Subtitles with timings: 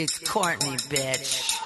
[0.00, 1.58] It's Courtney, bitch.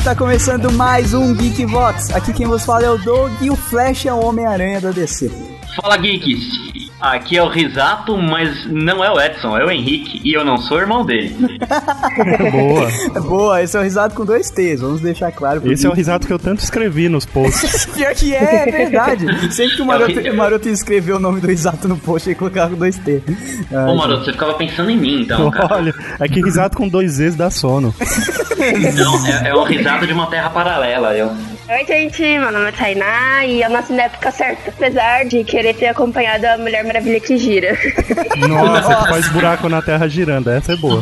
[0.00, 0.04] Galera!
[0.04, 2.10] Tá começando mais um Geek Vox.
[2.10, 5.30] Aqui quem vos fala é o Doug e o Flash é o Homem-Aranha da DC.
[5.76, 6.69] Fala geeks!
[7.00, 10.58] Aqui é o Risato, mas não é o Edson, é o Henrique e eu não
[10.58, 11.34] sou irmão dele.
[12.52, 13.20] Boa.
[13.22, 15.62] Boa, esse é o risado com dois T's, vamos deixar claro.
[15.70, 17.86] Esse é o risato que eu tanto escrevi nos posts.
[17.96, 19.52] Pior que é, é verdade.
[19.54, 22.28] Sempre que o Maroto, É o- o Maroto escreveu o nome do Risato no post,
[22.28, 23.22] ele colocava com dois T.
[23.70, 25.76] Ô Maroto, você ficava pensando em mim então, cara.
[25.76, 27.94] Olha, é que risato com dois Z's dá sono.
[28.94, 31.16] Não, é, é um risado de uma terra paralela.
[31.16, 31.32] Eu...
[31.70, 35.72] Oi, gente, meu nome é Tainá e eu nasci na época certa, apesar de querer
[35.72, 37.78] ter acompanhado a Mulher Maravilha que gira.
[38.48, 41.00] Nossa, faz buraco na terra girando, essa é boa.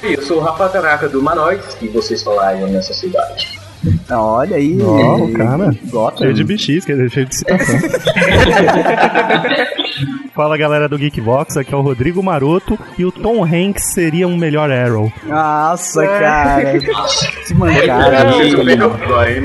[0.00, 3.58] Eu sou o Rafa Caraca do Manoides, que vocês falaram nessa cidade.
[4.10, 4.78] Olha aí.
[4.82, 5.74] Ó, o cara.
[5.90, 6.18] Gotham.
[6.18, 7.78] Cheio de bichis, quer dizer, cheio de citação.
[10.38, 14.36] Fala galera do Geekbox, aqui é o Rodrigo Maroto e o Tom Hanks seria um
[14.36, 15.12] melhor Arrow.
[15.24, 16.78] Nossa, cara.
[17.48, 18.32] Que mancada.
[18.44, 19.42] superou agora, hein,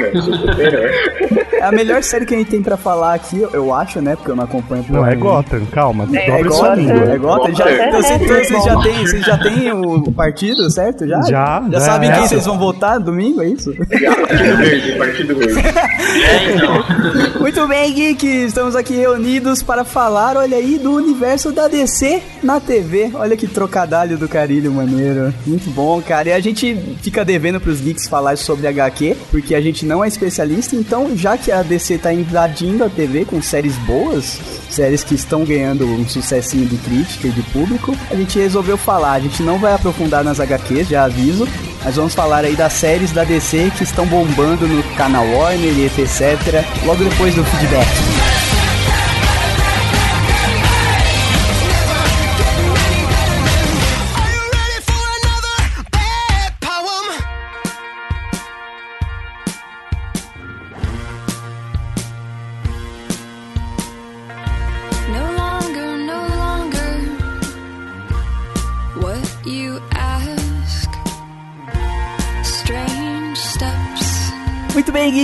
[1.64, 4.18] É a melhor série que a gente tem pra falar aqui, eu acho, né?
[4.18, 4.86] Porque eu não acompanho.
[4.90, 5.16] Não, é.
[5.16, 7.14] Gotham, calma, É dobre sua Gotham, língua.
[7.14, 7.56] É Gotham?
[7.56, 11.08] Já, então, vocês, então vocês já têm, vocês já têm o partido, certo?
[11.08, 11.22] Já?
[11.22, 12.16] Já, Já sabem é.
[12.16, 13.74] quem vocês vão votar domingo, é isso?
[13.74, 15.54] Partido Verde, Partido Verde.
[16.14, 17.42] É, então.
[17.42, 22.60] Muito bem, Geek, estamos aqui reunidos para falar, olha aí, do universo da DC na
[22.60, 23.12] TV.
[23.14, 25.34] Olha que trocadalho do carilho maneiro.
[25.46, 26.30] Muito bom, cara.
[26.30, 30.08] E a gente fica devendo pros geeks falar sobre HQ, porque a gente não é
[30.08, 35.16] especialista, então já que a DC tá invadindo a TV com séries boas, séries que
[35.16, 39.14] estão ganhando um sucessinho de crítica e de público, a gente resolveu falar.
[39.14, 41.48] A gente não vai aprofundar nas HQs, já aviso,
[41.84, 45.86] mas vamos falar aí das séries da DC que estão bombando no canal Warner e
[45.86, 46.66] etc.
[46.86, 48.33] Logo depois do feedback.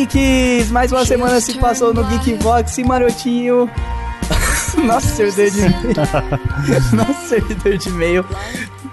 [0.09, 0.71] Geeks!
[0.71, 3.69] Mais uma semana se passou no Geekbox e Marotinho.
[4.85, 5.95] Nosso servidor de e-mail.
[6.93, 8.25] Nosso servidor de e-mail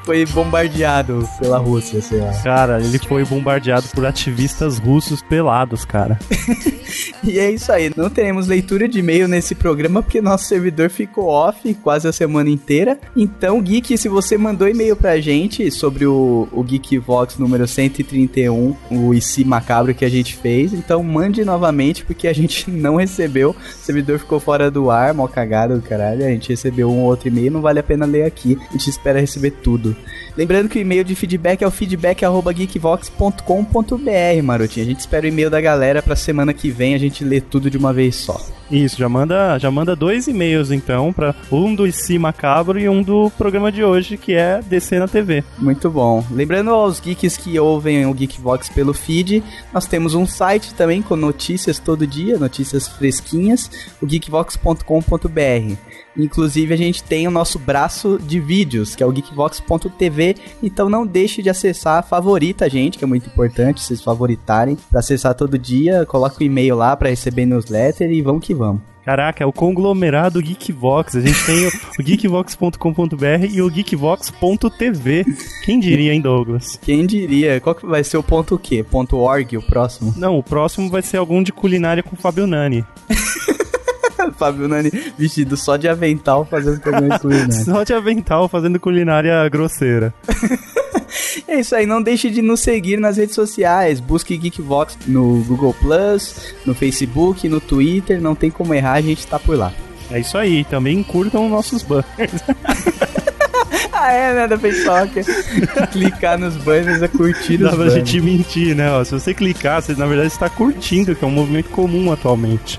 [0.06, 2.32] foi bombardeado pela Rússia, sei lá.
[2.44, 6.16] Cara, ele foi bombardeado por ativistas russos pelados, cara.
[7.24, 7.90] E é isso aí.
[7.96, 12.48] Não teremos leitura de e-mail nesse programa porque nosso servidor ficou off quase a semana
[12.48, 12.98] inteira.
[13.16, 19.12] Então, Geek, se você mandou e-mail pra gente sobre o, o Geekvox número 131, o
[19.12, 23.50] IC macabro que a gente fez, então mande novamente porque a gente não recebeu.
[23.50, 26.24] O servidor ficou fora do ar, mal cagado do caralho.
[26.24, 28.56] A gente recebeu um outro e-mail, não vale a pena ler aqui.
[28.68, 29.95] A gente espera receber tudo.
[30.36, 34.84] Lembrando que o e-mail de feedback é o feedback@geekvox.com.br, Marotinho.
[34.84, 37.70] A gente espera o e-mail da galera pra semana que vem a gente ler tudo
[37.70, 38.38] de uma vez só.
[38.70, 43.02] Isso, já manda, já manda dois e-mails então, para um do IC Macabro e um
[43.02, 45.42] do programa de hoje, que é DC na TV.
[45.56, 46.24] Muito bom.
[46.30, 49.42] Lembrando aos geeks que ouvem o Geekvox pelo feed,
[49.72, 53.70] nós temos um site também com notícias todo dia, notícias fresquinhas,
[54.02, 56.05] o geekvox.com.br.
[56.18, 61.06] Inclusive a gente tem o nosso braço de vídeos, que é o geekvox.tv, então não
[61.06, 65.58] deixe de acessar, favorita a gente, que é muito importante vocês favoritarem, para acessar todo
[65.58, 68.80] dia, coloca o e-mail lá para receber newsletter e vamos que vamos.
[69.06, 71.14] Caraca, é o conglomerado Geekvox.
[71.14, 75.24] A gente tem o, o geekvox.com.br e o geekvox.tv.
[75.64, 76.76] Quem diria, hein, Douglas?
[76.82, 77.60] Quem diria?
[77.60, 78.82] Qual que vai ser o ponto o quê?
[78.82, 80.12] Ponto .org o próximo?
[80.16, 82.84] Não, o próximo vai ser algum de culinária com Fábio Nani.
[84.36, 87.64] Fábio Nani vestido só de avental fazendo programa de culinária.
[87.64, 90.12] Só de avental fazendo culinária grosseira.
[91.48, 94.00] É isso aí, não deixe de nos seguir nas redes sociais.
[94.00, 99.26] Busque Geekvox no Google Plus, no Facebook, no Twitter, não tem como errar, a gente
[99.26, 99.72] tá por lá.
[100.10, 102.42] É isso aí, também curtam nossos banners.
[103.98, 105.22] Ah, é, né, da pessoal que
[105.90, 108.92] clicar nos banners é curtir Dá os pra gente mentir, né?
[108.92, 112.78] Ó, se você clicar, você na verdade está curtindo, que é um movimento comum atualmente.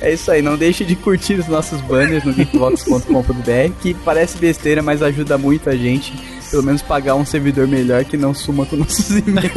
[0.00, 4.82] É isso aí, não deixe de curtir os nossos banners no geekvox.com.br, que parece besteira,
[4.82, 6.12] mas ajuda muito a gente
[6.50, 9.52] Pelo menos pagar um servidor melhor que não suma com nossos e-mails.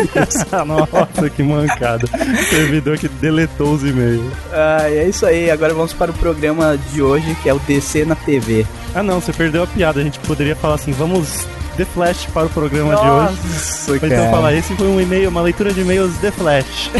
[0.67, 2.05] Nossa, que mancada.
[2.49, 4.31] Servidor que deletou os e-mails.
[4.51, 5.49] ah, é isso aí.
[5.49, 8.65] Agora vamos para o programa de hoje, que é o DC na TV.
[8.93, 10.01] Ah não, você perdeu a piada.
[10.01, 11.47] A gente poderia falar assim, vamos
[11.81, 13.37] The Flash para o programa de hoje.
[13.47, 16.91] Nossa, Ou então falar, esse foi um e-mail, uma leitura de e-mails The Flash.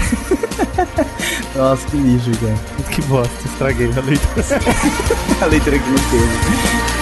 [1.56, 2.89] Nossa, que lixo, cara.
[2.89, 4.45] que bosta, estraguei a leitura.
[5.42, 7.00] A leitura que não teve.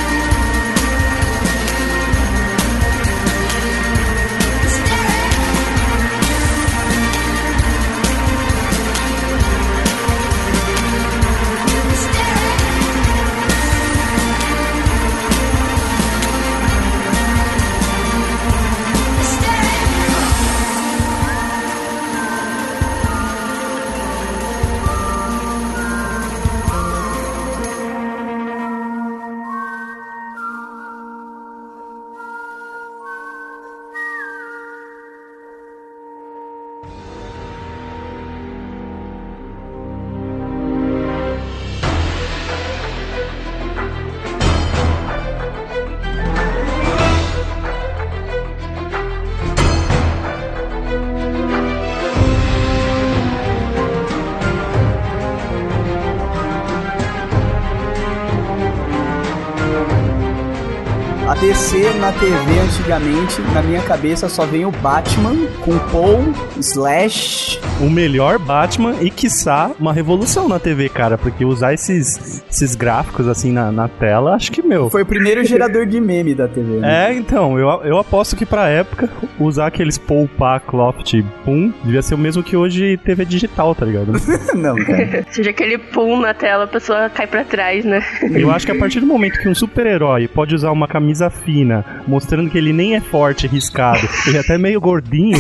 [62.19, 67.69] TV antigamente, na minha cabeça só vem o Batman com Paul, Slash.
[67.80, 71.18] O melhor Batman e, quiçá, uma revolução na TV, cara.
[71.18, 74.90] Porque usar esses, esses gráficos assim na, na tela, acho que, meu.
[74.90, 76.80] Foi o primeiro gerador de meme da TV.
[76.80, 77.10] Né?
[77.10, 79.10] É, então, eu, eu aposto que pra época,
[79.40, 84.14] usar aqueles Poupa, Cloft, Pum, devia ser o mesmo que hoje TV digital, tá ligado?
[84.56, 85.26] Não, cara.
[85.31, 88.04] Seja aquele pum na tela, a pessoa cai pra trás, né?
[88.31, 91.86] Eu acho que a partir do momento que um super-herói pode usar uma camisa fina,
[92.08, 95.38] mostrando que ele nem é forte, riscado, ele é até meio gordinho,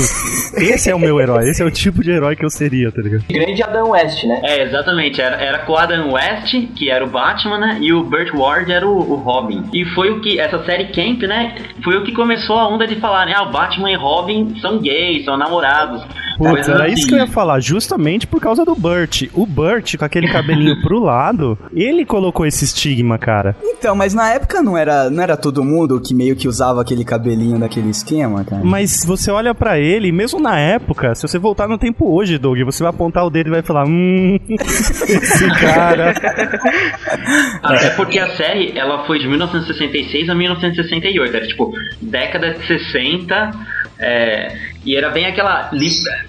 [0.55, 3.01] esse é o meu herói, esse é o tipo de herói que eu seria, tá
[3.01, 3.23] ligado?
[3.29, 4.41] Grande Adão West, né?
[4.43, 5.21] É, exatamente.
[5.21, 7.77] Era, era com o Adam West, que era o Batman, né?
[7.81, 9.63] E o Burt Ward era o, o Robin.
[9.73, 11.55] E foi o que, essa série Camp, né?
[11.83, 13.33] Foi o que começou a onda de falar, né?
[13.35, 16.03] Ah, o Batman e Robin são gays, são namorados.
[16.39, 16.93] Putz, era assim.
[16.93, 19.23] isso que eu ia falar, justamente por causa do Burt.
[19.33, 23.57] O Burt, com aquele cabelinho pro lado, ele colocou esse estigma, cara.
[23.61, 27.03] Então, mas na época não era, não era todo mundo que meio que usava aquele
[27.03, 28.63] cabelinho daquele esquema, cara?
[28.63, 32.59] Mas você olha pra ele, mesmo na época, se você voltar no tempo hoje, Doug,
[32.61, 36.13] você vai apontar o dedo e vai falar, hum, esse cara.
[37.63, 41.35] Até porque a série, ela foi de 1966 a 1968.
[41.35, 41.71] Era tipo,
[42.01, 43.51] década de 60.
[43.99, 45.69] é, e era bem aquela.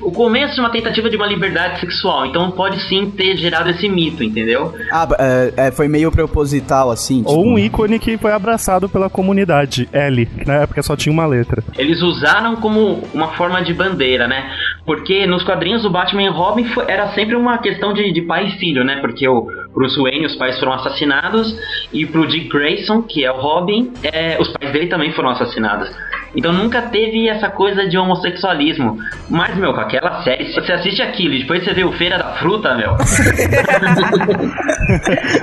[0.00, 2.26] O começo de uma tentativa de uma liberdade sexual.
[2.26, 4.74] Então pode sim ter gerado esse mito, entendeu?
[4.90, 7.22] Ah, é, é, foi meio proposital, assim.
[7.24, 11.12] Ou tipo- um ícone que foi abraçado pela comunidade, L, que na época só tinha
[11.12, 11.62] uma letra.
[11.78, 14.50] Eles usaram como uma forma de bandeira, né?
[14.90, 18.50] Porque nos quadrinhos o Batman e Robin era sempre uma questão de, de pai e
[18.58, 18.96] filho, né?
[19.00, 21.56] Porque o Bruce Wayne, os pais foram assassinados,
[21.92, 25.88] e pro Dick Grayson, que é o Robin, é, os pais dele também foram assassinados.
[26.34, 28.96] Então nunca teve essa coisa de homossexualismo.
[29.28, 32.18] Mas, meu, com aquela série, se você assiste aquilo e depois você vê o Feira
[32.18, 32.96] da Fruta, meu.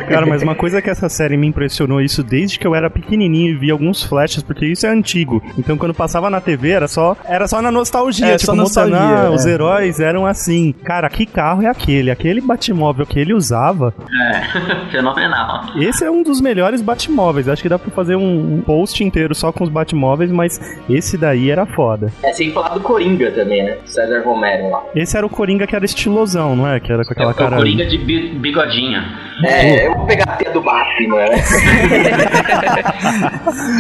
[0.10, 3.52] Cara, mas uma coisa que essa série me impressionou isso desde que eu era pequenininho
[3.52, 5.42] e vi alguns flashes, porque isso é antigo.
[5.58, 9.46] Então quando passava na TV era só era só na nostalgia, É, tipo nostalgia, os
[9.46, 9.52] é.
[9.52, 10.74] heróis eram assim.
[10.84, 12.12] Cara, que carro é aquele?
[12.12, 13.94] Aquele Batmóvel que ele usava.
[14.32, 14.42] É,
[14.92, 15.66] fenomenal.
[15.76, 17.50] Esse é um dos melhores Batmóveis.
[17.50, 20.60] Acho que dá pra fazer um um post inteiro só com os Batmóveis, mas
[20.90, 22.12] esse daí era foda.
[22.24, 23.78] É sem falar do Coringa também, né?
[23.86, 24.84] César Romero lá.
[24.96, 26.80] Esse era o Coringa que era estilosão, não é?
[26.80, 27.56] Que era com É aquela o cara.
[27.58, 29.27] Coringa de bi- bigodinha.
[29.44, 31.44] É, eu vou pegar a teia do Batman, né?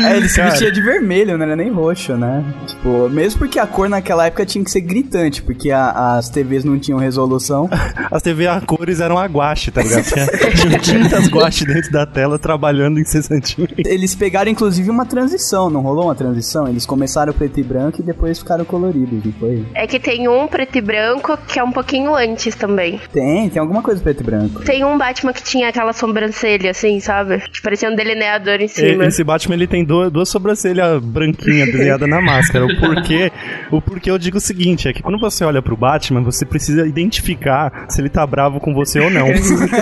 [0.07, 0.49] É, ele se Cara.
[0.51, 2.43] vestia de vermelho, não era nem roxo, né?
[2.67, 6.63] Tipo, mesmo porque a cor naquela época tinha que ser gritante, porque a- as TVs
[6.63, 7.69] não tinham resolução.
[8.11, 10.03] As TV a cores eram a guache, tá ligado?
[10.05, 10.25] Tinha,
[10.79, 13.75] tinha tintas guache dentro da tela trabalhando incessantemente.
[13.85, 16.67] Eles pegaram inclusive uma transição, não rolou uma transição?
[16.67, 19.65] Eles começaram preto e branco e depois ficaram coloridos, não foi?
[19.73, 22.99] É que tem um preto e branco que é um pouquinho antes também.
[23.11, 24.61] Tem, tem alguma coisa preto e branco.
[24.63, 27.39] Tem um Batman que tinha aquela sobrancelha, assim, sabe?
[27.39, 29.05] Que parecia um delineador em E- cima.
[29.05, 32.65] Esse Batman ele tem duas, duas sobrancelhas branquinhas desenhadas na máscara.
[32.65, 33.31] O porquê,
[33.71, 36.85] o porquê eu digo o seguinte: é que quando você olha pro Batman, você precisa
[36.87, 39.27] identificar se ele tá bravo com você ou não.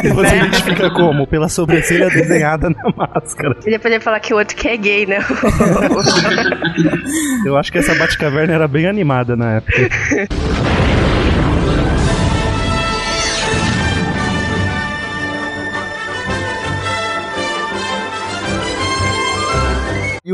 [0.06, 1.26] E você identifica como?
[1.28, 3.56] Pela sobrancelha desenhada na máscara.
[3.66, 5.20] E depois ele falar que o outro que é gay, né?
[7.46, 9.74] Eu acho que essa Batcaverna era bem animada na época.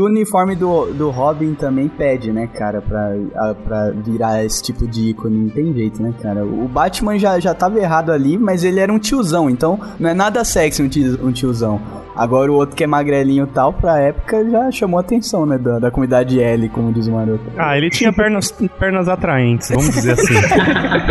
[0.02, 4.86] o uniforme do, do Robin também pede, né, cara, pra, a- pra virar esse tipo
[4.86, 5.36] de ícone.
[5.36, 6.44] Não tem jeito, né, cara?
[6.44, 10.14] O Batman já, já tava errado ali, mas ele era um tiozão, então não é
[10.14, 11.80] nada sexy um, tio, um tiozão.
[12.14, 15.56] Agora o outro que é magrelinho e tal, pra época já chamou a atenção, né,
[15.58, 17.40] da, da comunidade L, como diz o Maroto.
[17.56, 20.34] Ah, ele tinha pernas, pernas atraentes, vamos dizer assim.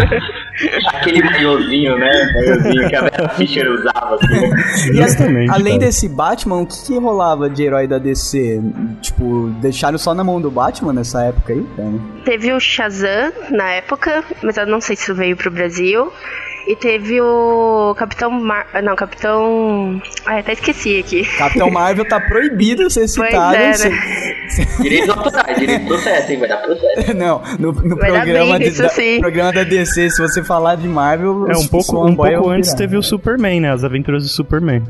[0.94, 2.12] Aquele maiôzinho, né?
[2.34, 4.40] Maiôzinho que a Vera Fischer usava, assim.
[4.40, 4.50] né?
[4.52, 5.86] A- Exatamente, além cara.
[5.88, 8.62] desse Batman, o que, que rolava de herói da DC?
[9.02, 11.94] Tipo, deixaram só na mão do Batman nessa época aí, cara?
[12.26, 16.12] Teve o Shazam na época, mas eu não sei se isso veio pro Brasil.
[16.68, 18.68] E teve o Capitão Mar...
[18.84, 20.02] Não, Capitão...
[20.26, 21.24] Ai, até esqueci aqui.
[21.38, 23.56] Capitão Marvel tá proibido ser Pois citado.
[23.56, 23.98] é, cê- né?
[24.82, 26.40] Direitos autorais, direito processo, hein?
[26.40, 27.14] Vai dar processo.
[27.18, 28.90] Não, no, no programa, de- da-
[29.20, 31.48] programa da DC, se você falar de Marvel...
[31.50, 33.72] É, um pouco, um pouco antes teve o Superman, né?
[33.72, 34.84] As aventuras do Superman.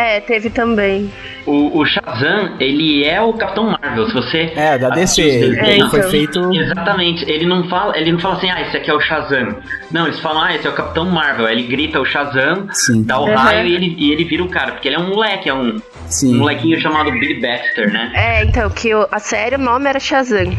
[0.00, 1.10] É, teve também.
[1.46, 4.06] O, o Shazam, ele é o Capitão Marvel.
[4.06, 4.52] Se você.
[4.56, 5.20] É, da DC.
[5.22, 6.10] Ele desenhos- foi então.
[6.10, 6.54] feito...
[6.54, 9.56] Exatamente, ele não fala, ele não fala assim, ah, esse aqui é o Shazam.
[9.90, 11.46] Não, eles falam, ah, esse é o Capitão Marvel.
[11.46, 13.02] Aí ele grita o Shazam, Sim.
[13.02, 13.34] dá o Uhum.
[13.34, 15.76] raio e ele, e ele vira o cara, porque ele é um moleque, é um,
[15.76, 16.36] um Sim.
[16.38, 18.10] molequinho chamado Billy Baxter, né?
[18.14, 20.56] É, então, que o- a série, o nome era Shazam.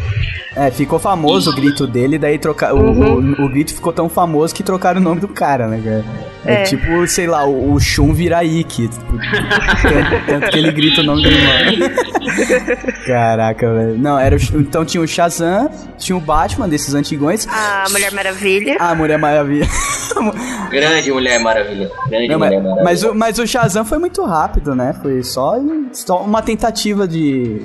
[0.56, 2.74] É, ficou famoso o grito dele, daí troca...
[2.76, 6.31] o, o, o grito ficou tão famoso que trocaram o nome do cara, né, cara?
[6.46, 6.64] É, É.
[6.64, 8.88] tipo, sei lá, o, o Shun vira Ikki.
[8.88, 11.90] tipo, tanto, tanto que ele grita o nome do irmão.
[13.06, 13.98] Caraca, velho.
[13.98, 17.48] Não, era o, então tinha o Shazam, tinha o Batman desses antigões.
[17.48, 18.78] A Mulher Maravilha.
[18.80, 19.68] Ah, Mulher Maravilha.
[20.70, 21.90] Grande Mulher Maravilha.
[22.10, 22.84] Grande Não, mas, Mulher Maravilha.
[22.84, 24.96] mas, o, mas o Shazam foi muito rápido, né?
[25.02, 25.56] Foi só,
[25.94, 27.62] só uma tentativa de,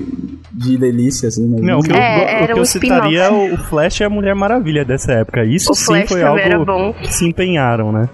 [0.52, 1.58] de delícia, assim, né?
[1.60, 4.10] Não, o que eu, É, o era que eu um citaria o Flash e a
[4.10, 5.44] Mulher Maravilha dessa época.
[5.44, 8.08] Isso O sim Flash foi algo que se empenharam, né?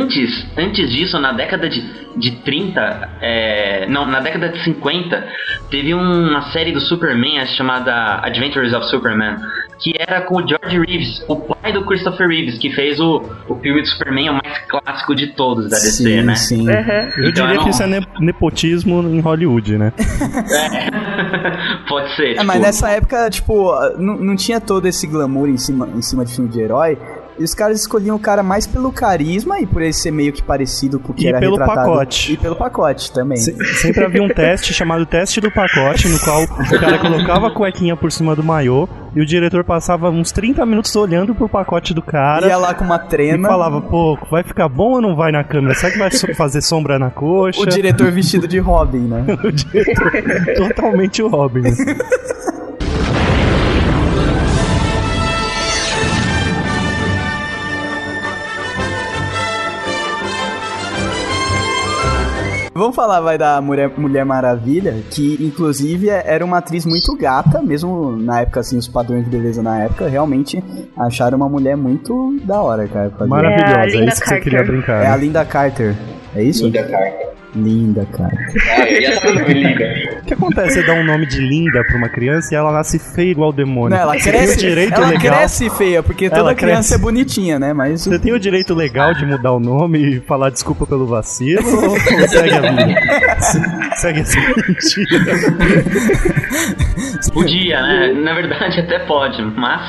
[0.00, 1.82] Antes, antes disso, na década de,
[2.16, 5.24] de 30, é, não, na década de 50,
[5.70, 9.36] teve uma série do Superman chamada Adventures of Superman,
[9.78, 13.54] que era com o George Reeves, o pai do Christopher Reeves, que fez o, o
[13.56, 16.34] filme do Superman, o mais clássico de todos da DC, sim, né?
[16.34, 16.68] sim.
[16.68, 16.74] Uhum.
[17.24, 19.92] Eu Então, diria não- que isso é ne- nepotismo em Hollywood, né?
[21.88, 22.30] Pode ser.
[22.30, 26.02] É, tipo, mas nessa época, tipo, não, não tinha todo esse glamour em cima, em
[26.02, 26.98] cima de filme de herói.
[27.40, 30.42] E os caras escolhiam o cara mais pelo carisma e por ele ser meio que
[30.42, 31.88] parecido com o que E era pelo retratado.
[31.88, 32.32] pacote.
[32.34, 33.38] E pelo pacote também.
[33.38, 37.50] Se- sempre havia um teste chamado teste do pacote, no qual o cara colocava a
[37.50, 41.94] cuequinha por cima do maiô e o diretor passava uns 30 minutos olhando pro pacote
[41.94, 43.48] do cara Ia lá com uma e trena.
[43.48, 45.74] falava, pô, vai ficar bom ou não vai na câmera?
[45.74, 47.58] Será que vai so- fazer sombra na coxa?
[47.62, 49.24] O diretor vestido de Robin, né?
[49.42, 50.12] O diretor,
[50.56, 51.62] totalmente o Robin.
[62.80, 67.60] Vamos falar, vai, da Mulher, Mulher Maravilha, que inclusive é- era uma atriz muito gata,
[67.60, 70.64] mesmo na época, assim, os padrões de beleza na época, realmente
[70.96, 73.12] acharam uma mulher muito da hora, cara.
[73.26, 74.42] Maravilhosa, é, Linda isso que você Carter.
[74.42, 75.02] queria brincar.
[75.04, 75.18] É a né?
[75.18, 75.94] Linda Carter.
[76.34, 76.64] É isso?
[76.64, 77.30] Linda carta.
[77.54, 78.30] Linda, cara.
[78.76, 79.84] Ah, eu ia estar muito linda.
[80.22, 80.74] O que acontece?
[80.74, 83.52] Você dá um nome de linda pra uma criança e ela nasce feia igual o
[83.52, 83.90] demônio.
[83.96, 85.36] Não, ela Você cresce, tem o direito ela legal.
[85.36, 86.94] cresce feia, porque Ela toda criança cresce.
[86.94, 87.72] é bonitinha, né?
[87.72, 91.64] Mas Você tem o direito legal de mudar o nome e falar desculpa pelo vacilo
[91.88, 93.96] ou segue a vida?
[93.96, 95.24] segue essa mentira.
[97.32, 98.12] Podia, né?
[98.14, 99.80] Na verdade, até pode, mas.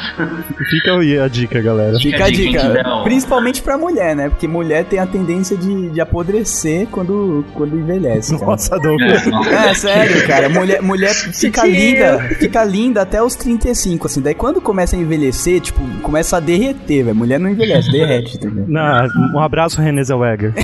[0.69, 1.97] Fica aí a dica, galera.
[1.99, 3.03] Fica a Fica a dica, dica, então.
[3.03, 4.29] principalmente pra mulher, né?
[4.29, 8.33] Porque mulher tem a tendência de, de apodrecer quando, quando envelhece.
[8.35, 8.45] Cara.
[8.51, 9.27] Nossa, Douglas.
[9.47, 10.49] É, sério, cara.
[10.49, 14.21] Mulher, mulher fica linda, fica linda até os 35, assim.
[14.21, 17.15] Daí quando começa a envelhecer, tipo, começa a derreter, velho.
[17.15, 18.65] Mulher não envelhece, derrete, entendeu?
[18.67, 20.53] Não, um abraço, Renée Zellweger.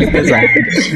[0.00, 0.44] Exato.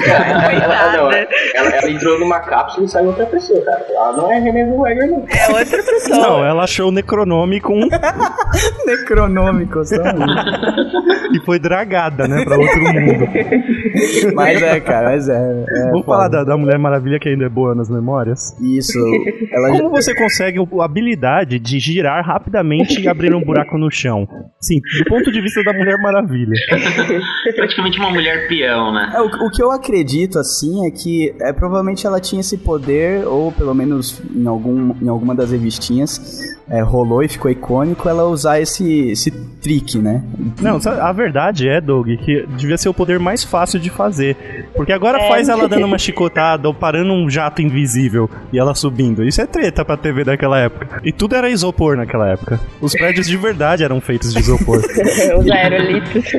[0.06, 0.96] Ela, ela, Coitada.
[0.96, 3.84] não, ela, ela entrou numa cápsula e saiu outra pessoa, cara.
[3.90, 5.26] Ela não é René Zellweger, não.
[5.28, 6.18] É outra pessoa.
[6.18, 7.80] Não, ela achou o Necronome com...
[8.86, 11.34] Necronômico, só um.
[11.34, 13.28] e foi dragada, né, pra outro mundo.
[14.34, 15.34] Mas é, cara, mas é.
[15.34, 16.04] é Vamos foda.
[16.04, 18.54] falar da, da Mulher Maravilha que ainda é boa nas memórias?
[18.60, 18.98] Isso.
[19.52, 23.90] Ela já- Como você consegue a habilidade de girar rapidamente e abrir um buraco no
[23.90, 24.26] chão?
[24.60, 26.52] Sim, do ponto de vista da Mulher Maravilha.
[27.56, 29.12] Praticamente uma mulher peão, né?
[29.14, 33.26] É, o, o que eu acredito, assim, é que é, provavelmente ela tinha esse poder,
[33.26, 36.20] ou pelo menos em, algum, em alguma das revistinhas,
[36.68, 40.22] é, rolou e ficou icônico ela usar esse, esse trick, né?
[40.60, 44.68] Não, a verdade é, Doug, que devia ser o poder mais fácil de fazer.
[44.74, 49.24] Porque agora faz ela dando uma chicotada ou parando um jato invisível e ela subindo.
[49.24, 51.00] Isso é treta pra TV daquela época.
[51.04, 52.60] E tudo era isopor naquela época.
[52.80, 54.78] Os prédios de verdade eram feitos de isopor.
[55.38, 56.32] Os aerolitos.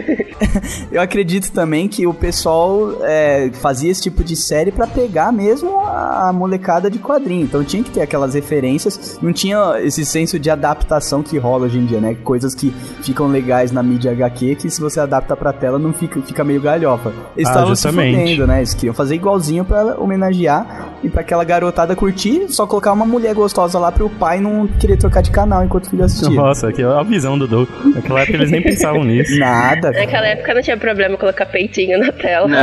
[0.91, 5.79] Eu acredito também que o pessoal é, fazia esse tipo de série pra pegar mesmo
[5.79, 7.43] a molecada de quadrinho.
[7.43, 9.19] Então tinha que ter aquelas referências.
[9.21, 12.15] Não tinha esse senso de adaptação que rola hoje em dia, né?
[12.23, 12.69] Coisas que
[13.03, 16.61] ficam legais na mídia HQ que se você adapta pra tela não fica, fica meio
[16.61, 17.09] galhofa.
[17.35, 18.17] Eles Ah, estavam se justamente.
[18.17, 18.59] fudendo, né?
[18.59, 23.33] Eles queriam fazer igualzinho pra homenagear e pra aquela garotada curtir, só colocar uma mulher
[23.35, 26.29] gostosa lá pro pai não querer trocar de canal enquanto o filho assistia.
[26.29, 27.67] Nossa, que a visão do Doug.
[27.93, 29.37] Naquela época eles nem pensavam nisso.
[29.37, 29.91] Nada.
[29.91, 30.05] cara.
[30.05, 32.47] Naquela época não tinha problema colocar peitinho na tela.
[32.47, 32.57] Não.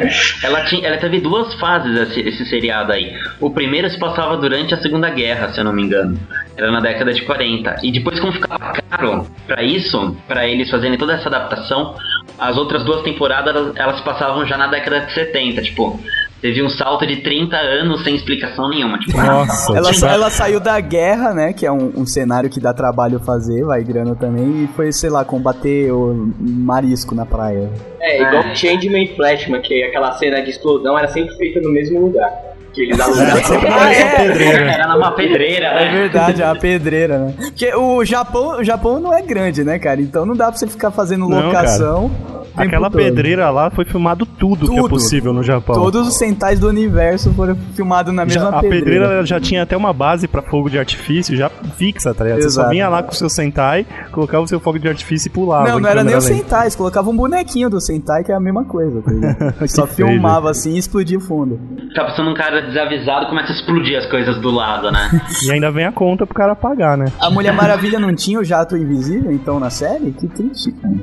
[0.42, 3.12] ela, tinha, ela teve duas fases esse, esse seriado aí.
[3.38, 6.18] O primeiro se passava durante a Segunda Guerra, se eu não me engano.
[6.56, 7.76] Era na década de 40.
[7.82, 11.94] E depois, como ficava caro pra isso, pra eles fazerem toda essa adaptação,
[12.38, 15.62] as outras duas temporadas elas, passavam já na década de 70.
[15.62, 16.00] Tipo,
[16.40, 18.98] teve um salto de 30 anos sem explicação nenhuma.
[18.98, 21.52] Tipo, Nossa, Ela, tipo, ela saiu da guerra, né?
[21.52, 25.10] Que é um, um cenário que dá trabalho fazer, vai grana também, e foi, sei
[25.10, 27.70] lá, combater o marisco na praia.
[28.00, 32.00] É, igual Changeman e Flashman, que aquela cena de explosão era sempre feita no mesmo
[32.00, 32.55] lugar.
[32.76, 33.42] Que eles alugavam.
[33.72, 34.16] Ah, é?
[34.28, 34.70] pedreira.
[34.70, 35.98] era numa pedreira, É né?
[36.02, 37.34] verdade, é uma pedreira, né?
[37.38, 39.98] Porque o Japão, o Japão não é grande, né, cara?
[40.00, 42.04] Então não dá pra você ficar fazendo Não, locação.
[42.04, 43.00] o tempo Aquela todo.
[43.02, 44.88] pedreira lá foi filmado tudo, que é Tudo.
[44.88, 45.74] possível no Japão.
[45.76, 48.84] Todos os centais do universo foram filmados na Já- mesma a pedreira.
[48.86, 52.42] pedreira já tinha até uma base pra fogo de artifício já fixa, tá ligado?
[52.42, 55.30] Você só vinha lá com o seu Sentai, colocava o seu fogo de artifício e
[55.30, 55.68] pulava.
[55.68, 56.20] Não, não era nem o.
[56.20, 59.54] Sentai, eles colocavam um bonequinho do Sentai, que é a mesma coisa, tá ligado?
[59.68, 60.08] Só feio.
[60.08, 61.58] filmava assim e explodia o fundo.
[61.94, 65.10] Tá passando um cara desavisado começa a explodir as coisas do lado, né?
[65.44, 67.06] E ainda vem a conta pro cara pagar, né?
[67.20, 70.10] A Mulher Maravilha não tinha o jato invisível, então, na série?
[70.12, 70.94] Que triste, cara.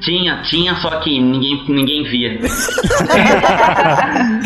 [0.00, 2.38] Tinha, tinha, só que ninguém, ninguém via.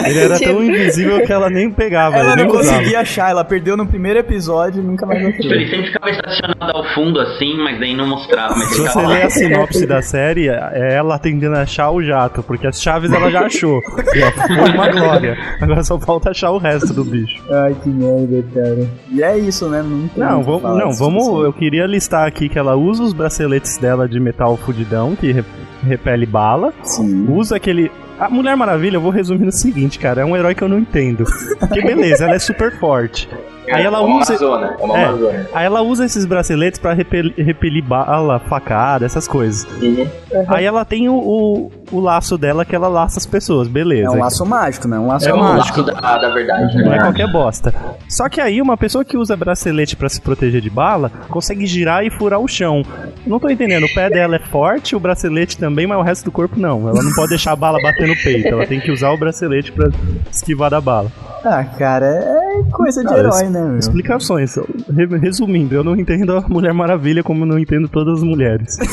[0.04, 2.78] Ele era tão invisível que ela nem pegava, Ela ele não nem usava.
[2.78, 5.52] conseguia achar, ela perdeu no primeiro episódio e nunca mais Tipo, achou.
[5.52, 8.54] ele sempre ficava estacionado ao fundo assim, mas daí não mostrava.
[8.56, 12.66] Mas Se você ler a sinopse da série, é ela tentando achar o jato, porque
[12.66, 13.80] as chaves ela já achou.
[14.14, 14.20] E
[14.56, 15.36] foi uma glória.
[15.60, 17.42] Agora só falta achar o resto do bicho.
[17.50, 18.88] Ai, que merda, cara.
[19.10, 19.82] E é isso, né?
[19.82, 21.28] Não, tem Não, vamos, não, vamos.
[21.28, 21.42] assim.
[21.44, 25.44] Eu queria listar aqui que ela usa os braceletes dela de metal fudidão, que re-
[25.86, 26.72] repele bala.
[26.82, 27.26] Sim.
[27.28, 27.90] Usa aquele.
[28.18, 30.78] A Mulher Maravilha, eu vou resumir no seguinte, cara, é um herói que eu não
[30.78, 31.24] entendo.
[31.58, 33.28] Porque beleza, ela é super forte.
[33.72, 34.32] Aí ela é uma usa.
[34.34, 35.46] Amazona, é uma É.
[35.52, 39.66] Aí ela usa esses braceletes pra repel- repelir bala, facada, essas coisas.
[39.80, 40.06] Uhum.
[40.48, 44.06] Aí ela tem o, o, o laço dela que ela laça as pessoas, beleza.
[44.06, 44.98] É um laço mágico, né?
[44.98, 45.80] Um laço É um mágico.
[45.82, 46.76] laço da, da verdade.
[46.82, 47.02] Não é né?
[47.02, 47.74] qualquer bosta.
[48.08, 52.04] Só que aí uma pessoa que usa bracelete pra se proteger de bala consegue girar
[52.04, 52.82] e furar o chão.
[53.26, 56.32] Não tô entendendo, o pé dela é forte, o bracelete também, mas o resto do
[56.32, 56.88] corpo não.
[56.88, 59.70] Ela não pode deixar a bala bater no peito, ela tem que usar o bracelete
[59.72, 59.88] pra
[60.30, 61.10] esquivar da bala.
[61.44, 63.78] Ah, cara, é coisa de Cara, herói, né, meu?
[63.78, 64.56] Explicações.
[64.56, 68.78] Re- Resumindo, eu não entendo a Mulher Maravilha como eu não entendo todas as mulheres.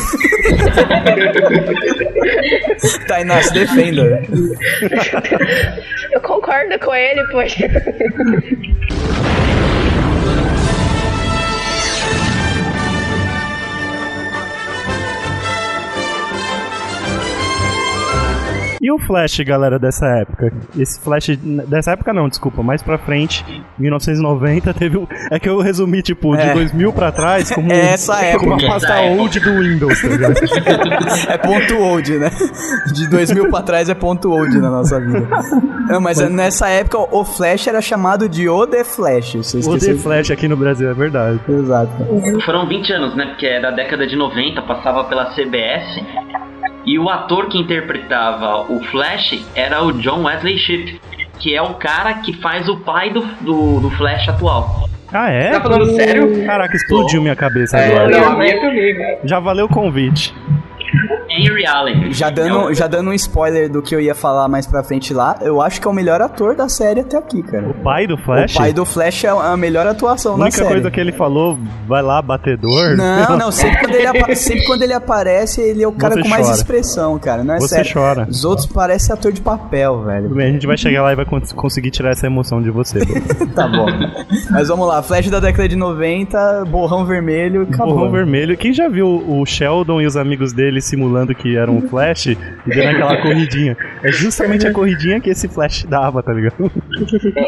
[3.07, 4.21] Tainá se defenda.
[6.11, 7.67] Eu concordo com ele, poxa.
[18.87, 20.49] E o Flash, galera, dessa época?
[20.79, 21.35] Esse Flash.
[21.67, 23.43] Dessa época não, desculpa, mais pra frente,
[23.77, 25.05] 1990, teve o.
[25.29, 26.53] É que eu resumi, tipo, de É.
[26.53, 28.45] 2000 pra trás, como, É essa como época.
[28.45, 29.21] uma pasta época.
[29.21, 30.35] old do Windows, tá ligado?
[31.27, 32.29] É ponto old, né?
[32.93, 35.27] De 2000 pra trás é ponto old na nossa vida.
[35.89, 39.35] Não, mas nessa época o Flash era chamado de O The Flash.
[39.67, 39.77] O?
[39.77, 41.41] The Flash aqui no Brasil, é verdade.
[41.49, 41.91] Exato.
[42.45, 43.25] Foram 20 anos, né?
[43.25, 45.83] Porque é da década de 90, passava pela CBS.
[46.87, 51.01] E o ator que interpretava o Flash era o John Wesley Shipp,
[51.37, 54.87] que é o cara que faz o pai do, do, do Flash atual.
[55.11, 55.51] Ah, é?
[55.51, 56.45] Tá falando sério?
[56.45, 58.09] Caraca, explodiu minha cabeça É, agora.
[58.09, 59.17] não, a minha também.
[59.25, 60.33] Já valeu o convite.
[61.37, 62.11] Henry Allen.
[62.13, 65.37] Já dando, já dando um spoiler do que eu ia falar mais pra frente lá,
[65.41, 67.67] eu acho que é o melhor ator da série até aqui, cara.
[67.69, 68.55] O pai do Flash?
[68.55, 70.69] O pai do Flash é a melhor atuação A da única série.
[70.69, 72.95] coisa que ele falou, vai lá, batedor.
[72.97, 76.21] Não, não, sempre quando, ele apa- sempre quando ele aparece, ele é o cara Você
[76.23, 76.57] com mais chora.
[76.57, 77.43] expressão, cara.
[77.43, 77.91] Não é Você sério.
[77.93, 78.27] chora.
[78.29, 80.23] Os outros parecem ator de papel, velho.
[80.23, 82.69] Tudo bem, a gente vai chegar lá e vai cons- conseguir tirar essa emoção de
[82.71, 82.99] você.
[83.55, 83.87] Tá bom.
[84.51, 87.95] Mas vamos lá, Flash da década de 90, borrão vermelho, acabou.
[87.95, 88.55] Borrão vermelho.
[88.55, 92.35] Quem já viu o Sheldon e os amigos dele simulando que era um Flash e
[92.67, 93.77] dando aquela corridinha?
[94.03, 96.71] É justamente a corridinha que esse Flash dava, tá ligado?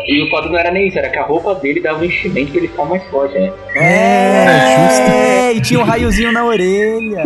[0.08, 2.52] E o foda não era nem isso, era que a roupa dele dava um enchimento
[2.52, 3.52] que ele ficava mais forte, né?
[3.76, 7.24] É, e tinha um raiozinho na orelha.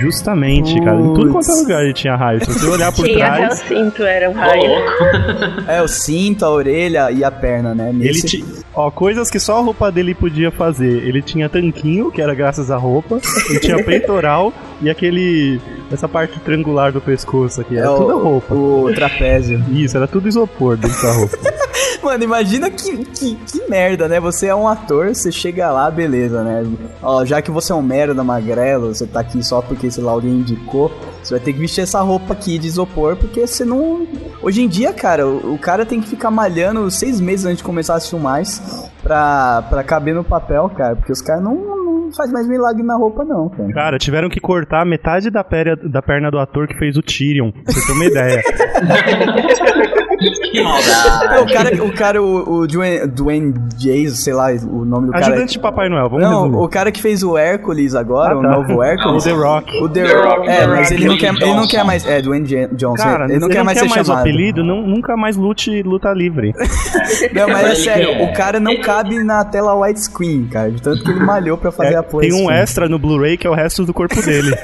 [0.00, 1.00] Justamente, cara.
[1.00, 2.44] Em tudo quanto é lugar ele tinha raio.
[2.44, 4.70] Se você olhar por Tinha até o trás, cinto, era um Ô, raio.
[5.68, 7.90] É, o cinto, a orelha e a perna, né?
[7.90, 8.63] ele Nesse- tinha.
[8.76, 11.06] Ó, coisas que só a roupa dele podia fazer.
[11.06, 13.20] Ele tinha tanquinho, que era graças à roupa.
[13.48, 15.60] Ele tinha peitoral e aquele.
[15.92, 17.76] Essa parte triangular do pescoço aqui.
[17.76, 18.54] Era é tudo o, roupa.
[18.54, 19.64] o trapézio.
[19.70, 21.38] Isso, era tudo isopor dentro da roupa.
[22.02, 24.20] Mano, imagina que, que, que merda, né?
[24.20, 26.66] Você é um ator, você chega lá, beleza, né?
[27.02, 30.12] Ó, já que você é um merda magrelo, você tá aqui só porque, sei lá,
[30.12, 30.92] alguém indicou,
[31.24, 34.06] você vai ter que vestir essa roupa aqui de isopor, porque você não.
[34.42, 37.64] Hoje em dia, cara, o, o cara tem que ficar malhando seis meses antes de
[37.64, 42.30] começar as filmagens pra, pra caber no papel, cara, porque os caras não, não faz
[42.30, 43.72] mais milagre na roupa, não, cara.
[43.72, 47.50] Cara, tiveram que cortar metade da, perna da perna do ator que fez o Tyrion,
[47.50, 48.42] pra você ter uma ideia.
[50.52, 51.34] Que maldade.
[51.34, 55.12] É, o cara, o, cara, o, o Dwayne, Dwayne Jason, sei lá, o nome do
[55.12, 55.26] cara.
[55.26, 56.56] Ajudante de Papai Noel, vamos Não, resumir.
[56.64, 58.48] o cara que fez o Hércules agora, Ah, o tá.
[58.50, 59.24] novo Hércules.
[59.24, 59.82] O The Rock.
[59.82, 60.24] O The, The Rock.
[60.38, 62.06] Rock, É, mas ele não, quer, Dwayne ele não quer mais.
[62.06, 63.02] É, Dwayne Jan- Johnson.
[63.02, 64.20] Cara, ele não quer mais ser o chamado.
[64.20, 66.52] apelido, não- nunca mais lute luta livre.
[67.32, 68.30] Não, mas é sério, quer.
[68.30, 70.70] o cara não cabe na tela widescreen, cara.
[70.70, 72.28] De tanto que ele malhou pra fazer É, a pose.
[72.28, 74.54] tem um extra no Blu-ray que é o resto do corpo dele.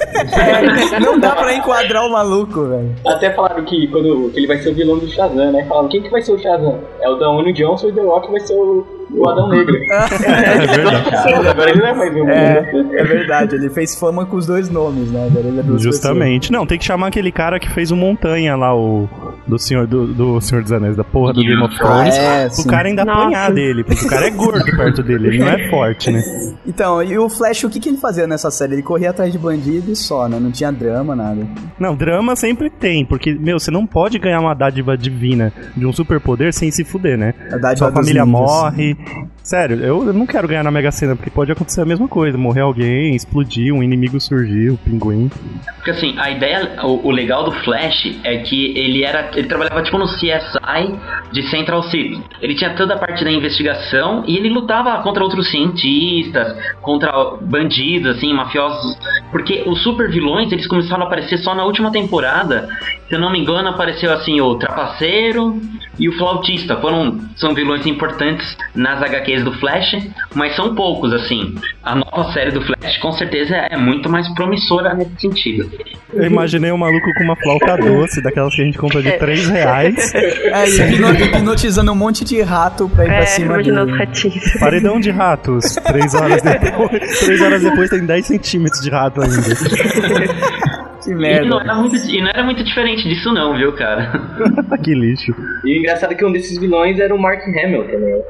[1.01, 2.95] Não dá pra enquadrar o maluco, velho.
[3.07, 5.65] Até falaram que, quando, que ele vai ser o vilão do Shazam, né?
[5.67, 6.81] Falaram, quem que vai ser o Shazam?
[7.01, 9.75] É o Downey Johnson e o The Rock vai ser o, o Adão Negro.
[9.91, 11.49] é verdade.
[11.49, 12.29] Agora ele não é mais um.
[12.29, 15.27] É, é verdade, ele fez fama com os dois nomes, né?
[15.27, 16.53] Agora ele é duas Justamente.
[16.53, 19.09] Não, tem que chamar aquele cara que fez o Montanha lá, o.
[19.47, 22.17] Do Senhor, do, do Senhor dos Anéis, da porra do Game of Thrones.
[22.17, 23.21] É, o cara ainda Nossa.
[23.21, 26.21] apanhar dele, porque o cara é gordo perto dele, ele não é forte, né?
[26.21, 26.55] pessoas.
[26.67, 28.75] Então, e o Flash, o que, que ele fazia nessa série?
[28.75, 30.39] Ele corria atrás de bandido e só, né?
[30.39, 31.47] Não tinha drama, nada.
[31.79, 35.93] Não, drama sempre tem, porque, meu, você não pode ganhar uma dádiva divina de um
[35.93, 37.35] superpoder sem se fuder, né?
[37.53, 38.97] A dádiva Sua família morre.
[39.01, 39.40] Mm-hmm.
[39.51, 42.39] Sério, eu não quero ganhar na Mega Sena, porque pode acontecer a mesma coisa.
[42.39, 45.29] Morrer alguém, explodir, um inimigo surgir, o pinguim.
[45.75, 49.29] Porque assim, a ideia, o, o legal do Flash é que ele era.
[49.35, 50.95] Ele trabalhava tipo no CSI
[51.33, 52.23] de Central City.
[52.41, 57.11] Ele tinha toda a parte da investigação e ele lutava contra outros cientistas, contra
[57.41, 58.97] bandidos, assim, mafiosos.
[59.33, 62.69] Porque os super vilões eles começaram a aparecer só na última temporada.
[63.09, 65.61] Se eu não me engano, apareceu assim o Trapaceiro
[65.99, 66.77] e o Flautista.
[66.77, 69.97] Foram, são vilões importantes nas HQs do Flash,
[70.35, 71.55] mas são poucos, assim.
[71.83, 75.71] A nova série do Flash com certeza é muito mais promissora nesse sentido.
[76.13, 79.49] Eu imaginei um maluco com uma flauta doce, daquelas que a gente compra de 3
[79.49, 80.13] reais.
[80.53, 83.93] É, e hipno- hipnotizando um monte de rato pra ir pra É, cima imaginou os
[84.23, 84.41] dele.
[84.59, 85.65] Paredão de ratos.
[85.77, 89.37] Três horas depois, três horas depois tem 10 centímetros de rato ainda.
[91.03, 91.57] Que E não, merda.
[91.63, 94.13] era muito, e não era muito diferente disso não, viu, cara?
[94.85, 95.35] que lixo.
[95.65, 98.23] E o engraçado é que um desses vilões era o Mark Hamill também.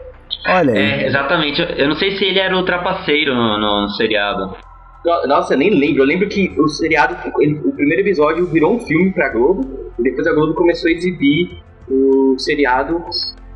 [0.46, 0.79] Olha aí.
[0.79, 1.61] É, exatamente.
[1.76, 4.55] Eu, não sei se ele era o trapaceiro no, no- no seriado.
[5.05, 6.03] No- Nossa, eu nem lembro.
[6.03, 9.92] Eu lembro que o seriado, ele- o primeiro episódio virou um filme pra Globo.
[9.98, 13.05] E depois a Globo começou a exibir o seriado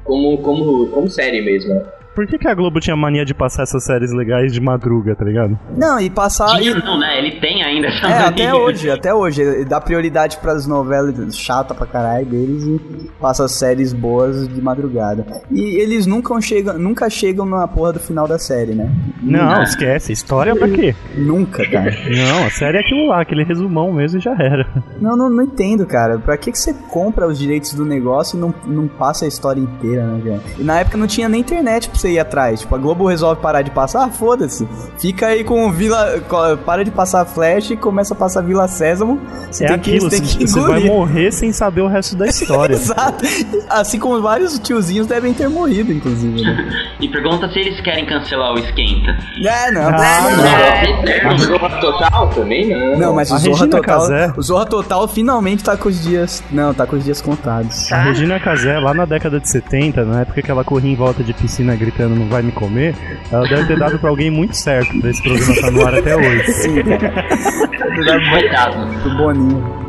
[0.05, 1.83] como, como, como série mesmo.
[2.15, 5.25] Por que, que a Globo tinha mania de passar essas séries legais de madruga, tá
[5.25, 5.59] ligado?
[5.77, 6.47] Não, e passar.
[6.59, 7.19] Tinha e- não, né?
[7.19, 8.27] Ele tem ainda essa É, mania.
[8.29, 9.43] até hoje, até hoje.
[9.43, 15.27] Ele Dá prioridade pras novelas chata pra caralho deles e passa séries boas de madrugada.
[15.51, 18.91] E eles nunca chegam, nunca chegam na porra do final da série, né?
[19.23, 20.13] Não, esquece.
[20.13, 20.95] História pra quê?
[21.17, 21.91] Nunca, cara.
[22.09, 24.67] Não, a série é aquilo lá, aquele resumão mesmo e já era.
[25.01, 26.19] Não, não, não entendo, cara.
[26.19, 29.61] Pra que, que você compra os direitos do negócio e não, não passa a história
[29.61, 30.41] inteira, né, velho?
[30.59, 32.61] E na época não tinha nem internet pra você ir atrás.
[32.61, 34.69] Tipo, a Globo resolve parar de passar, ah, foda-se.
[34.99, 36.23] Fica aí com o Vila.
[36.65, 39.21] Para de passar Flash e começa a passar Vila Sésamo.
[39.51, 42.17] Você é tem aquilo, que, você tem que você vai morrer sem saber o resto
[42.17, 42.75] da história.
[42.75, 43.25] Exato.
[43.71, 46.43] Assim como vários tiozinhos devem ter morrido, inclusive.
[46.43, 46.71] Né?
[47.01, 49.19] E pergunta se eles querem cancelar o Esquenta.
[49.45, 49.89] É, não.
[49.89, 50.37] Ah, não.
[50.37, 50.47] não.
[50.47, 52.99] É, eterno, Zorra Total também, não.
[52.99, 54.35] Não, mas o A Zorra Regina Total.
[54.37, 56.43] O Zorra Total finalmente tá com os dias.
[56.51, 57.93] Não, tá com os dias contados.
[57.93, 61.23] A Regina Casé, lá na década de 70, na época que ela corria em volta
[61.23, 62.95] de piscina gritando não vai me comer,
[63.31, 66.17] ela deve ter dado pra alguém muito certo pra esse programa estar no ar até
[66.17, 66.53] hoje.
[66.53, 68.31] Sim, cara.
[68.31, 68.87] Coitado.
[69.03, 69.87] do Boninho.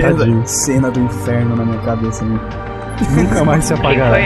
[0.00, 0.42] Tadinho.
[0.46, 2.24] Cena do inferno na minha cabeça.
[2.24, 2.40] Né?
[3.14, 4.16] Nunca mais se apagará.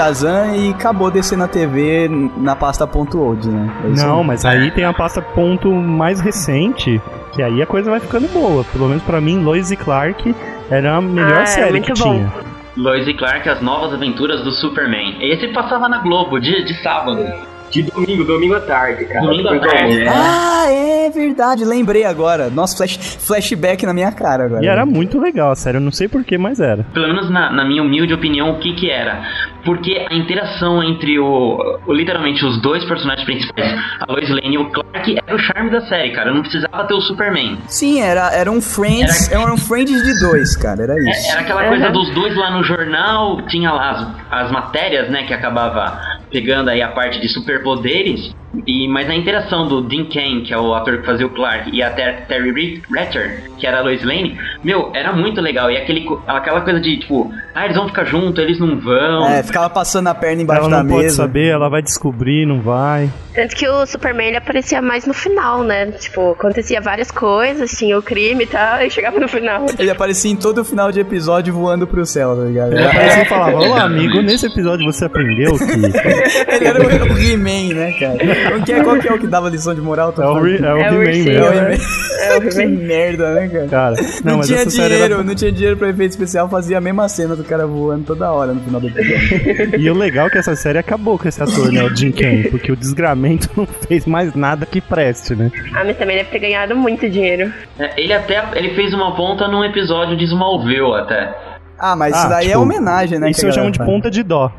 [0.00, 2.08] Shazam e acabou descer na TV
[2.38, 3.70] na pasta .old, né?
[3.84, 6.98] É Não, mas aí tem a pasta ponto mais recente,
[7.34, 8.64] Que aí a coisa vai ficando boa.
[8.72, 10.34] Pelo menos pra mim, Lois e Clark
[10.70, 12.14] era a melhor Ah, é série muito que bom.
[12.14, 12.32] tinha.
[12.78, 15.18] Lois e Clark, As Novas Aventuras do Superman.
[15.20, 17.22] Esse passava na Globo, de, de sábado.
[17.70, 19.20] De domingo, domingo à tarde, cara.
[19.26, 20.08] Domingo à tarde, é.
[20.08, 22.48] Ah, é verdade, lembrei agora.
[22.50, 24.64] Nossa, flash, flashback na minha cara agora.
[24.64, 25.76] E era muito legal, sério.
[25.78, 26.84] Eu não sei por que, mas era.
[26.92, 29.22] Pelo menos na, na minha humilde opinião, o que que era?
[29.64, 34.58] Porque a interação entre o, o- literalmente os dois personagens principais, a Lois Lane e
[34.58, 36.32] o Clark, era o charme da série, cara.
[36.32, 37.58] Não precisava ter o Superman.
[37.66, 41.30] Sim, era, era um Friends, era um Friends de dois, cara, era É, isso.
[41.32, 43.90] Era aquela coisa dos dois lá no jornal, tinha lá
[44.30, 48.34] as, as matérias, né, que acabava pegando aí a parte de superpoderes.
[48.66, 51.70] E, mas a interação do Dean Cain, que é o ator que fazia o Clark,
[51.72, 55.70] e a Ter Terry Ratcher, que era a Lois Lane, meu, era muito legal.
[55.70, 59.28] E aquele, aquela coisa de, tipo, ah, eles vão ficar juntos, eles não vão.
[59.28, 61.16] É, ficava passando a perna embaixo ela da não pode mesa.
[61.16, 63.10] saber, ela vai descobrir, não vai.
[63.34, 65.86] Tanto que o Superman ele aparecia mais no final, né?
[65.92, 69.66] Tipo, acontecia várias coisas, tinha o crime e tal, e chegava no final.
[69.78, 72.72] Ele aparecia em todo final de episódio voando pro céu, tá ligado?
[72.72, 75.64] Ele aparecia e falava: Ô amigo, nesse episódio você aprendeu que.
[76.50, 78.18] Ele era o, o He-Man, né, cara?
[78.48, 80.14] Qual que, é, qual que é o que dava lição de moral?
[80.16, 80.40] É o.
[80.40, 81.60] Re- é o É He-Man ursinho, É o mesmo.
[81.60, 81.74] né?
[81.74, 81.80] He-Man.
[82.20, 82.86] É o que He-Man.
[82.86, 83.66] merda, né, cara?
[83.68, 85.22] Cara, não, Não, mas tinha dinheiro, era...
[85.22, 88.52] não tinha dinheiro pra efeito especial, fazia a mesma cena do cara voando toda hora
[88.52, 89.80] no final do episódio.
[89.80, 91.82] E o legal é que essa série acabou com esse ator, né?
[91.82, 95.50] O Jim Kane, porque o desgramento não fez mais nada que preste, né?
[95.74, 97.52] Ah, mas também deve ter ganhado muito dinheiro.
[97.78, 101.34] É, ele até ele fez uma ponta num episódio de Smallville até.
[101.82, 103.30] Ah, mas Ah, isso daí é tipo, homenagem, né?
[103.30, 103.88] Isso eu chamo de faz.
[103.88, 104.52] ponta de dó.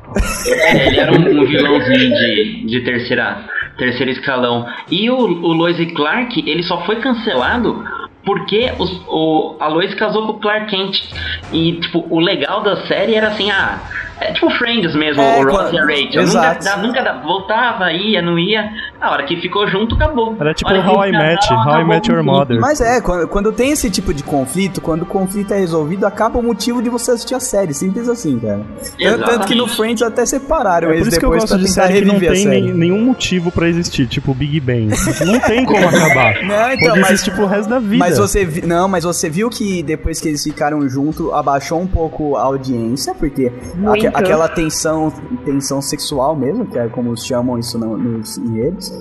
[0.47, 3.37] É, ele era um, um vilãozinho de, de terceira,
[3.77, 4.65] terceiro escalão.
[4.89, 7.83] E o, o Lois e Clark, ele só foi cancelado
[8.23, 10.99] porque os- o, a Lois casou com o Clark Kent.
[11.51, 13.81] E, tipo, o legal da série era assim, ah...
[14.21, 16.25] É tipo Friends mesmo, É, o Ross quando- e a Rachel.
[16.25, 16.81] Nunca, Exato.
[16.81, 18.69] nunca dá- voltava, ia, não ia.
[19.01, 20.35] A hora que ficou junto, acabou.
[20.39, 22.31] Era tipo How I Met, How I Met Your tudo.
[22.31, 22.59] Mother.
[22.59, 26.37] Mas é, quando, quando tem esse tipo de conflito, quando o conflito é resolvido, acaba
[26.37, 27.73] o motivo de você assistir a série.
[27.73, 28.61] Simples assim, cara.
[28.99, 29.75] Tanto, tanto que no Exatamente.
[29.75, 32.19] Friends até separaram É por eles isso que eu depois gosto de série que não
[32.19, 34.89] tem nem- nenhum motivo pra existir, tipo Big Bang.
[35.25, 36.35] Não tem como acabar.
[36.43, 37.97] Não, então, Pode mas- existir pro resto da vida.
[37.97, 41.87] Mas você vi- não, mas você viu que depois que eles ficaram juntos, abaixou um
[41.87, 44.10] pouco a audiência, porque Muito.
[44.13, 45.11] Aque- aquela tensão,
[45.45, 48.91] tensão sexual mesmo, que é como chamam isso no- nos enredos.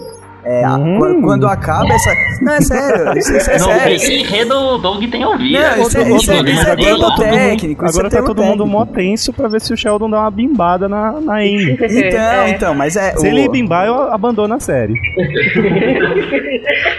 [0.43, 0.99] É, Hum.
[0.99, 2.15] quando, quando acaba essa.
[2.41, 3.95] Não, é sério, isso, isso é Não, sério.
[3.97, 5.61] esse enredo o Doug tem ouvido.
[5.61, 7.85] Não, isso é- isso é- Doug, isso mas é agora termo tá todo mundo- técnico,
[7.85, 8.79] isso é Agora tá todo mundo técnico.
[8.79, 11.77] mó tenso pra ver se o Sheldon dá uma bimbada na, na Amy.
[11.91, 12.51] Então, É.
[12.51, 13.13] então, mas é.
[13.17, 14.95] Se o- ele bimbar, eu abandono a série.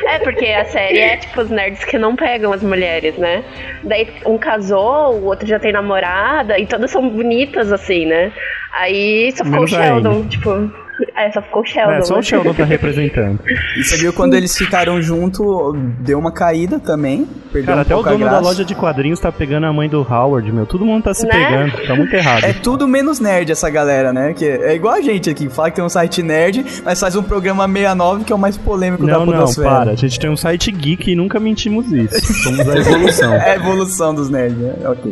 [0.08, 3.44] É, porque a série é tipo os nerds que não pegam as mulheres, né?
[3.84, 8.32] Daí um casou, o outro já tem namorada, e todas são bonitas assim, né?
[8.74, 10.72] Aí só ficou Menos o Sheldon, tipo.
[11.16, 11.92] É, só ficou o Sheldon.
[11.92, 12.20] É, só né?
[12.20, 13.40] o Sheldon tá representando.
[13.78, 17.28] E você viu quando eles ficaram junto, deu uma caída também.
[17.52, 20.02] Perdeu Cara, um até o dono da loja de quadrinhos tá pegando a mãe do
[20.02, 20.66] Howard, meu.
[20.66, 21.32] Todo mundo tá se Né?
[21.32, 21.88] pegando.
[21.88, 22.44] Tá muito errado.
[22.46, 24.34] É tudo menos nerd essa galera, né?
[24.34, 27.24] Que é igual a gente aqui, fala que tem um site nerd, mas faz um
[27.24, 29.70] programa 69 que é o mais polêmico da Não, não, podosfera.
[29.70, 29.92] para.
[29.92, 32.34] A gente tem um site geek e nunca mentimos isso.
[32.44, 33.34] Somos a evolução.
[33.42, 34.74] É a evolução dos nerds, né?
[34.86, 35.12] Ok.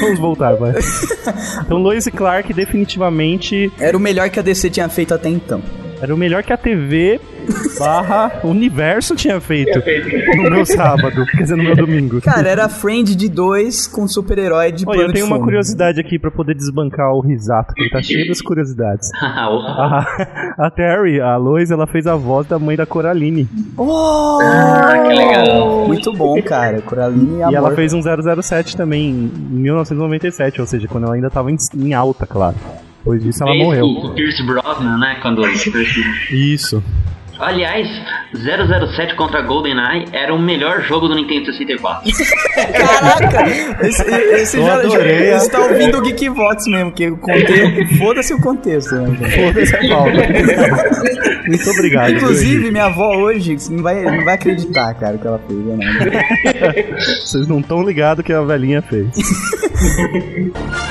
[0.00, 0.72] Vamos voltar, vai.
[1.64, 5.60] Então, Lois e Clark definitivamente Era o melhor que a DC tinha feito até então.
[6.00, 7.20] era o melhor que a TV
[7.78, 9.82] barra universo tinha feito
[10.36, 12.20] no meu sábado, quer dizer, no meu domingo.
[12.20, 15.44] Cara, era Friend de dois com super-herói de Olha, plano eu tenho de uma fundo.
[15.46, 19.10] curiosidade aqui pra poder desbancar o risato, que ele tá cheio das curiosidades.
[19.20, 20.06] A,
[20.66, 23.48] a Terry, a Lois, ela fez a voz da mãe da Coraline.
[23.76, 24.38] Oh!
[24.42, 25.86] Ah, que legal.
[25.88, 26.80] Muito bom, cara.
[26.82, 27.54] Coraline e E amor.
[27.54, 31.94] ela fez um 007 também em 1997, ou seja, quando ela ainda tava em, em
[31.94, 32.56] alta, claro.
[33.00, 33.86] Depois disso ela Fez morreu.
[33.86, 35.16] O Pierce Brosnan, né?
[35.22, 35.42] Quando.
[36.30, 36.82] Isso.
[37.38, 37.88] Aliás,
[38.34, 42.12] 007 contra GoldenEye era o melhor jogo do Nintendo 64.
[42.74, 43.48] Caraca!
[43.86, 45.32] Esse, esse Eu já, adorei.
[45.32, 48.94] esse tá ouvindo o Geekvox mesmo, que o contexto, foda-se o contexto.
[48.94, 49.30] Né?
[49.30, 51.48] Foda-se a pauta.
[51.48, 52.10] Muito obrigado.
[52.12, 55.58] Inclusive, minha avó hoje não vai, não vai acreditar, cara, o que ela fez.
[55.64, 56.98] Né?
[57.24, 59.06] Vocês não estão ligados que a velhinha fez.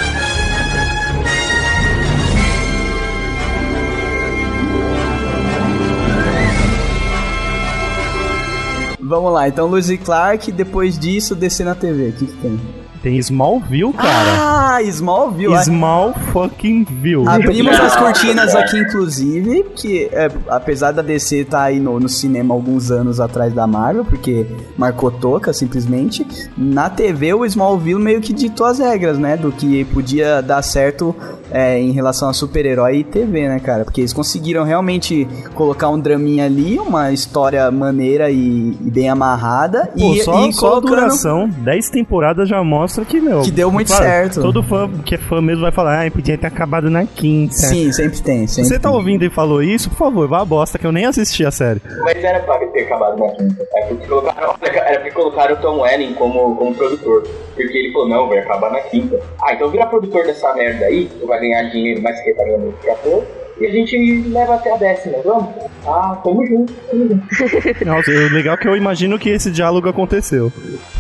[9.10, 12.10] Vamos lá, então Luiz e Clark, depois disso, descer na TV.
[12.10, 12.79] O que, que tem?
[13.02, 14.76] Tem Smallville, cara.
[14.76, 15.56] Ah, Smallville.
[15.56, 17.28] ah, Small fucking View.
[17.28, 22.54] Abrimos as cortinas aqui, inclusive, que é, apesar da DC estar aí no, no cinema
[22.54, 24.46] alguns anos atrás da Marvel, porque
[24.78, 29.86] marcou toca, simplesmente, na TV o Smallville meio que ditou as regras, né, do que
[29.86, 31.16] podia dar certo
[31.52, 33.84] é, em relação a super-herói e TV, né, cara?
[33.84, 39.90] Porque eles conseguiram realmente colocar um draminha ali, uma história maneira e, e bem amarrada.
[39.98, 43.42] Pô, e, só, e só a duração, 10 temporadas já mostra que, meu.
[43.42, 44.42] Que deu muito certo.
[44.42, 47.54] Todo fã que é fã mesmo vai falar, ah, podia ter acabado na quinta.
[47.54, 48.48] Sim, sempre tem.
[48.48, 48.98] Se Sempre você tá tem.
[48.98, 51.82] ouvindo e falou isso, por favor, vá a bosta, que eu nem assisti a série.
[52.02, 53.68] Mas era pra ter acabado na quinta.
[53.76, 57.24] É porque colocaram, era porque colocaram o Tom Welling como, como produtor.
[57.56, 59.20] Porque ele falou, não, vai acabar na quinta.
[59.42, 62.74] Ah, então vira produtor dessa merda aí, tu vai ganhar dinheiro mais que tá ganhando
[62.90, 63.24] ator.
[63.60, 65.54] E a gente leva até a décima, vamos?
[65.86, 67.26] Ah, tamo junto, tamo junto.
[67.86, 70.52] Nossa, o legal é que eu imagino que esse diálogo aconteceu.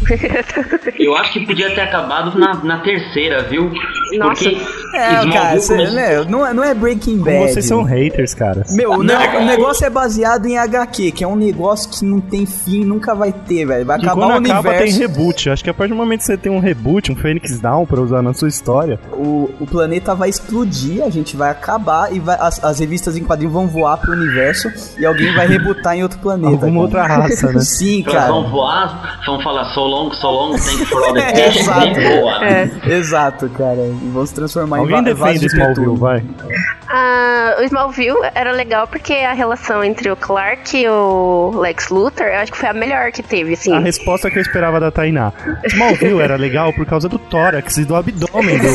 [0.99, 3.71] Eu acho que podia ter acabado na, na terceira, viu?
[4.17, 4.43] Nossa.
[4.49, 4.57] Porque
[4.95, 7.53] É, Smallville cara, cê- começou- né, não, é- não é Breaking Bad.
[7.53, 8.65] vocês são haters, cara.
[8.71, 9.39] Meu, o, Não, ne- cara.
[9.41, 13.13] o negócio é baseado em HQ, que é um negócio que não tem fim, nunca
[13.15, 13.85] vai ter, velho.
[13.85, 14.99] Vai Que acabar quando o acaba tem universo.
[14.99, 15.49] reboot.
[15.49, 18.01] Acho que a partir do momento que você tem um reboot, um Phoenix Down pra
[18.01, 22.37] usar na sua história, O, o planeta vai explodir, a gente vai acabar e vai-
[22.49, 26.19] as, as revistas em quadrinho vão voar pro universo e alguém vai rebutar em outro
[26.19, 26.65] planeta.
[26.65, 26.81] alguma cara.
[26.81, 27.59] outra raça, né?
[27.61, 28.31] Sim, Elas cara.
[28.31, 31.99] vão voar, vão falar so long, so long, thank for all the É, fish, exato.
[32.43, 32.71] É.
[32.89, 33.85] Exato, cara.
[33.85, 36.23] E vão se transformar em Alguém defende Smallville, vai.
[36.89, 42.27] Ah, o Smallville era legal porque a relação entre o Clark e o Lex Luthor,
[42.27, 43.73] eu acho que foi a melhor que teve, assim.
[43.73, 45.31] A resposta que eu esperava da Tainá.
[45.65, 48.67] Smallville era legal por causa do tórax e do abdômen do...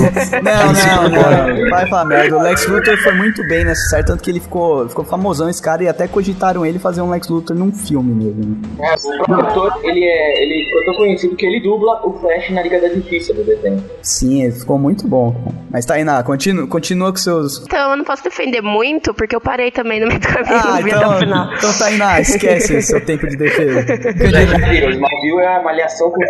[0.42, 1.70] Não, não, não.
[1.70, 2.37] Vai falar merda.
[2.37, 5.61] O Lex Luthor foi muito bem nessa série, tanto que ele ficou, ficou famosão esse
[5.61, 8.61] cara e até cogitaram ele fazer um Lex Luthor num filme mesmo.
[8.81, 10.42] É, o produtor, ele é.
[10.42, 13.83] Ele ficou tão conhecido que ele dubla o Flash na Liga da Justiça do desenho.
[14.03, 15.35] Sim, ele ficou muito bom.
[15.70, 17.62] Mas Tainá, continua, continua com seus.
[17.64, 20.75] Então eu não posso defender muito, porque eu parei também no meio do caminho, Ah,
[20.77, 21.45] não vi até o final.
[21.47, 23.81] então, então Tainá, esquece seu tempo de defesa.
[23.81, 26.21] Smallville é uma malhação com.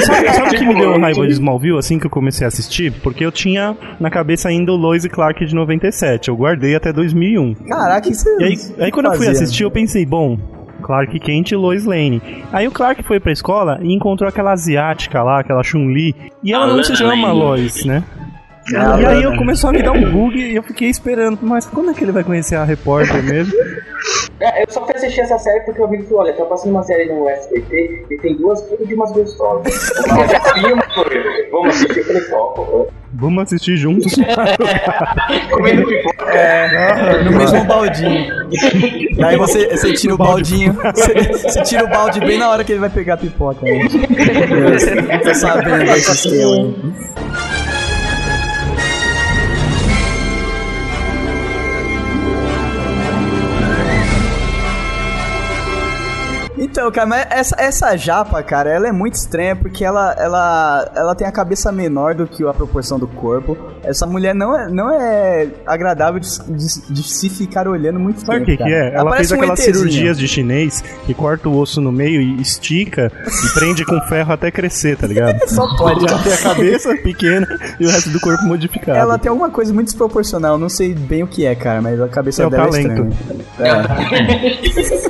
[0.00, 2.92] Sabe, sabe o que me deu raiva de Smallville assim que eu comecei a assistir?
[3.02, 6.28] Porque eu tinha na cabeça ainda o Lois e Clark de 97.
[6.28, 7.54] Eu guardei até 2001.
[7.68, 9.42] Caraca, isso E aí, aí quando eu fui fazia?
[9.42, 10.38] assistir, eu pensei, bom,
[10.82, 12.22] Clark Kent e Lois Lane.
[12.52, 16.14] Aí o Clark foi pra escola e encontrou aquela asiática lá, aquela Chun-Li.
[16.42, 17.38] E ela A não se chama Lane.
[17.38, 18.02] Lois, né?
[18.74, 21.66] Ah, e aí eu começou a me dar um bug e eu fiquei esperando, mas
[21.66, 23.52] quando é que ele vai conhecer a repórter mesmo?
[24.40, 26.82] É, eu só fui assistir essa série porque eu vi que, olha, tá passando uma
[26.82, 29.90] série no SBT e tem duas filhas de umas gostosas.
[30.06, 30.84] Uma.
[31.50, 34.12] Vamos assistir, eu falei, ó, Vamos assistir juntos.
[35.50, 36.30] comendo pipoca.
[36.30, 38.26] É, no mesmo baldinho.
[39.16, 40.72] Daí você, você tira o baldinho.
[40.72, 43.60] Você, você tira o balde bem na hora que ele vai pegar a pipoca.
[43.62, 43.88] Né?
[45.22, 46.74] Tô sabendo desse esquema.
[56.74, 61.14] Então, cara, mas essa, essa japa, cara, ela é muito estranha porque ela, ela, ela
[61.14, 63.56] tem a cabeça menor do que a proporção do corpo.
[63.84, 68.38] Essa mulher não é, não é agradável de, de- de se ficar olhando muito Sabe
[68.42, 68.46] o tempo.
[68.46, 68.74] que, que cara.
[68.74, 68.88] é?
[68.92, 69.76] Ela fez parece um aquelas ETzinho.
[69.76, 74.32] cirurgias de chinês que corta o osso no meio e estica e prende com ferro
[74.32, 75.38] até crescer, tá ligado?
[75.48, 76.04] Só pode.
[76.08, 77.46] Ela tem a cabeça pequena
[77.78, 78.98] e o resto do corpo modificado.
[78.98, 82.08] Ela tem alguma coisa muito desproporcional, não sei bem o que é, cara, mas a
[82.08, 83.14] cabeça É o dela talento.
[83.60, 83.94] é estranha.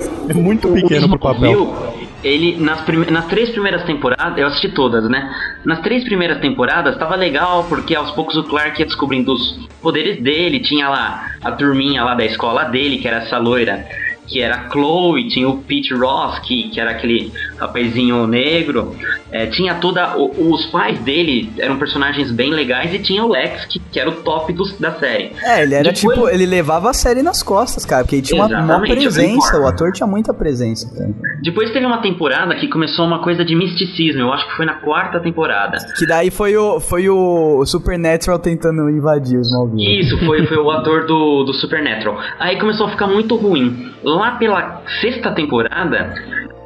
[0.01, 0.04] É.
[0.29, 1.51] É muito pequeno pro papel.
[1.53, 1.75] Viu?
[2.23, 5.31] Ele, nas, prime- nas três primeiras temporadas, eu assisti todas, né?
[5.65, 10.23] Nas três primeiras temporadas tava legal, porque aos poucos o Clark ia descobrindo os poderes
[10.23, 10.61] dele.
[10.61, 13.85] Tinha lá a turminha lá da escola dele, que era essa loira,
[14.27, 15.29] que era a Chloe.
[15.29, 18.95] Tinha o Pete Ross, que, que era aquele rapazinho negro.
[19.31, 20.17] É, tinha toda.
[20.17, 24.09] o- os pais dele eram personagens bem legais, e tinha o Lex, que, que era
[24.09, 25.33] o top dos, da série.
[25.43, 28.45] É, ele era Depois- tipo, ele levava a série nas costas, cara, porque ele tinha
[28.45, 31.11] uma, presença, o ator tinha muita presença, cara.
[31.43, 34.75] Depois teve uma temporada que começou uma coisa de misticismo, eu acho que foi na
[34.75, 35.79] quarta temporada.
[35.99, 40.01] Que daí foi o, foi o Supernatural tentando invadir os Smallville.
[40.01, 42.19] Isso, foi, foi o ator do, do Supernatural.
[42.39, 43.91] Aí começou a ficar muito ruim.
[44.15, 46.15] Lá pela sexta temporada,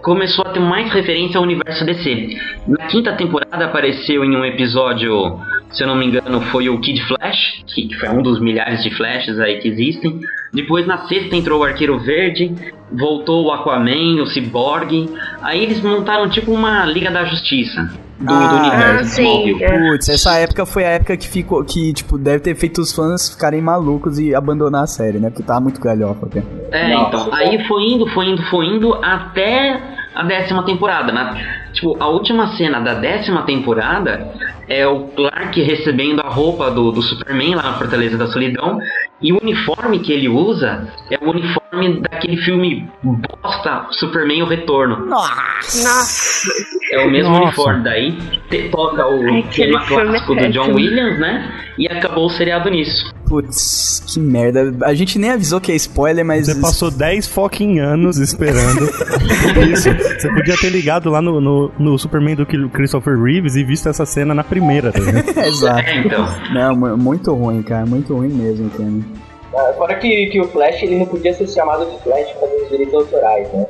[0.03, 2.37] começou a ter mais referência ao universo DC.
[2.67, 7.03] Na quinta temporada apareceu em um episódio, se eu não me engano, foi o Kid
[7.05, 10.21] Flash, que foi um dos milhares de Flashes aí que existem.
[10.53, 12.55] Depois na sexta entrou o Arqueiro Verde,
[12.93, 15.09] voltou o Aquaman, o Cyborg.
[15.41, 19.65] Aí eles montaram tipo uma Liga da Justiça do, do Ah, universo ah, de sim,
[19.65, 19.91] é.
[19.91, 23.31] Putz, essa época foi a época que ficou, que, tipo, deve ter feito os fãs
[23.31, 25.31] ficarem malucos e abandonar a série, né?
[25.31, 26.47] Porque tava muito galhofa, cara.
[26.73, 29.81] É, Nossa, então, aí foi indo, foi indo, foi indo até
[30.15, 31.68] a décima temporada, né?
[31.73, 34.33] Tipo, a última cena da décima temporada
[34.69, 38.79] é o Clark recebendo a roupa do, do Superman lá na Fortaleza da Solidão
[39.21, 45.07] e o uniforme que ele usa é o uniforme daquele filme bosta, Superman o Retorno.
[45.07, 46.47] Nossa.
[46.93, 47.45] É o mesmo Nossa.
[47.45, 47.85] uniforme.
[47.85, 48.13] Daí
[48.51, 50.75] te- toca o Ai, tema filme é clássico do John.
[50.75, 51.53] Williams, né?
[51.79, 53.13] E acabou o seriado nisso.
[53.29, 54.75] Putz, que merda.
[54.85, 56.47] A gente nem avisou que é spoiler, mas.
[56.47, 58.85] Você passou 10 fucking anos esperando
[59.71, 59.89] isso.
[59.91, 64.05] Você podia ter ligado lá no, no, no Superman do Christopher Reeves e visto essa
[64.07, 65.01] cena na primeira, tá?
[65.47, 65.81] Exato.
[65.89, 66.27] É, então.
[66.55, 67.85] Não, mu- muito ruim, cara.
[67.87, 69.75] Muito ruim mesmo, cara.
[69.77, 72.69] Fora que, que o Flash ele não podia ser chamado de Flash por causa dos
[72.69, 73.67] direitos autorais, né?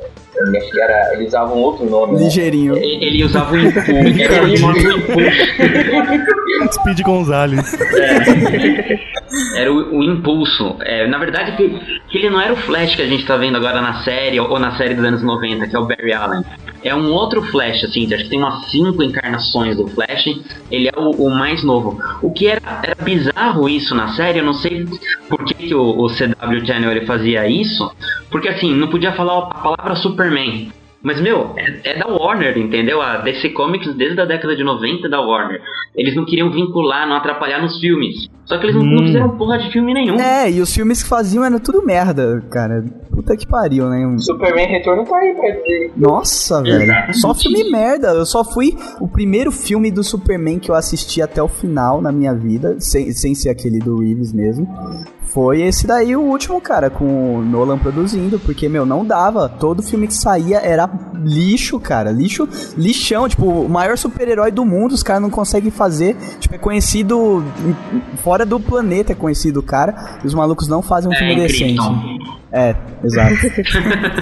[0.57, 1.13] Acho que era.
[1.13, 2.17] Eles usavam outro nome.
[2.17, 2.23] Né?
[2.23, 2.77] Ligeirinho.
[2.77, 3.91] E- Ele usava o impulso.
[4.21, 6.73] Era o impulso.
[6.73, 7.77] Speed Gonzalez.
[9.55, 10.75] Era o, o impulso.
[10.81, 11.69] É, na verdade, que,
[12.09, 14.59] que ele não era o Flash que a gente tá vendo agora na série, ou
[14.59, 16.43] na série dos anos 90, que é o Barry Allen.
[16.83, 20.25] É um outro Flash, assim, acho que tem umas cinco encarnações do Flash.
[20.71, 21.99] Ele é o, o mais novo.
[22.21, 24.85] O que era, era bizarro isso na série, eu não sei
[25.27, 27.91] por que, que o, o CW Channel ele fazia isso.
[28.31, 30.28] Porque assim, não podia falar a palavra Superman.
[30.29, 30.78] charming.
[31.01, 33.01] Mas, meu, é, é da Warner, entendeu?
[33.01, 35.61] A DC Comics, desde a década de 90, é da Warner.
[35.95, 38.27] Eles não queriam vincular, não atrapalhar nos filmes.
[38.45, 39.07] Só que eles não, não Hum.
[39.07, 40.19] fizeram porra de filme nenhum.
[40.19, 42.83] É, e os filmes que faziam eram tudo merda, cara.
[43.11, 44.15] Puta que pariu, né?
[44.19, 45.91] Superman Retorno tá aí pra dizer.
[45.95, 46.83] Nossa, velho.
[46.83, 47.17] Exatamente.
[47.19, 48.07] Só filme merda.
[48.09, 52.11] Eu só fui o primeiro filme do Superman que eu assisti até o final na
[52.11, 54.67] minha vida, sem, sem ser aquele do Reeves mesmo.
[55.33, 59.47] Foi esse daí o último, cara, com o Nolan produzindo, porque, meu, não dava.
[59.47, 60.88] Todo filme que saía era
[61.23, 62.11] lixo, cara.
[62.11, 63.27] Lixo, lixão.
[63.27, 66.15] Tipo, o maior super-herói do mundo, os caras não conseguem fazer.
[66.39, 67.43] Tipo, é conhecido
[68.23, 70.19] fora do planeta, é conhecido o cara.
[70.23, 71.81] E os malucos não fazem um É, filme em decente.
[72.51, 73.35] É, exato.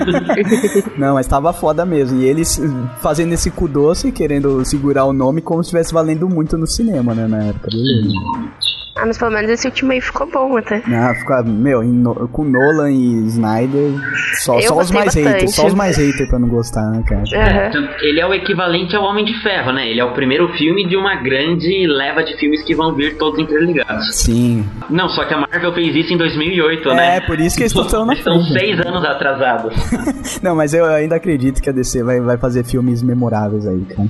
[0.97, 2.21] Não, mas tava foda mesmo.
[2.21, 2.59] E eles
[2.99, 7.15] fazendo esse cu doce, querendo segurar o nome como se estivesse valendo muito no cinema,
[7.15, 7.69] né, na época.
[7.71, 8.13] Beleza.
[8.99, 10.81] Ah, mas pelo menos esse último aí ficou bom até.
[10.87, 13.91] Ah, fica, meu, No- com Nolan e Snyder,
[14.41, 15.51] só, Eu só os gostei mais haters, bastante.
[15.55, 17.69] só os mais haters pra não gostar, né, cara?
[17.71, 19.87] Tanto- Ele é o equivalente ao Homem de Ferro, né?
[19.89, 23.39] Ele é o primeiro filme de uma grande leva de filmes que vão vir todos
[23.39, 24.15] interligados.
[24.15, 24.65] Sim.
[24.89, 27.17] Não, só que a Marvel fez isso em 2008, né?
[27.17, 29.73] É, por isso que eles estão na estão seis anos atrasados.
[30.41, 34.07] Não, mas eu ainda acredito que a DC vai, vai fazer filmes memoráveis aí, cara.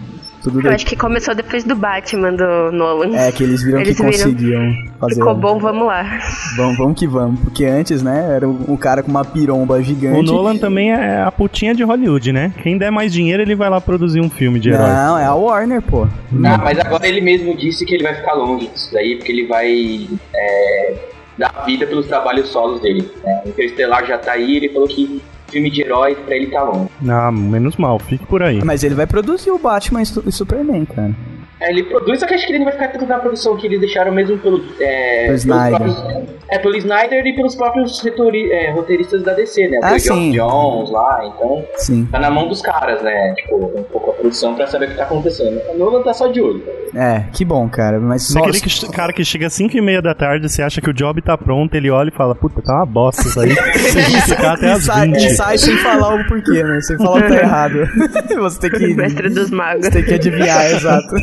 [0.48, 3.14] Tudo Eu acho que começou depois do Batman do Nolan.
[3.18, 4.18] É, que eles viram Eles que viram.
[4.18, 5.16] conseguiam fazer.
[5.16, 6.20] Ficou bom, vamos lá.
[6.56, 7.40] Vamos, vamos que vamos.
[7.42, 10.20] Porque antes, né, era um cara com uma piromba gigante.
[10.20, 12.54] O Nolan também é a putinha de Hollywood, né?
[12.64, 14.88] Quem der mais dinheiro, ele vai lá produzir um filme de herói.
[14.88, 16.08] Não, é a Warner, pô.
[16.46, 19.48] Ah, mas agora ele mesmo disse que ele vai ficar longe disso daí, porque ele
[19.48, 20.96] vai é,
[21.38, 23.12] dar vida pelos trabalhos solos dele.
[23.22, 23.42] Né?
[23.46, 26.90] O Interestelar já tá aí, ele falou que filme de herói pra ele tá longe.
[27.10, 28.64] Ah, menos mal, fique por aí.
[28.64, 31.16] Mas ele vai produzir o Batman e Su- e Superman, cara.
[31.60, 33.66] É, ele produz, só que acho que ele não vai ficar tanto na produção que
[33.66, 35.70] eles deixaram mesmo pelo, é, Pelo pelos Snyder.
[35.80, 39.80] próprios- é, pelo Snyder e pelos próprios retori- é, roteiristas da DC, né?
[39.84, 40.32] Ah, sim.
[40.32, 42.06] Jones lá, então Sim.
[42.12, 43.34] tá na mão dos caras, né?
[43.36, 45.60] Tipo, um pouco a produção pra saber o que tá acontecendo.
[45.74, 46.64] O Nolan tá só de olho.
[46.96, 48.00] É, que bom, cara.
[48.00, 48.40] Mas só.
[48.40, 50.94] Aquele que- cara que chega às 5 e meia da tarde, você acha que o
[50.94, 53.50] job tá pronto, ele olha e fala, puta, tá uma bosta isso aí.
[53.78, 55.24] Você tem que ficar até às sai, 20.
[55.26, 56.80] e sai sem falar o porquê, né?
[56.82, 57.80] Sem falar o que tá errado.
[58.38, 58.94] Você tem que.
[58.94, 59.86] Mestre dos magos.
[59.86, 61.16] Você tem que adivinhar, exato.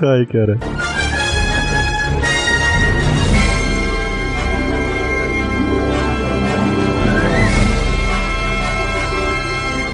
[0.00, 0.58] Ai, cara.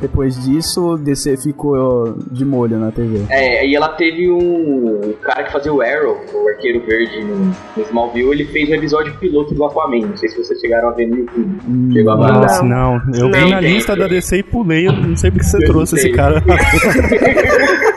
[0.03, 3.24] Depois disso, o DC ficou de molho na TV.
[3.30, 5.00] É, e ela teve um.
[5.11, 7.36] O cara que fazia o Arrow, o arqueiro verde no,
[7.76, 10.09] no Smallville, ele fez o episódio piloto do Aquaman.
[10.09, 11.92] Não sei se vocês chegaram a ver no YouTube.
[11.92, 12.16] Chegou a.
[12.16, 13.00] Nossa, não.
[13.14, 15.94] Eu vi na lista da DC e pulei, eu não sei porque você Eu trouxe
[15.94, 16.42] esse cara.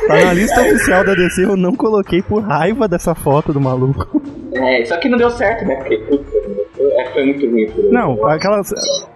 [0.07, 4.21] tá na lista oficial da DC, eu não coloquei por raiva dessa foto do maluco.
[4.53, 5.75] É, só que não deu certo, né?
[5.77, 6.23] Porque puta,
[7.13, 7.67] foi muito ruim.
[7.91, 8.61] Não, aquela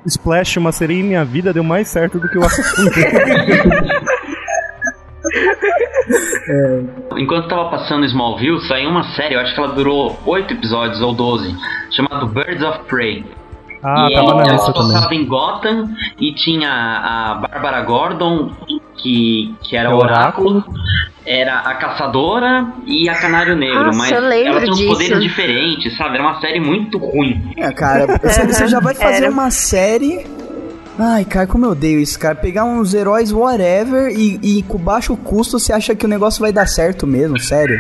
[0.06, 3.00] Splash, uma sereia em minha vida, deu mais certo do que o assunto.
[7.18, 11.14] Enquanto tava passando Smallville, saiu uma série, eu acho que ela durou 8 episódios ou
[11.14, 11.56] 12,
[11.92, 13.26] chamado Birds of Prey.
[13.84, 14.92] Ah, e tava ela lista também.
[14.92, 15.90] passava em Gotham
[16.20, 18.52] e tinha a Bárbara Gordon,
[19.02, 20.64] que, que era É o Oráculo,
[21.26, 24.92] era a Caçadora e a Canário Negro, Nossa, mas eu lembro ela tinha uns disso.
[24.92, 26.16] poderes diferentes, sabe?
[26.16, 27.54] Era uma série muito ruim.
[27.58, 29.30] É, cara, você, você já vai fazer Era.
[29.32, 30.26] uma série.
[30.98, 32.36] Ai, cara, como eu odeio isso, cara.
[32.36, 36.52] Pegar uns heróis whatever e, e com baixo custo você acha que o negócio vai
[36.52, 37.78] dar certo mesmo, sério.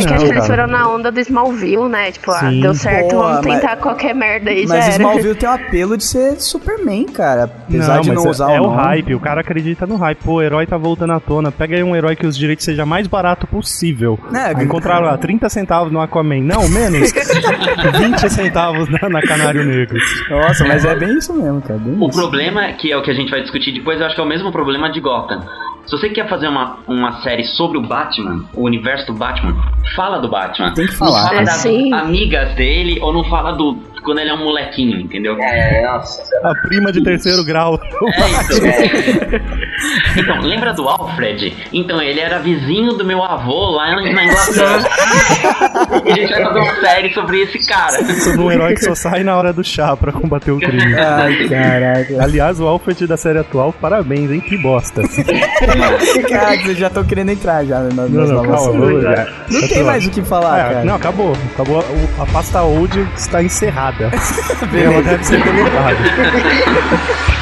[0.00, 0.62] É que Não, acho que eles cara.
[0.62, 2.12] foram na onda do Smallville, né?
[2.12, 2.60] Tipo, ah, Sim.
[2.60, 4.92] deu certo, Pô, vamos mas- tentar qualquer merda aí, já Mas era.
[4.96, 7.44] Smallville tem o apelo de ser Superman, cara.
[7.44, 8.82] Apesar de mas não é- usar é o o nome.
[8.82, 10.18] hype, o cara acredita no hype.
[10.24, 11.50] Pô, o herói tá voltando à tona.
[11.50, 14.18] Pega aí um herói que os direitos seja mais barato possível.
[14.34, 16.40] É, encontraram lá 30 centavos no Aquaman.
[16.42, 17.12] Não, menos.
[17.98, 19.98] 20 centavos na, na Canário Negro.
[20.30, 21.78] Nossa, mas é bem isso mesmo, cara.
[21.78, 22.18] Bem O isso.
[22.18, 24.28] problema, que é o que a gente vai discutir depois, eu acho que é o
[24.28, 25.44] mesmo problema de Gotham.
[25.88, 29.56] Se você quer fazer uma, uma série sobre o Batman, o universo do Batman,
[29.96, 30.74] fala do Batman.
[30.74, 31.22] Tem que falar.
[31.22, 31.92] Não fala É, das sim.
[31.94, 33.78] amigas dele ou não fala do.
[34.02, 35.36] Quando ele é um molequinho, entendeu?
[35.40, 36.22] É, nossa.
[36.42, 37.80] A prima de terceiro grau.
[38.14, 38.30] É,
[40.18, 40.28] então.
[40.34, 41.54] Então, lembra do Alfred?
[41.72, 44.88] Então, ele era vizinho do meu avô lá na Inglaterra.
[46.04, 48.04] e a gente vai fazer uma série sobre esse cara.
[48.14, 50.94] Sobre um herói que só sai na hora do chá pra combater o crime.
[50.94, 52.22] Ai, caraca.
[52.22, 54.40] Aliás, o Alfred da série atual, parabéns, hein?
[54.40, 55.02] Que bosta.
[56.28, 59.28] Cara, vocês já estão querendo entrar já nas nas Não, não, calma, já.
[59.50, 60.84] Não Já tem mais o que falar, cara.
[60.84, 61.36] não, acabou.
[61.54, 61.84] Acabou.
[62.18, 63.87] A pasta old está encerrada.
[64.00, 64.10] Ela
[64.72, 65.02] Beleza.
[65.10, 65.96] deve ser deletada.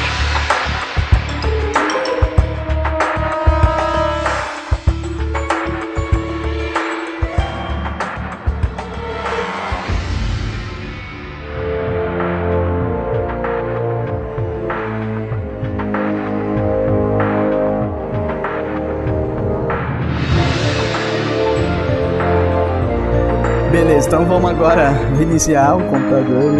[24.07, 26.53] então vamos agora reiniciar o computador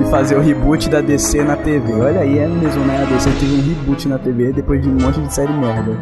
[0.00, 1.92] e fazer o reboot da DC na TV.
[1.94, 3.02] Olha aí, é mesmo, né?
[3.02, 5.98] A DC teve um reboot na TV depois de um monte de série merda.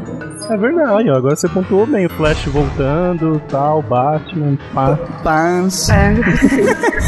[0.51, 2.05] É verdade, ó, agora você pontuou bem.
[2.05, 4.98] O Flash voltando, tal, Batman, pá.
[5.22, 5.88] Pans.
[5.88, 6.14] É.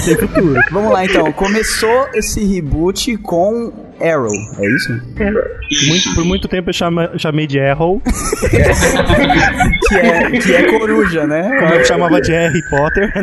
[0.06, 0.58] Tem futuro.
[0.70, 4.92] Vamos lá então, começou esse reboot com Arrow, é isso?
[5.88, 8.00] Muito- por muito tempo eu chama- chamei de Arrow,
[9.88, 11.42] Que é, que é coruja, né?
[11.60, 13.12] como eu chamava de Harry Potter.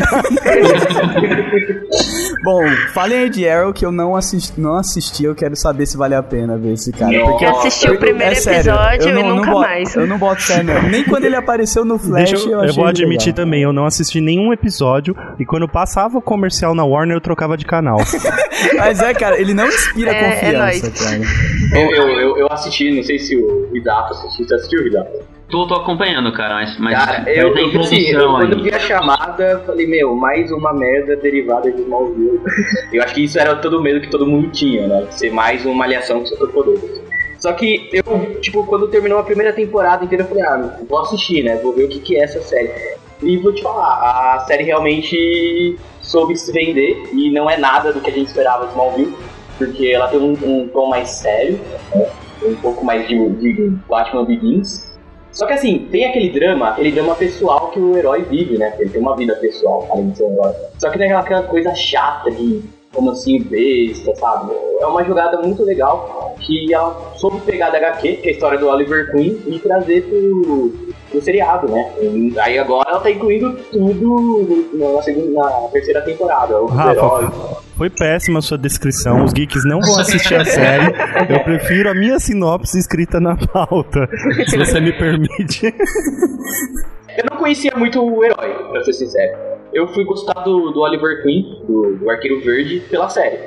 [2.43, 2.63] Bom,
[2.93, 6.15] falem aí de Arrow que eu não assisti, não assisti, eu quero saber se vale
[6.15, 7.11] a pena ver esse cara.
[7.11, 7.25] Não.
[7.27, 9.95] Porque Eu assisti o primeiro é sério, episódio eu e não- nunca não boto- mais.
[9.95, 10.83] Eu não boto não.
[10.89, 13.45] Nem quando ele apareceu no Flash, Deixa eu, eu eu achei vou ele admitir legal.
[13.45, 17.57] também, eu não assisti nenhum episódio e quando passava o comercial na Warner eu trocava
[17.57, 17.97] de canal.
[18.77, 21.19] Mas é, cara, ele não inspira É, é cara.
[21.71, 24.47] Eu, eu, eu, eu assisti, não sei se o Ridato assistiu.
[24.47, 25.19] Você assistiu, Ridato?
[25.49, 28.79] Tô, tô acompanhando, cara, mas, mas Cara, eu, eu, assim, eu introdução quando vi a
[28.79, 32.39] chamada, falei, meu, mais uma merda derivada de Smallville.
[32.93, 35.07] eu acho que isso era todo o medo que todo mundo tinha, né?
[35.09, 37.01] Ser mais uma malhação com superpoderes.
[37.39, 41.43] Só que eu, tipo, quando terminou a primeira temporada inteira, eu falei, ah, vou assistir,
[41.43, 41.55] né?
[41.57, 42.71] Vou ver o que, que é essa série.
[43.23, 48.01] E vou te falar, a série realmente soube se vender e não é nada do
[48.01, 49.15] que a gente esperava de Smallville,
[49.59, 51.59] porque ela tem um, um tom mais sério,
[52.43, 54.89] um pouco mais de, de Batman Begins.
[55.31, 58.73] Só que assim, tem aquele drama, aquele drama pessoal que o herói vive, né?
[58.79, 60.53] Ele tem uma vida pessoal, além de ser um herói.
[60.79, 64.51] Só que tem aquela coisa chata de como assim, besta, sabe?
[64.79, 68.57] É uma jogada muito legal que ela soube pegar da HQ, que é a história
[68.57, 70.73] do Oliver Queen, e trazer pro,
[71.11, 71.91] pro seriado, né?
[72.01, 76.55] E aí agora ela tá incluindo tudo na, segunda, na terceira temporada.
[76.65, 77.29] Rafa, heróis.
[77.79, 79.23] Foi péssima a sua descrição.
[79.23, 80.93] Os geeks não vão assistir a série.
[81.29, 84.05] Eu prefiro a minha sinopse escrita na pauta,
[84.49, 85.65] se você me permite.
[87.17, 89.37] Eu não conhecia muito o herói, pra ser sincero.
[89.73, 93.39] Eu fui gostar do, do Oliver Queen, do, do Arqueiro Verde, pela série.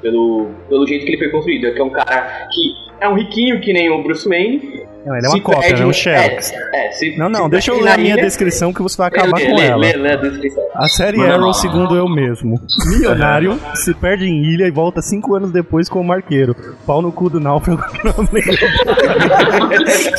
[0.00, 1.74] Pelo, pelo jeito que ele foi construído.
[1.74, 4.84] Que é um cara que é um riquinho que nem o Bruce Wayne.
[5.04, 5.84] Não, ele é uma se cópia, né?
[5.84, 6.50] Um Xerox.
[6.72, 9.08] É, é, se- Não, não, deixa eu ler a minha ilha- descrição que você vai
[9.08, 9.76] acabar lê, com lê, ela.
[9.76, 10.64] Lê, lê a descrição.
[10.74, 12.58] A série Manda Arrow, segundo eu mesmo.
[12.88, 16.56] Milionário se perde em ilha e volta cinco anos depois como arqueiro.
[16.86, 18.00] Pau no cu do náufrago que.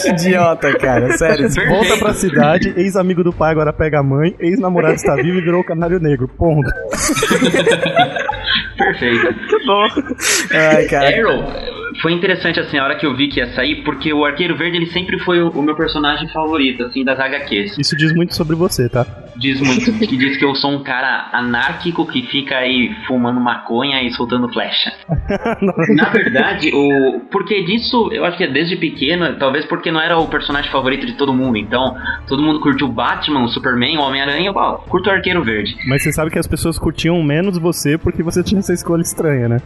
[0.03, 1.49] Que idiota, cara, sério.
[1.67, 5.61] Volta pra cidade, ex-amigo do pai agora pega a mãe, ex-namorado está vivo e virou
[5.61, 6.27] o canário negro.
[6.27, 6.69] Ponto.
[8.77, 9.33] Perfeito.
[10.53, 11.07] Ai, cara.
[11.09, 11.43] Arrow
[12.01, 14.77] foi interessante assim a hora que eu vi que ia sair, porque o Arqueiro Verde
[14.77, 17.77] ele sempre foi o, o meu personagem favorito assim das HQs.
[17.77, 19.05] Isso diz muito sobre você, tá?
[19.35, 24.01] Diz muito que diz que eu sou um cara anárquico que fica aí fumando maconha
[24.03, 24.93] e soltando flecha.
[25.95, 30.17] Na verdade, o porque disso eu acho que é desde pequeno, talvez porque não era
[30.17, 31.57] o personagem favorito de todo mundo.
[31.57, 31.95] Então,
[32.27, 34.53] todo mundo curtiu o Batman, o Superman, o Homem-Aranha, eu
[34.87, 35.75] curto o Arqueiro Verde.
[35.87, 39.47] Mas você sabe que as pessoas curtiam menos você porque você tinha essa escolha estranha,
[39.47, 39.57] né?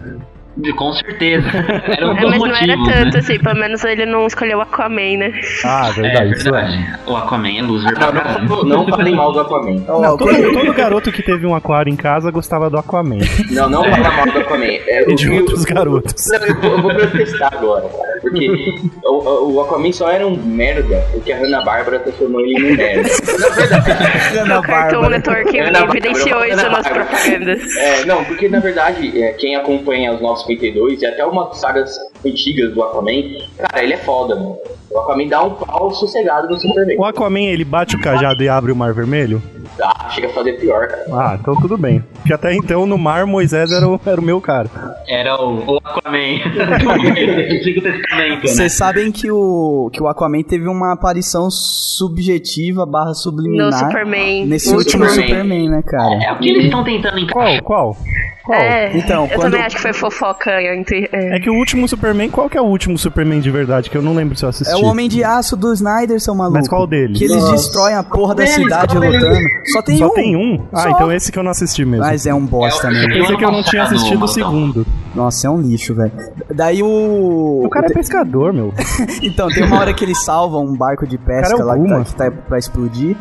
[0.75, 1.47] Com certeza.
[1.87, 3.19] Era um É, mas não era tanto né?
[3.19, 5.31] assim, pelo menos ele não escolheu Aquaman, né?
[5.65, 6.51] Ah, É verdade, isso é.
[6.51, 6.99] verdade.
[7.07, 8.47] O Aquaman é loser pra Não, caralho.
[8.47, 9.75] não, não falem mal do Aquaman.
[9.87, 13.19] Não, todo, todo garoto que teve um aquário em casa gostava do Aquaman.
[13.51, 14.65] Não, não fala mal do Aquaman.
[14.65, 16.13] É, E de outros garotos.
[16.27, 18.18] Não, eu, vou, eu vou protestar agora, cara.
[18.21, 22.75] Porque o, o- Aquaman só era um merda, porque a Hanna-Barbera transformou ele em um
[22.75, 23.09] merda.
[23.39, 25.09] Na verdade, Ana O Cartoon.
[25.09, 27.75] Network Bárbara, evidenciou isso nas propagandas.
[27.77, 32.73] É, não, porque na verdade, é, quem acompanha os 952 e até umas sagas antigas
[32.73, 33.23] do Aquaman,
[33.57, 34.57] cara, ele é foda, mano.
[34.91, 36.97] O Aquaman dá um pau sossegado no Superman.
[36.97, 39.41] O Aquaman, ele bate o cajado e abre o mar vermelho?
[39.81, 41.05] Ah, chega a fazer pior, cara.
[41.11, 42.03] Ah, então tudo bem.
[42.15, 44.69] Porque até então, no mar, Moisés era o, era o meu cara.
[45.07, 46.39] Era o, o Aquaman.
[46.43, 48.39] Testamento, né?
[48.43, 54.45] Vocês sabem que o, que o Aquaman teve uma aparição subjetiva barra subliminar No Superman.
[54.45, 55.29] nesse No último Superman.
[55.29, 56.23] Superman, né, cara?
[56.23, 57.63] É o que eles estão tentando encaixar.
[57.63, 57.93] Qual?
[57.93, 57.97] Qual?
[58.45, 58.59] Qual?
[58.59, 61.07] É, Então, eu quando- também acho que foi fofoca entre.
[61.11, 61.35] é.
[61.37, 63.89] É que o último Superman, qual que é o último Superman de verdade?
[63.89, 64.73] Que eu não lembro se eu assisti.
[64.73, 66.57] É o Homem de Aço do Snyder, seu maluco.
[66.57, 67.17] Mas qual deles?
[67.17, 67.51] Que eles Nossa.
[67.51, 69.23] destroem a porra da Deles, cidade qual deles?
[69.65, 70.13] Só tem Só um.
[70.13, 70.65] tem um?
[70.71, 70.89] Ah, Só.
[70.89, 72.05] então esse que eu não assisti mesmo.
[72.05, 73.11] Mas é um bosta É mesmo.
[73.11, 74.85] Eu pensei que eu não tinha assistido o segundo.
[75.15, 76.11] Nossa, é um lixo, velho.
[76.53, 77.63] Daí o.
[77.65, 78.73] O cara é pescador, meu.
[79.21, 81.87] Então, tem uma hora que ele salva um barco de pesca Cara, é lá que
[81.87, 83.15] tá, que tá pra explodir.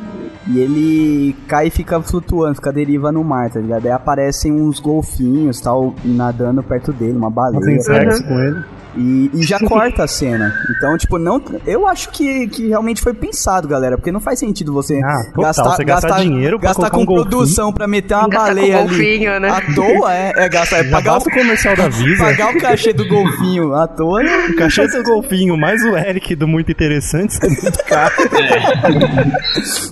[0.47, 3.83] E ele cai e fica flutuando, fica deriva no mar, tá ligado?
[3.83, 7.61] Daí aparecem uns golfinhos tal, nadando perto dele, uma baleia.
[7.61, 8.65] Fazendo sexo com ele.
[8.97, 10.53] E, e já corta a cena.
[10.77, 11.43] Então, tipo, não.
[11.67, 13.97] Eu acho que, que realmente foi pensado, galera.
[13.97, 17.07] Porque não faz sentido você Ah, total, gastar, você gastar dinheiro pra gastar com um
[17.07, 18.89] produção pra meter uma Gastar com baleia ali.
[18.89, 19.49] golfinho, né?
[19.51, 20.79] À toa, é, é gastar.
[20.79, 22.25] É Já pagar, o comercial da Visa.
[22.25, 24.23] pagar o cachê do golfinho à toa.
[24.23, 24.47] né?
[24.49, 28.15] O cachê do golfinho, mais o Eric do Muito Interessante, é muito caro.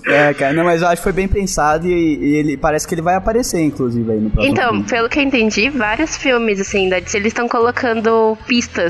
[0.06, 2.94] É, cara, não, mas eu acho que foi bem pensado e, e ele parece que
[2.94, 4.84] ele vai aparecer, inclusive, aí no próximo Então, filme.
[4.88, 8.85] pelo que eu entendi, vários filmes, assim, da eles estão colocando pistas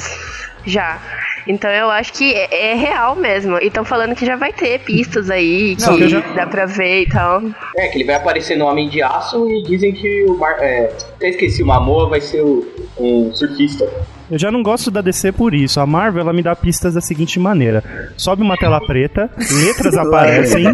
[0.67, 1.01] já.
[1.47, 3.59] Então eu acho que é, é real mesmo.
[3.59, 6.67] E estão falando que já vai ter pistas aí, Não, que eu já- dá pra
[6.67, 7.43] ver e tal.
[7.77, 10.57] É, que ele vai aparecer no Homem de Aço e dizem que o Mar...
[10.61, 12.67] É, até esqueci, o Mamoa vai ser o,
[12.99, 13.89] um surfista.
[14.29, 15.79] Eu já não gosto da DC por isso.
[15.79, 18.11] A Marvel, ela me dá pistas da seguinte maneira.
[18.17, 19.31] Sobe uma tela preta,
[19.65, 20.67] letras aparecem,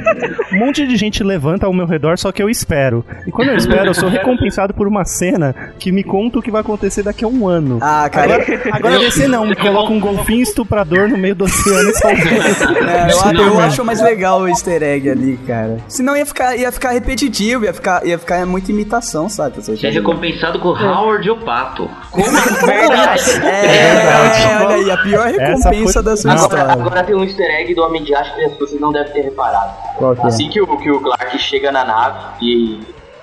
[0.52, 3.04] um monte de gente levanta ao meu redor, só que eu espero.
[3.26, 6.50] E quando eu espero, eu sou recompensado por uma cena que me conta o que
[6.50, 7.78] vai acontecer daqui a um ano.
[7.82, 11.44] Ah, cara, Agora, agora a DC não, me coloca um golfinho estuprador no meio do
[11.44, 12.82] oceano e salvando.
[12.92, 13.64] É, eu, a- Não, eu né?
[13.66, 15.78] acho mais legal o easter egg ali, cara.
[15.88, 19.56] Senão ia ficar, ia ficar repetitivo, ia ficar, ia ficar muita imitação, sabe?
[19.62, 21.88] Você é recompensado com Howard o Pato.
[22.64, 23.30] Verdade.
[23.44, 26.42] É, olha aí, a pior recompensa foi- da sua Não.
[26.42, 26.64] história.
[26.64, 29.12] Agora, agora tem um easter egg do Homem de Aço que as pessoas não devem
[29.12, 29.72] ter reparado.
[29.96, 30.26] Qual que é?
[30.26, 32.80] Assim que o, que o Clark chega na nave e,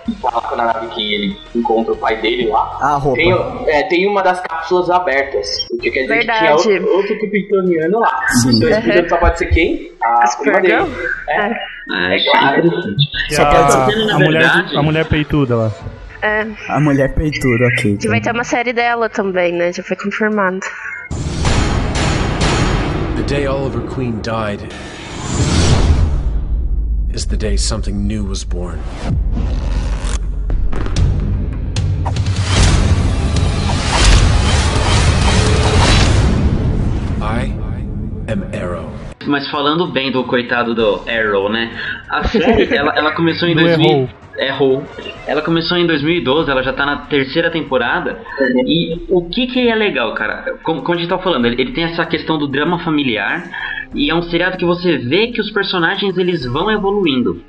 [0.07, 3.17] e fala com a nave que ele encontra o pai dele lá, A roupa.
[3.17, 3.31] tem,
[3.67, 5.65] é, tem uma das cápsulas abertas.
[5.69, 6.69] Porque quer dizer que tinha Verdade.
[6.69, 8.27] outro, outro kryptoniano lá.
[8.41, 8.57] Sim.
[8.57, 9.09] Então esse Uhum.
[9.09, 9.91] só pode ser quem?
[10.01, 10.77] A prima dele.
[10.77, 11.09] Supergirl?
[11.29, 11.51] É.
[11.91, 12.17] Ah, é.
[12.17, 15.71] E Só a, pode ser- na a mulher, verdade- a mulher peituda lá.
[16.21, 16.45] É.
[16.67, 17.97] A mulher peituda, ok.
[17.97, 19.71] Que vai ter uma série dela também, né?
[19.71, 20.59] Já foi confirmado.
[23.15, 24.67] The day Oliver Queen died
[27.13, 28.79] is the day something new was born.
[38.31, 38.89] Am Arrow.
[39.25, 41.71] Mas falando bem do coitado do Arrow, né?
[42.09, 43.89] A série, ela, ela começou em Do 2000...
[43.89, 44.09] Errou.
[44.37, 44.83] Errou.
[45.27, 48.19] Ela começou em 2012, ela já tá na terceira temporada.
[48.65, 50.57] E o que que é legal, cara?
[50.63, 53.43] Como, como a gente tá falando, ele, ele tem essa questão do drama familiar.
[53.93, 57.41] E é um seriado que você vê que os personagens eles vão evoluindo.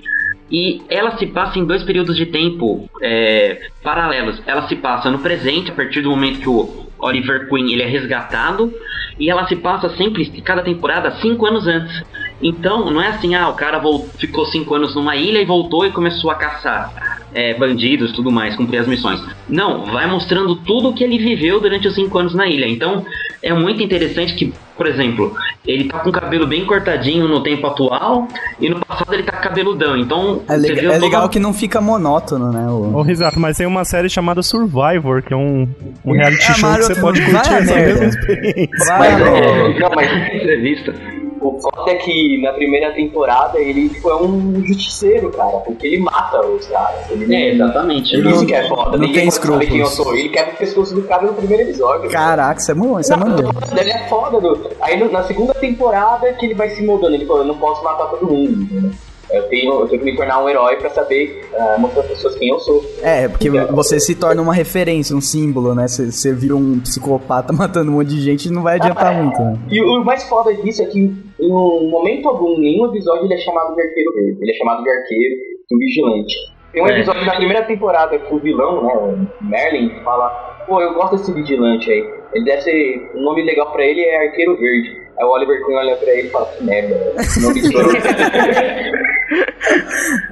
[0.51, 4.43] E ela se passa em dois períodos de tempo é, paralelos.
[4.45, 7.87] Ela se passa no presente, a partir do momento que o Oliver Queen ele é
[7.87, 8.73] resgatado.
[9.19, 12.03] E ela se passa sempre, cada temporada, cinco anos antes.
[12.43, 13.81] Então, não é assim, ah, o cara
[14.19, 18.57] ficou cinco anos numa ilha e voltou e começou a caçar é, bandidos tudo mais,
[18.57, 19.21] cumprir as missões.
[19.49, 22.67] Não, vai mostrando tudo o que ele viveu durante os cinco anos na ilha.
[22.67, 23.05] Então,
[23.43, 25.35] é muito interessante que, por exemplo,
[25.67, 28.27] ele tá com o cabelo bem cortadinho no tempo atual
[28.59, 29.97] e no passado ele tá cabeludão.
[29.97, 32.67] Então, É, você lega- vê é toda- legal que não fica monótono, né?
[32.69, 35.69] o- Ô, Risato, mas tem uma série chamada Survivor, que é um,
[36.05, 38.01] um reality Ah, show que você pode vai curtir essa merda.
[38.01, 38.87] mesma experiência.
[38.87, 40.95] Vai, Mas, é, não, mas entrevista.
[41.41, 45.99] O foda é que na primeira temporada ele tipo, é um justiceiro, cara, porque ele
[45.99, 47.11] mata os caras.
[47.11, 48.15] Ele, É, exatamente.
[48.15, 48.91] Ele Não- isso que é foda.
[48.93, 49.91] não Ninguém tem saber quem eu escrúpulos.
[49.95, 50.17] sou.
[50.17, 52.11] Ele quebra o pescoço do cara no primeiro episódio.
[52.11, 53.51] Caraca, isso é, mu- isso é maneiro.
[53.79, 54.71] ele é foda, do...
[54.81, 57.83] Aí no- na segunda temporada que ele vai se mudando, ele falou, eu não posso
[57.83, 58.63] matar todo mundo.
[58.63, 58.91] entendeu?
[59.33, 62.35] Eu tenho, eu tenho que me tornar um herói pra saber ah, mostrar as pessoas
[62.37, 62.85] quem eu sou.
[63.03, 65.87] É, porque você se torna uma referência, um símbolo, né?
[65.87, 69.59] Você, você vira um psicopata matando um monte de gente não vai adiantar muito, né?
[69.71, 73.35] E o mais foda disso é que em um momento algum, em nenhum episódio ele
[73.35, 74.39] é chamado de arqueiro verde.
[74.41, 75.35] Ele é chamado de arqueiro
[75.71, 76.35] e vigilante.
[76.73, 76.93] Tem um É.
[76.97, 80.29] episódio na primeira temporada que o vilão, né, o Merlin, fala
[80.67, 82.05] pô, eu gosto desse vigilante aí.
[82.33, 83.11] Ele deve ser.
[83.15, 85.01] O nome legal pra ele é Arqueiro Verde.
[85.19, 87.91] Aí o Oliver Queen olha pra ele e fala, que merda, esse nome estourou.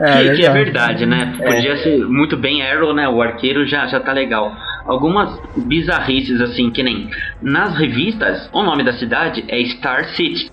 [0.01, 1.35] É, que, que é verdade, né?
[1.39, 3.09] Podia ser muito bem Arrow, né?
[3.09, 4.57] O arqueiro já, já tá legal.
[4.85, 7.09] Algumas bizarrices, assim, que nem
[7.41, 10.51] nas revistas, o nome da cidade é Star City.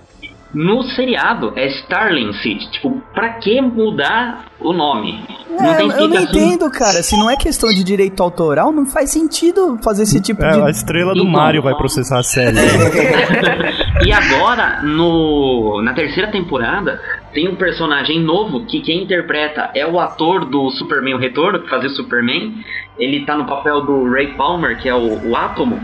[0.56, 2.72] No seriado é Starling City.
[2.72, 5.22] Tipo, pra que mudar o nome?
[5.60, 7.04] É, eu não entendo, cara.
[7.04, 10.62] Se não é questão de direito autoral, não faz sentido fazer esse tipo É, de.
[10.62, 11.32] a estrela do Então.
[11.32, 12.56] Mario vai processar a série.
[14.08, 17.02] e agora, no, na terceira temporada,
[17.34, 21.70] tem um personagem novo que quem interpreta é o ator do Superman o Retorno, que
[21.70, 22.64] fazia o Superman.
[22.98, 25.82] Ele tá no papel do Ray Palmer, que é o, o Átomo.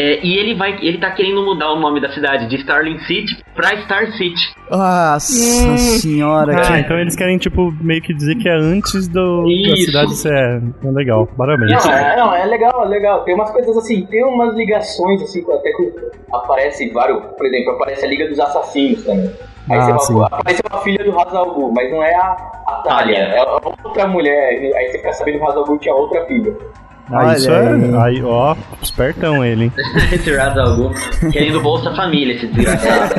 [0.00, 3.42] É, e ele vai, ele tá querendo mudar o nome da cidade de Starling City
[3.52, 4.40] pra Star City.
[4.70, 6.78] Nossa senhora, Ah, que...
[6.80, 10.32] então eles querem, tipo, meio que dizer que é antes do, da cidade ser.
[10.84, 11.84] É legal, parabéns.
[11.84, 13.24] Não, é, não, é legal, é legal.
[13.24, 15.92] Tem umas coisas assim, tem umas ligações assim, com- até que
[16.32, 19.30] aparece vários, por exemplo, aparece a Liga dos Assassinos também.
[19.70, 20.12] Aí Ah, você sim.
[20.12, 22.36] fala, aparece uma filha do Hazal Gu, mas não é a,
[22.68, 23.42] a Talia, é
[23.84, 24.50] outra mulher.
[24.76, 26.54] Aí você fica sabendo que o Hazal Gu tinha outra filha.
[27.10, 28.02] Ah, isso é.
[28.02, 28.22] aí.
[28.22, 29.72] Ó, espertão ele, hein?
[30.12, 30.92] esse Razalgu,
[31.32, 33.14] querendo Bolsa Família, esse desgraçado.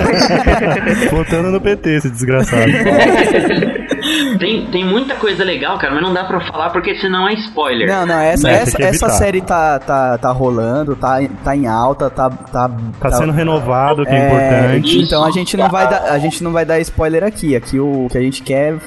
[1.11, 2.71] Votando no PT, esse desgraçado.
[4.39, 7.87] tem, tem muita coisa legal, cara, mas não dá pra falar porque senão é spoiler.
[7.87, 11.67] Não, não, essa, Não, tem essa, essa série tá, tá, tá rolando, tá, tá em
[11.67, 12.29] alta, tá.
[12.29, 14.27] Tá, Tá sendo renovado, que é, É,
[14.77, 14.99] importante.
[14.99, 17.55] então a gente não vai dar, a gente não vai dar spoiler aqui.
[17.55, 18.77] Aqui o que a gente quer é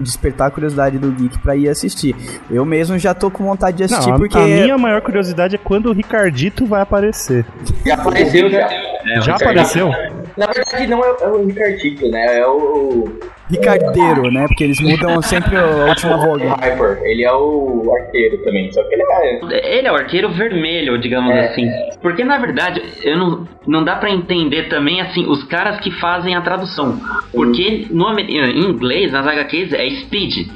[0.00, 2.14] despertar a curiosidade do geek pra ir assistir.
[2.50, 5.54] Eu mesmo já tô com vontade de assistir Não, a, porque a minha maior curiosidade
[5.54, 7.44] é quando o Ricardito vai aparecer.
[7.84, 8.58] Já apareceu já.
[8.60, 9.90] É, Já apareceu?
[10.38, 12.38] Na verdade não é, é o Ricardito, né?
[12.38, 13.18] É o.
[13.50, 14.46] Ricardeiro, né?
[14.46, 16.56] Porque eles mudam sempre a última o vogal.
[16.60, 17.00] Hyper.
[17.02, 18.70] Ele é o arqueiro também.
[18.70, 19.78] Só que ele é.
[19.78, 21.46] Ele é o arqueiro vermelho, digamos É.
[21.46, 21.66] assim.
[22.00, 26.36] Porque na verdade, eu não, não dá pra entender também assim os caras que fazem
[26.36, 27.00] a tradução.
[27.32, 30.48] Porque no em inglês, nas HQs, é Speed.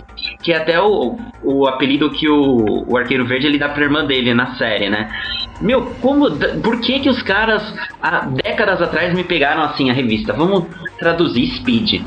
[0.43, 4.05] Que é até o, o apelido que o, o arqueiro verde ele dá pra irmã
[4.05, 5.09] dele na série, né?
[5.61, 6.31] Meu, como.
[6.63, 7.63] Por que que os caras
[8.03, 10.33] há décadas atrás me pegaram assim a revista?
[10.33, 10.67] Vamos
[10.99, 12.03] traduzir Speed.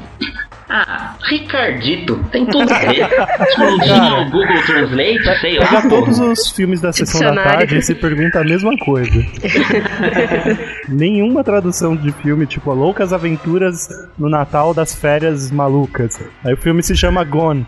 [0.78, 3.06] Ah, Ricardito, tem tudo a ver.
[3.08, 5.82] o Google Translate, sei lá.
[5.84, 5.90] Pô.
[5.90, 9.10] todos os filmes da sessão da tarde e se pergunta a mesma coisa.
[10.90, 16.20] Nenhuma tradução de filme, tipo, Loucas Aventuras no Natal das Férias Malucas.
[16.44, 17.66] Aí o filme se chama Gone.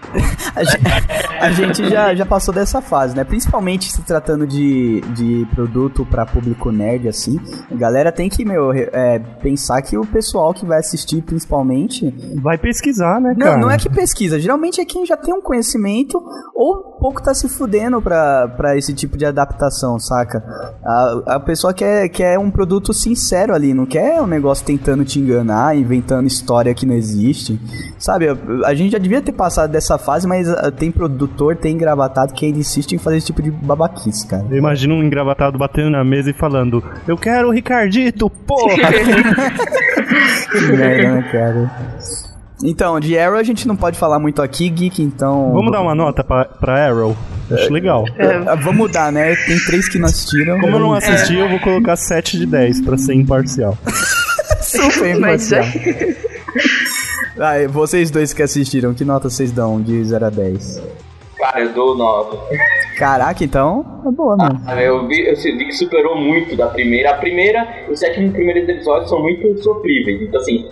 [0.54, 0.82] A gen-
[1.40, 3.24] a gente já, já passou dessa fase, né?
[3.24, 7.40] Principalmente se tratando de, de produto pra público nerd, assim.
[7.72, 12.14] A galera tem que, meu, é, pensar que o pessoal que vai assistir, principalmente.
[12.42, 13.58] Vai pesquisar, né, Não, cara?
[13.58, 14.40] não é que pesquisa.
[14.40, 16.22] Geralmente é quem já tem um conhecimento
[16.54, 20.44] ou pouco tá se fudendo pra, pra esse tipo de adaptação, saca?
[20.84, 25.20] A, a pessoa quer, quer um produto sincero ali, não quer um negócio tentando te
[25.20, 27.60] enganar, inventando história que não existe.
[28.00, 31.78] Sabe, a, a gente já devia ter passado dessa fase, mas ah, tem produtor, tem
[31.78, 34.46] gravatado que ainda insiste em fazer esse tipo de babaquice, cara.
[34.50, 38.76] Eu imagino um engravatado batendo na mesa e falando: Eu quero o Ricardito, porra!
[40.52, 41.72] Que merda, né, cara?
[42.64, 45.52] Então, de Arrow a gente não pode falar muito aqui, Geek, então.
[45.54, 47.16] Vamos dar uma nota pra, pra Arrow?
[47.52, 48.04] Acho legal.
[48.48, 49.36] Ah, Vamos mudar, né?
[49.36, 50.60] Tem três que não assistiram.
[50.60, 53.78] Como eu não assisti, eu vou colocar 7 de 10 pra ser imparcial.
[54.62, 55.64] Super Mas imparcial.
[57.40, 60.82] Ah, e vocês dois que assistiram, que nota vocês dão de 0 a 10?
[61.38, 62.36] Cara, eu dou nove.
[62.98, 64.60] Caraca, então é boa mesmo.
[64.66, 67.12] Ah, Eu vi, eu vi que superou muito da primeira.
[67.12, 70.20] A primeira, os sete primeiros episódios são muito sofríveis.
[70.24, 70.68] Então, assim,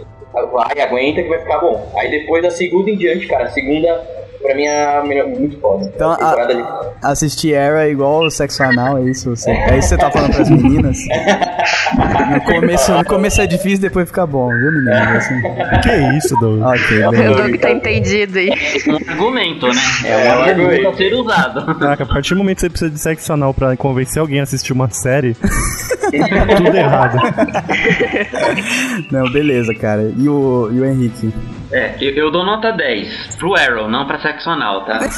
[0.51, 1.91] vai, aguenta que vai ficar bom.
[1.97, 3.87] Aí depois da segunda em diante, cara, a segunda,
[4.41, 5.91] pra mim, é melhor- muito foda.
[5.95, 9.29] Então, A de- Assistir Arrow é igual o sexo anal, é isso?
[9.35, 10.97] Você, é isso que você tá falando pras meninas?
[12.31, 15.17] No começo, no começo é difícil, depois fica bom, viu, meninas?
[15.25, 15.41] Assim.
[15.83, 16.61] Que isso, Doug?
[16.61, 17.35] Ok, O beleza.
[17.43, 18.49] Doug tá entendido aí.
[18.87, 19.73] um argumento, né?
[20.05, 21.75] É, É, um um argumento a ser usado.
[21.79, 24.43] Caraca, a partir do momento que você precisa de sexo anal pra convencer alguém a
[24.43, 25.35] assistir uma série,
[26.57, 27.17] tudo errado.
[29.11, 30.11] Não, beleza, cara.
[30.17, 31.33] E o, e o Henrique?
[31.71, 34.99] É, eu, eu dou nota 10 pro Arrow, não pra sexo anal, tá?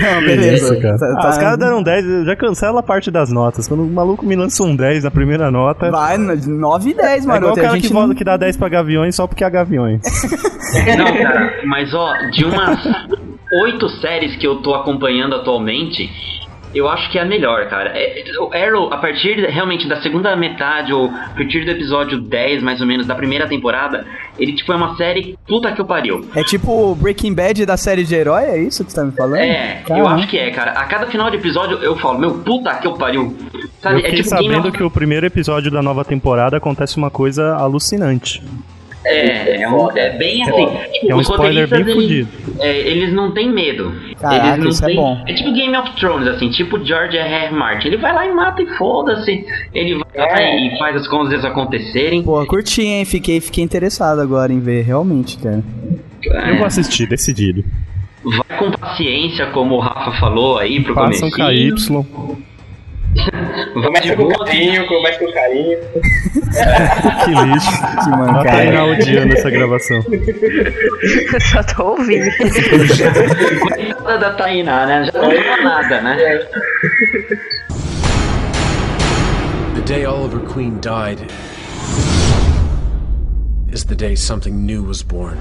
[0.00, 0.22] Não,
[0.54, 0.98] Isso, cara.
[0.98, 3.68] Tá- Ah, tá- os caras deram 10, já cancela a parte das notas.
[3.68, 5.90] Quando o maluco me lança um 10 na primeira nota.
[5.90, 7.48] Vai, 9 e 10, É igual mano.
[7.48, 9.48] o a cara gente que, não- volta, que dá 10 pra gaviões só porque há
[9.50, 10.00] gaviões.
[10.96, 12.78] Não, cara, mas ó, de umas
[13.62, 16.10] oito séries que eu tô acompanhando atualmente,
[16.74, 17.92] eu acho que é a melhor, cara.
[17.94, 22.62] É, o Arrow, a partir realmente da segunda metade, ou a partir do episódio 10,
[22.62, 24.04] mais ou menos, da primeira temporada,
[24.38, 26.28] ele tipo é uma série puta que eu pariu.
[26.34, 29.12] É tipo o Breaking Bad da série de herói, é isso que você tá me
[29.12, 29.36] falando?
[29.36, 30.10] É, eu Caramba.
[30.10, 30.72] acho que é, cara.
[30.72, 33.36] A cada final de episódio eu falo, meu puta que eu pariu.
[33.52, 34.78] Eu Sabe, é fiquei tipo Game sabendo of...
[34.78, 38.42] que o primeiro episódio da nova temporada acontece uma coisa alucinante.
[39.06, 40.66] É, é, um- é bem assim.
[40.92, 42.28] tipo, É um os spoiler bem eles- fudido.
[42.60, 43.92] é, eles não têm medo.
[44.20, 45.24] Caraca, eles não isso é têm- bom.
[45.26, 47.34] tipo Game of Thrones, assim, tipo George R.
[47.46, 47.54] R.
[47.54, 47.88] Martin.
[47.88, 49.44] Ele vai lá e mata e foda-se.
[49.74, 50.66] Ele vai lá É.
[50.66, 52.22] e faz as coisas acontecerem.
[52.22, 53.04] Pô, curti, hein?
[53.04, 55.62] Fiquei, fiquei interessado agora em ver, realmente, cara.
[56.26, 57.62] É, Eu vou assistir, decidido.
[58.24, 61.74] vai com paciência, como o Rafa falou aí pro Façam comecinho.
[62.06, 62.53] KY.
[63.72, 65.78] Começa com carinho, começa com carinho.
[67.24, 67.70] Que lixo.
[67.70, 68.56] Que tá mancada.
[68.58, 70.04] aí odiando essa gravação.
[71.32, 72.30] Eu só tô ouvindo.
[73.70, 75.04] Coitada da Tainá, né?
[75.12, 76.16] Já não fala nada, né?
[79.74, 81.20] The day Oliver Queen died
[83.72, 85.36] is the day something new was born.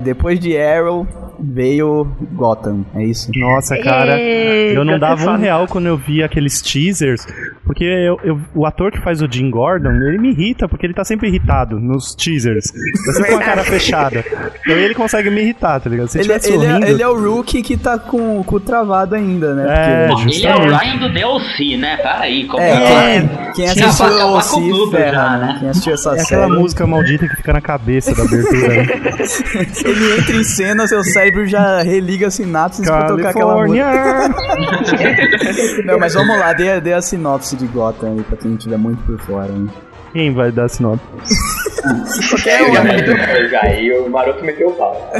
[0.00, 1.06] Depois de Arrow,
[1.38, 3.30] veio Gotham, é isso?
[3.34, 7.26] Nossa, cara, eu não Gotham dava um real quando eu vi aqueles teasers,
[7.68, 10.94] porque eu, eu- o ator que faz o Jim Gordon, ele me irrita, porque ele
[10.94, 12.64] tá sempre irritado nos teasers.
[13.06, 14.24] Tá sempre com a cara fechada.
[14.62, 16.08] Então ele consegue me irritar, tá ligado?
[16.08, 16.86] Se ele Ele, estiver ele, é, sorrindo...
[16.86, 19.66] ele é o rookie que tá com o cu travado ainda, né?
[19.68, 20.84] É, Porque- Ele é o justamente.
[20.84, 21.96] Ryan do DLC, né?
[21.98, 22.70] Para aí, como É,
[23.16, 23.20] é?
[23.20, 25.56] quem, quem assistiu o tudo ferra, já, né?
[25.60, 28.68] Quem assistiu essa É série, aquela música maldita que fica na cabeça da abertura.
[28.68, 28.86] né?
[29.84, 33.84] ele entra em cena, seu cérebro já religa as sinapses pra tocar aquela música.
[35.84, 39.02] Não, mas vamos lá, dê, dê a sinopse de Gotham aí, pra quem estiver muito
[39.04, 39.52] por fora.
[39.52, 39.68] Hein?
[40.12, 41.04] Quem vai dar sinopse?
[41.82, 43.48] Qualquer Eu já um, né?
[43.50, 45.10] já, e o maroto meteu o pau.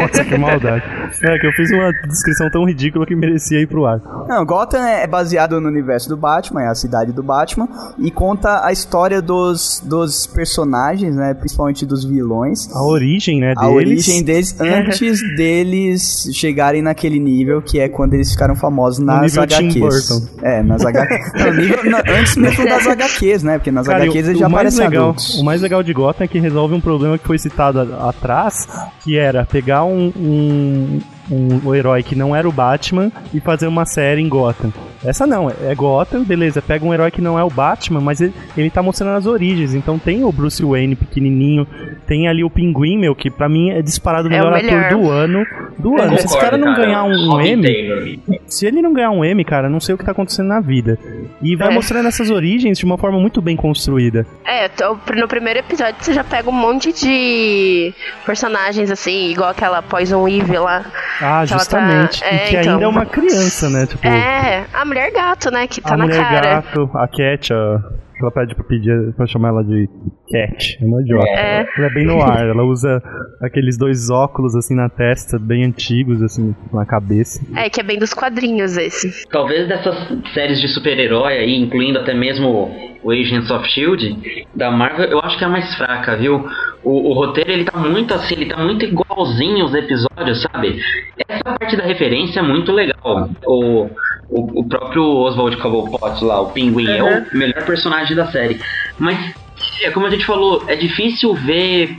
[0.00, 0.82] Nossa, que maldade.
[1.22, 4.00] É que eu fiz uma descrição tão ridícula que merecia ir pro ar.
[4.28, 8.64] Não, Gotham é baseado no universo do Batman, é a cidade do Batman, e conta
[8.64, 13.62] a história dos, dos personagens, né, principalmente dos vilões, A origem, né, deles.
[13.62, 19.22] a origem deles antes deles chegarem naquele nível que é quando eles ficaram famosos nas
[19.22, 19.78] nível Tim HQs.
[20.08, 20.26] Burton.
[20.42, 21.32] É, nas HQs.
[21.34, 23.58] Não, nível, na- antes mesmo das HQs, né?
[23.58, 25.38] Porque nas Cara, HQs o, eles já o aparecem legal, adultos.
[25.38, 28.54] o mais legal de Gotham que resolve um problema que foi citado a- atrás,
[29.02, 31.00] que era pegar um, um,
[31.30, 34.72] um herói que não era o Batman e fazer uma série em Gotham.
[35.04, 38.34] Essa não, é Gotham, beleza, pega um herói que não é o Batman, mas ele,
[38.56, 39.72] ele tá mostrando as origens.
[39.74, 41.66] Então tem o Bruce Wayne pequenininho,
[42.06, 44.70] tem ali o Pinguim, meu, que pra mim é disparado o É o melhor ator
[44.70, 44.90] melhor.
[44.90, 45.46] do ano.
[45.78, 46.18] Do ano.
[46.18, 48.18] Se esse cara não Concordo, ganhar um, um M, Taylor.
[48.46, 50.98] se ele não ganhar um M, cara, não sei o que tá acontecendo na vida.
[51.40, 51.74] E vai É.
[51.74, 54.26] mostrando essas origens de uma forma muito bem construída.
[54.44, 57.94] É, tô- no primeiro episódio você já pega um monte de
[58.26, 60.84] personagens assim, igual aquela Poison Ivy lá.
[61.22, 62.20] Ah, Que ela justamente.
[62.20, 62.72] tá- e é, que então.
[62.74, 63.86] ainda é uma criança, né?
[63.86, 65.66] Tipo, É, a mulher gato, né?
[65.66, 66.54] Que tá a na mulher cara.
[66.62, 67.82] gato, a Cat, a...
[68.22, 69.88] ela pede pra pedir pra chamar ela de
[70.30, 70.78] Cat.
[70.80, 71.28] É uma idiota.
[71.28, 71.66] É.
[71.76, 72.46] Ela é bem no ar.
[72.46, 73.02] Ela usa
[73.42, 77.40] aqueles dois óculos assim na testa, bem antigos, assim, na cabeça.
[77.56, 79.26] É, que é bem dos quadrinhos esse.
[79.28, 79.96] Talvez dessas
[80.32, 82.70] séries de super-herói aí, incluindo até mesmo
[83.02, 86.46] o Agents of Shield da Marvel, eu acho que é a mais fraca, viu?
[86.82, 90.80] O, o roteiro ele tá muito assim, ele tá muito igualzinho os episódios, sabe?
[91.28, 93.28] Essa parte da referência é muito legal.
[93.46, 93.88] O,
[94.30, 97.02] o, o próprio Oswald Cobblepot lá, o Pinguim, é
[97.34, 98.60] o melhor personagem da série.
[98.98, 99.34] Mas,
[99.82, 101.96] é como a gente falou, é difícil ver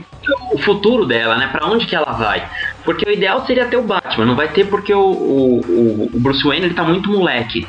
[0.52, 1.48] o futuro dela, né?
[1.48, 2.48] Pra onde que ela vai?
[2.84, 6.20] Porque o ideal seria ter o Batman, não vai ter porque o, o, o- o
[6.20, 7.66] Bruce Wayne ele tá muito moleque.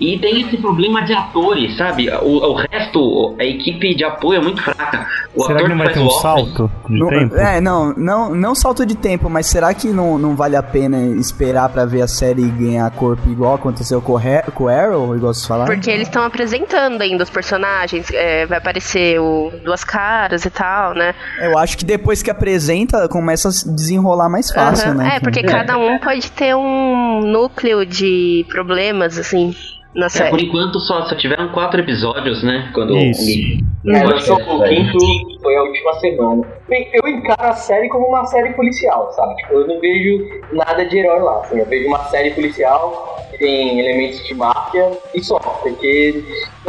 [0.00, 2.10] E tem esse problema de atores, sabe?
[2.10, 5.06] O, o resto, a equipe de apoio é muito fraca.
[5.34, 7.36] O Será ator que não vai faz ter um salto de Não- tempo?
[7.36, 10.98] É, não, não, não salto de tempo, mas será que não, não vale a pena
[11.16, 14.12] esperar pra ver a série ganhar corpo igual aconteceu com
[14.54, 15.72] com o Arrow, igual vocês falaram?
[15.74, 18.10] Porque eles estão apresentando ainda os personagens.
[18.12, 21.14] é, vai aparecer o Duas Caras e tal, né?
[21.40, 25.16] Eu acho que depois que apresenta, começa a se desenrolar mais fácil, né?
[25.16, 29.54] É, porque cada um pode ter um núcleo de problemas, assim,
[29.94, 30.30] na É, série.
[30.30, 32.70] por enquanto só, só tiveram quatro episódios, né?
[32.74, 33.62] Quando Isso.
[33.88, 34.98] É, Pode lançou o quinto,
[35.42, 36.46] foi a última semana.
[36.68, 39.34] Bem, eu encaro a série como uma série policial, sabe?
[39.36, 41.40] Tipo, eu não vejo nada de herói lá.
[41.40, 45.36] Assim, eu vejo uma série policial que tem elementos de máfia e só.
[45.38, 46.22] Porque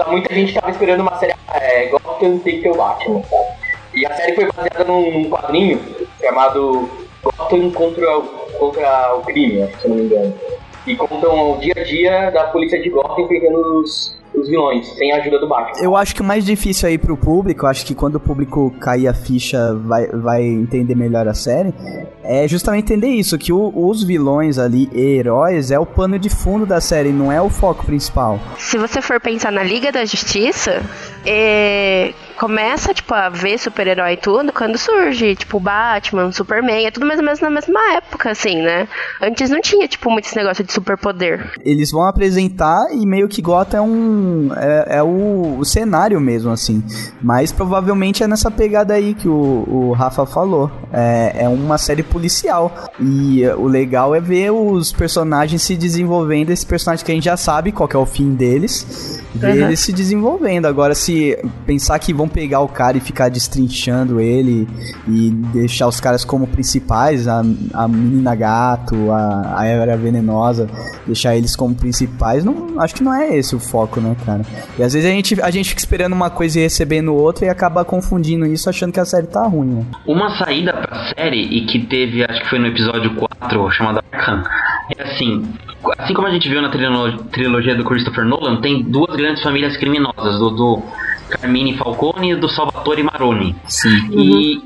[0.08, 3.46] muita gente tava esperando uma série é, Gotham tem que ter o Batman, sabe?
[3.94, 5.80] E a série foi baseada num, num quadrinho
[6.20, 6.90] chamado
[7.22, 8.24] Gotham contra, o-
[8.58, 10.34] contra o crime, que se eu não me engano.
[10.86, 15.12] E contam o dia a dia da polícia de Gotham pegando os, os vilões, sem
[15.14, 15.82] a ajuda do Batman.
[15.82, 18.70] Eu acho que o mais difícil aí pro público, eu acho que quando o público
[18.82, 21.74] cair a ficha vai, vai entender melhor a série,
[22.24, 26.30] é justamente entender isso, que o- os vilões ali e heróis é o pano de
[26.30, 28.40] fundo da série, não é o foco principal.
[28.58, 30.82] Se você for pensar na Liga da Justiça,
[31.26, 37.06] é, começa, tipo, a ver super-herói e tudo quando surge, tipo, Batman, Superman, é tudo
[37.06, 38.88] mais ou menos na mesma época, assim, né?
[39.22, 41.52] Antes não tinha, tipo, muito esse negócio de superpoder.
[41.64, 44.50] Eles vão apresentar e meio que Gotham é um.
[44.56, 46.84] é, é o, o cenário mesmo, assim.
[47.22, 50.72] Mas provavelmente é nessa pegada aí que o, o Rafa falou.
[50.92, 52.90] É, é uma série policial.
[53.00, 57.38] E o legal é ver os personagens se desenvolvendo, esses personagens que a gente já
[57.38, 59.22] sabe qual que é o fim deles.
[59.34, 59.68] Ver Uhum.
[59.68, 60.66] eles se desenvolvendo.
[60.66, 64.68] Agora, se pensar que vão pegar o cara e ficar destrinchando ele
[65.08, 67.42] e deixar os caras como principais, a,
[67.74, 70.70] a menina gato, a, a era venenosa,
[71.06, 74.42] deixar eles como principais, não, acho que não é esse o foco, né, cara?
[74.78, 77.50] E às vezes a gente, a gente fica esperando uma coisa e recebendo outra e
[77.50, 79.86] acaba confundindo isso achando que a série tá ruim, né?
[80.08, 84.44] Uma saída pra série e que teve, acho que foi no episódio 4, chamado Arkham,
[84.98, 85.44] é assim,
[85.98, 89.76] assim como a gente viu na trilo- trilogia do Christopher Nolan, tem duas grandes famílias
[89.78, 90.84] criminosas, do, do
[91.30, 93.56] Carmine Falcone e do Salvatore Maroni.
[93.66, 94.08] Sim.
[94.12, 94.62] E,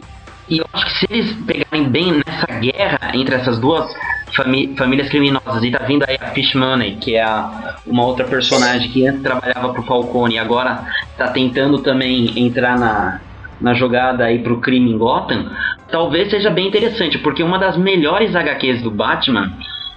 [0.49, 3.91] e eu acho que se eles pegarem bem nessa guerra entre essas duas
[4.36, 8.26] fami- famílias criminosas, e tá vindo aí a Fish Money, que é a- uma outra
[8.26, 10.84] personagem que antes trabalhava pro Falcone e agora
[11.18, 13.20] tá tentando também entrar na,
[13.59, 15.49] na jogada aí pro crime em Gotham,
[15.89, 19.51] talvez seja bem interessante, porque uma das melhores HQs do Batman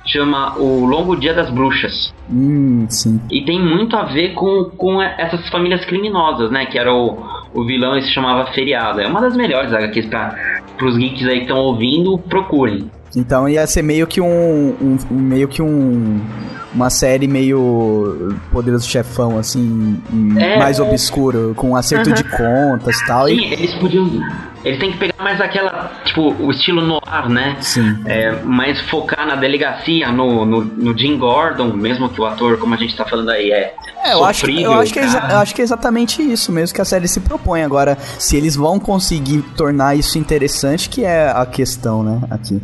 [0.06, 2.12] chama O Longo Dia das Bruxas.
[2.30, 3.20] Hum, sim.
[3.30, 6.66] E tem muito a ver com, com essas famílias criminosas, né?
[6.66, 7.18] Que era o,
[7.54, 9.00] o vilão e se chamava Feriado.
[9.00, 10.36] É uma das melhores HQs para
[10.86, 12.90] os geeks aí que estão ouvindo, procurem.
[13.16, 14.26] Então ia ser meio que um,
[14.80, 16.20] um- um- meio que um
[16.72, 20.00] uma série meio poderoso chefão assim,
[20.38, 23.26] É, mais obscuro, com acerto de contas e tal.
[23.26, 24.08] Sim, E, eles podiam.
[24.64, 27.56] Eles têm que pegar mais aquela, tipo, o estilo noir, né?
[27.60, 27.96] sim.
[28.06, 32.74] É, mais focar na delegacia, no, no, no Jim Gordon, mesmo que o ator, como
[32.74, 33.74] a gente tá falando aí, é.
[34.04, 36.74] É, eu acho, que- eu, acho que é eu acho que é exatamente isso mesmo
[36.74, 37.62] que a série se propõe.
[37.62, 42.20] Agora, se eles vão conseguir tornar isso interessante, que é a questão, né?
[42.30, 42.60] Aqui.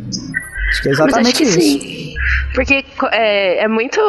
[0.69, 1.59] Acho que é Mas exatamente acho que isso.
[1.79, 2.13] sim.
[2.55, 3.99] Porque é, é muito.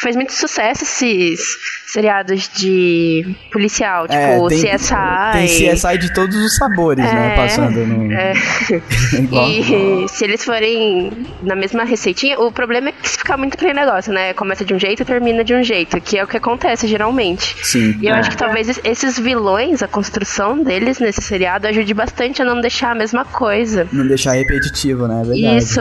[0.00, 1.40] Faz muito sucesso esses
[1.86, 4.94] seriados de policial, tipo É, tem, CSI.
[5.32, 7.32] tem CSI de todos os sabores, né?
[7.32, 8.12] É, Passando no.
[8.12, 8.32] é.
[9.32, 11.10] E se eles forem
[11.42, 14.32] na mesma receitinha, o problema é que se ficar muito aquele negócio, né?
[14.34, 17.56] Começa de um jeito e termina de um jeito, que é o que acontece geralmente.
[17.62, 17.96] Sim.
[18.00, 18.18] E eu É.
[18.18, 22.60] acho que talvez es- esses vilões, a construção deles nesse seriado ajude bastante a não
[22.60, 23.86] deixar a mesma coisa.
[23.92, 25.22] Não deixar repetitivo, né?
[25.22, 25.58] É verdade.
[25.58, 25.80] Isso.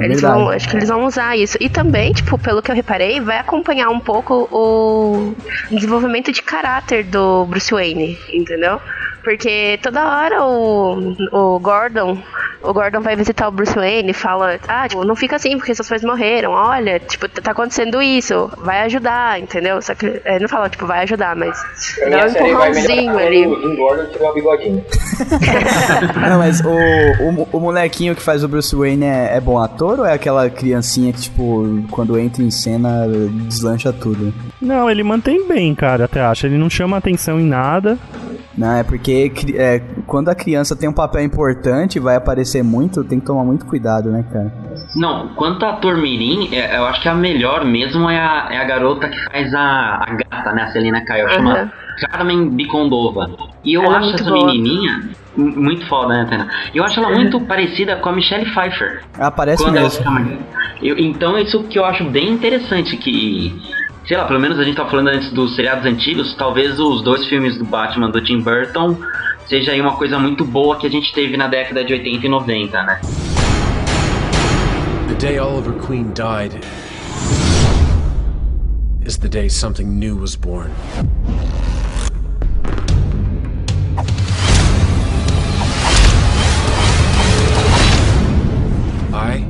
[0.00, 0.42] É Eles verdade.
[0.42, 1.58] vão, acho que eles vão usar isso.
[1.60, 5.34] E também, tipo, pelo que eu reparei, vai acompanhar um pouco o
[5.70, 8.80] desenvolvimento de caráter do Bruce Wayne, entendeu?
[9.22, 12.16] Porque toda hora o, o Gordon,
[12.62, 15.74] o Gordon vai visitar o Bruce Wayne e fala, ah, tipo, não fica assim porque
[15.74, 19.80] seus pais morreram, olha, tipo, tá acontecendo isso, vai ajudar, entendeu?
[19.80, 21.58] Só que é, não fala, tipo, vai ajudar, mas
[22.10, 23.46] dá um empurrãozinho ali.
[23.46, 24.84] o Gordon tiver um bigodinho.
[26.28, 30.00] Não, mas o, o, o molequinho que faz o Bruce Wayne é, é bom ator
[30.00, 33.06] ou é aquela criancinha que, tipo, quando entra em cena,
[33.46, 34.32] deslancha tudo?
[34.60, 36.46] Não, ele mantém bem, cara, até acho.
[36.46, 37.98] Ele não chama atenção em nada.
[38.60, 43.02] Não, é porque é, quando a criança tem um papel importante e vai aparecer muito,
[43.02, 44.52] tem que tomar muito cuidado, né, cara?
[44.94, 48.58] Não, quanto a ator Mirim, é, eu acho que a melhor mesmo é a, é
[48.58, 50.62] a garota que faz a, a gata, né?
[50.64, 51.32] A Celina Kyle, Aham.
[51.32, 51.72] chama
[52.10, 53.30] Carmen Bicondova.
[53.64, 54.46] E eu Ela é acho muito essa boa.
[54.46, 56.48] menininha muito foda, né, Tena?
[56.74, 59.00] E eu acho ela muito parecida com a Michelle Pfeiffer.
[59.18, 59.98] Aparece Quando ela mesmo.
[59.98, 60.38] fica mais-
[60.82, 63.54] Eu- então isso que eu acho bem interessante que
[64.10, 67.26] sei lá, pelo menos a gente tá falando antes dos seriados antigos, talvez os dois
[67.26, 68.96] filmes do Batman do Tim Burton
[69.46, 72.28] seja aí uma coisa muito boa que a gente teve na década de 80 e
[72.28, 73.00] 90, né?
[75.06, 76.58] The day Oliver Queen died
[79.06, 80.72] is the day something new was born.
[89.12, 89.46] I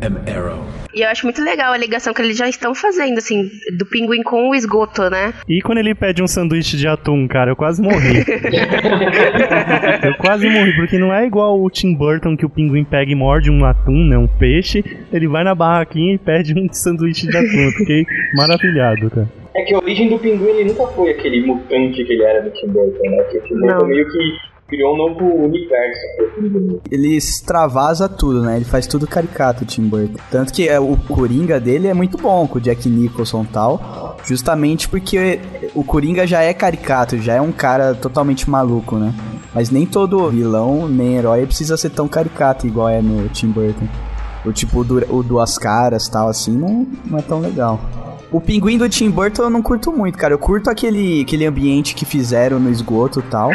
[0.00, 0.51] am Arrow.
[0.94, 4.22] E eu acho muito legal a ligação que eles já estão fazendo, assim, do pinguim
[4.22, 5.32] com o esgoto, né?
[5.48, 8.18] E quando ele pede um sanduíche de atum, cara, eu quase morri.
[10.04, 13.14] eu quase morri, porque não é igual o Tim Burton que o pinguim pega e
[13.14, 14.18] morde um atum, né?
[14.18, 14.84] Um peixe.
[15.12, 17.58] Ele vai na barraquinha e pede um sanduíche de atum.
[17.58, 18.04] Eu fiquei
[18.36, 19.28] maravilhado, cara.
[19.54, 22.50] É que a origem do pinguim ele nunca foi aquele mutante que ele era do
[22.50, 23.22] Tim Burton, né?
[23.24, 23.86] Que o Tim Burton Não.
[23.86, 26.00] meio que criou um novo universo.
[26.90, 28.56] Ele extravasa tudo, né?
[28.56, 30.16] Ele faz tudo caricato, o Tim Burton.
[30.30, 34.16] Tanto que é, o Coringa dele é muito bom, com o Jack Nicholson e tal.
[34.24, 35.40] Justamente porque
[35.74, 39.14] o Coringa já é caricato, já é um cara totalmente maluco, né?
[39.54, 43.86] Mas nem todo vilão, nem herói precisa ser tão caricato igual é no Tim Burton.
[44.46, 47.78] O tipo o Duas Caras tal, assim, não, não é tão legal.
[48.32, 50.32] O pinguim do Tim Burton eu não curto muito, cara.
[50.32, 53.50] Eu curto aquele, aquele ambiente que fizeram no esgoto e tal.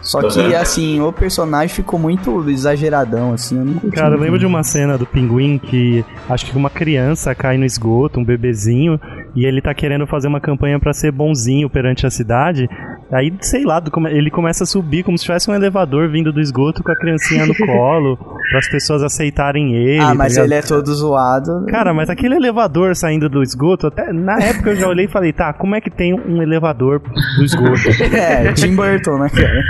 [0.00, 0.56] Só que, Uhum.
[0.56, 3.58] assim, o personagem ficou muito exageradão, assim.
[3.58, 6.70] Eu não curti Cara, eu lembro de uma cena do pinguim que acho que uma
[6.70, 8.98] criança cai no esgoto, um bebezinho,
[9.34, 12.68] e ele tá querendo fazer uma campanha pra ser bonzinho perante a cidade.
[13.12, 16.82] Aí, sei lá, ele começa a subir como se tivesse um elevador vindo do esgoto
[16.82, 18.16] com a criancinha no colo,
[18.50, 19.98] para as pessoas aceitarem ele.
[20.00, 20.44] Ah, tá mas ligado?
[20.46, 21.64] ele é todo zoado.
[21.68, 25.32] Cara, mas aquele elevador saindo do esgoto, até na época eu já olhei e falei,
[25.32, 27.70] tá, como é que tem um elevador do esgoto?
[28.12, 29.62] É, Tim Burton, né, cara?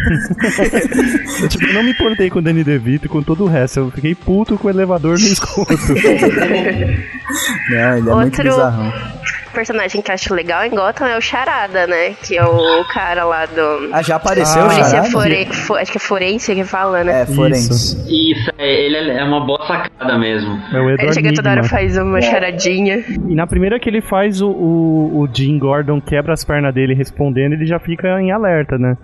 [1.43, 3.81] Eu, tipo, eu não me importei com o Danny DeVito e com todo o resto,
[3.81, 5.75] eu fiquei puto com o elevador no esgoto.
[7.71, 8.93] Não, ele é muito Outro- bizarrão.
[9.53, 12.15] Personagem que eu acho legal em Gotham é o Charada, né?
[12.23, 13.89] Que é o cara lá do.
[13.93, 15.11] Ah, já apareceu Ah, Polícia Charada?
[15.11, 15.45] fore...
[15.47, 17.23] fo- Acho que é forense que fala, né?
[17.23, 17.97] É, forense.
[18.09, 20.59] Isso, é, ele é é uma boa sacada mesmo.
[20.73, 23.05] É o Ele chega toda hora faz uma charadinha.
[23.29, 26.95] E na primeira que ele faz o, o, o Jim Gordon quebra as pernas dele
[26.95, 28.97] respondendo, ele já fica em alerta, né?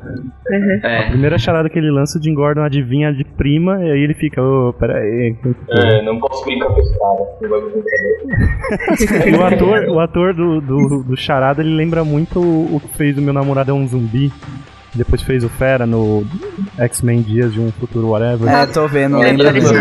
[0.85, 1.09] A É.
[1.11, 4.41] primeira charada que ele lança, o Jim Gordon adivinha de prima, e aí ele fica,
[4.43, 5.35] ô, peraí.
[5.71, 7.25] É, não posso brincar com esse cara.
[7.43, 9.37] Não vai brincar.
[9.37, 13.19] O ator, o ator do, do, do Charada, ele lembra muito o, o que fez
[13.19, 14.33] o Meu Namorado é um Zumbi.
[14.95, 16.25] Depois fez o Fera no
[16.79, 18.49] X-Men Dias de um Futuro Whatever.
[18.49, 19.73] É, tô vendo, é lembra desse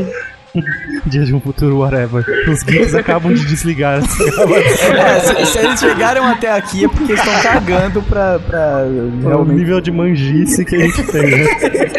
[0.00, 0.10] do...
[1.06, 2.24] Dias de um Futuro Whatever.
[2.48, 3.98] Os geeks acabam de desligar.
[3.98, 4.24] assim,
[5.00, 8.84] É, se, se eles chegaram até aqui é porque estão cagando pra, pra
[9.30, 11.46] É o nível de manjice que a gente tem, né?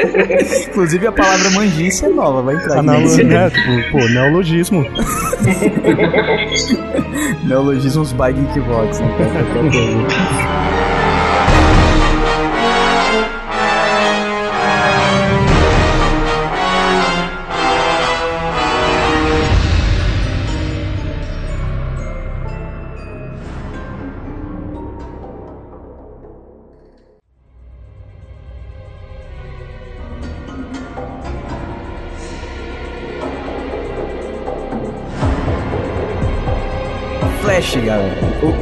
[0.70, 2.80] Inclusive a palavra manjice é nova, vai entrar.
[2.80, 3.02] Analo...
[3.24, 3.50] né?
[3.50, 4.86] Tipo, pô, neologismo.
[7.44, 10.81] Neologismos by Geekvox, né,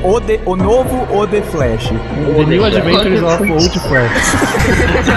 [0.04, 1.90] O, o, The- o novo O The Flash.
[1.90, 4.36] The New Adventures of Old Flash.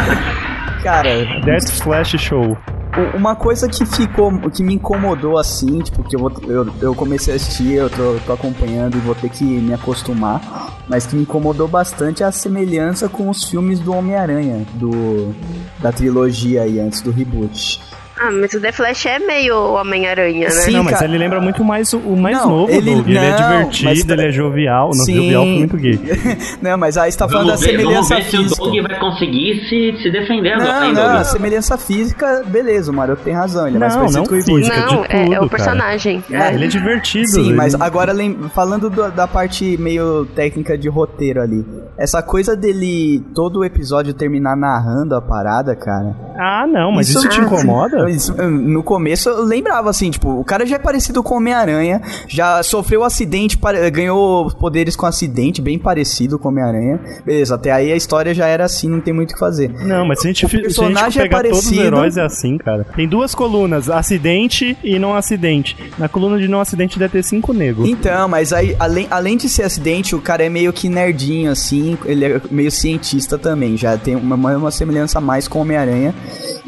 [0.83, 2.57] Cara, Death Flash Show.
[2.97, 6.95] O- Uma coisa que ficou, que me incomodou assim, tipo, que eu, vou, eu, eu
[6.95, 10.41] comecei a assistir, eu tô, tô acompanhando e vou ter que me acostumar,
[10.89, 15.35] mas que me incomodou bastante é a semelhança com os filmes do Homem-Aranha, do
[15.80, 17.80] da trilogia aí antes do reboot.
[18.23, 20.51] Ah, mas o The Flash é meio Homem-Aranha, né?
[20.51, 21.07] Sim, não, mas cara.
[21.07, 23.09] ele lembra muito mais o, o mais Não, novo, ele- Doug.
[23.09, 24.87] Ele é não, divertido, mas tá- ele é jovial.
[24.95, 25.14] Não, Sim.
[25.16, 25.99] jovial foi muito gay.
[26.62, 28.64] Não, mas aí você tá falando Vamos da ver, vamos semelhança ver se o física.
[28.64, 32.95] Doug vai conseguir se, se defender agora, Não, hein, não, a semelhança física, beleza, o
[32.95, 34.77] Maroto tem razão, ele é mais Não, parecido não com o física.
[34.87, 36.25] Não, de é, é tudo, o personagem.
[36.31, 36.55] É.
[36.55, 37.27] Ele é divertido.
[37.29, 41.64] Sim, ele- mas agora lem- falando do- da parte meio técnica de roteiro ali.
[41.99, 46.14] Essa coisa dele todo o episódio terminar narrando a parada, cara.
[46.39, 48.05] Ah, não, mas isso, te incomoda?
[48.17, 52.01] Isso, no começo eu lembrava assim, tipo, o cara já é parecido com o Homem-Aranha,
[52.29, 57.01] já sofreu acidente, pare- ganhou poderes com acidente, bem parecido com o Homem-Aranha.
[57.25, 59.71] Beleza, até aí a história já era assim, não tem muito o que fazer.
[59.85, 61.65] Não, mas se a gente, O fi- se a gente personagem é pegar todos os
[61.65, 61.87] parecido.
[61.87, 62.85] heróis é assim, cara.
[62.95, 65.77] Tem duas colunas, acidente e não acidente.
[65.99, 67.89] Na coluna de não acidente deve ter cinco negros.
[67.89, 71.97] Então, mas aí, além, além de ser acidente, o cara é meio que nerdinho, assim,
[72.05, 76.15] ele é meio cientista também, já tem uma, uma semelhança mais com o Homem-Aranha.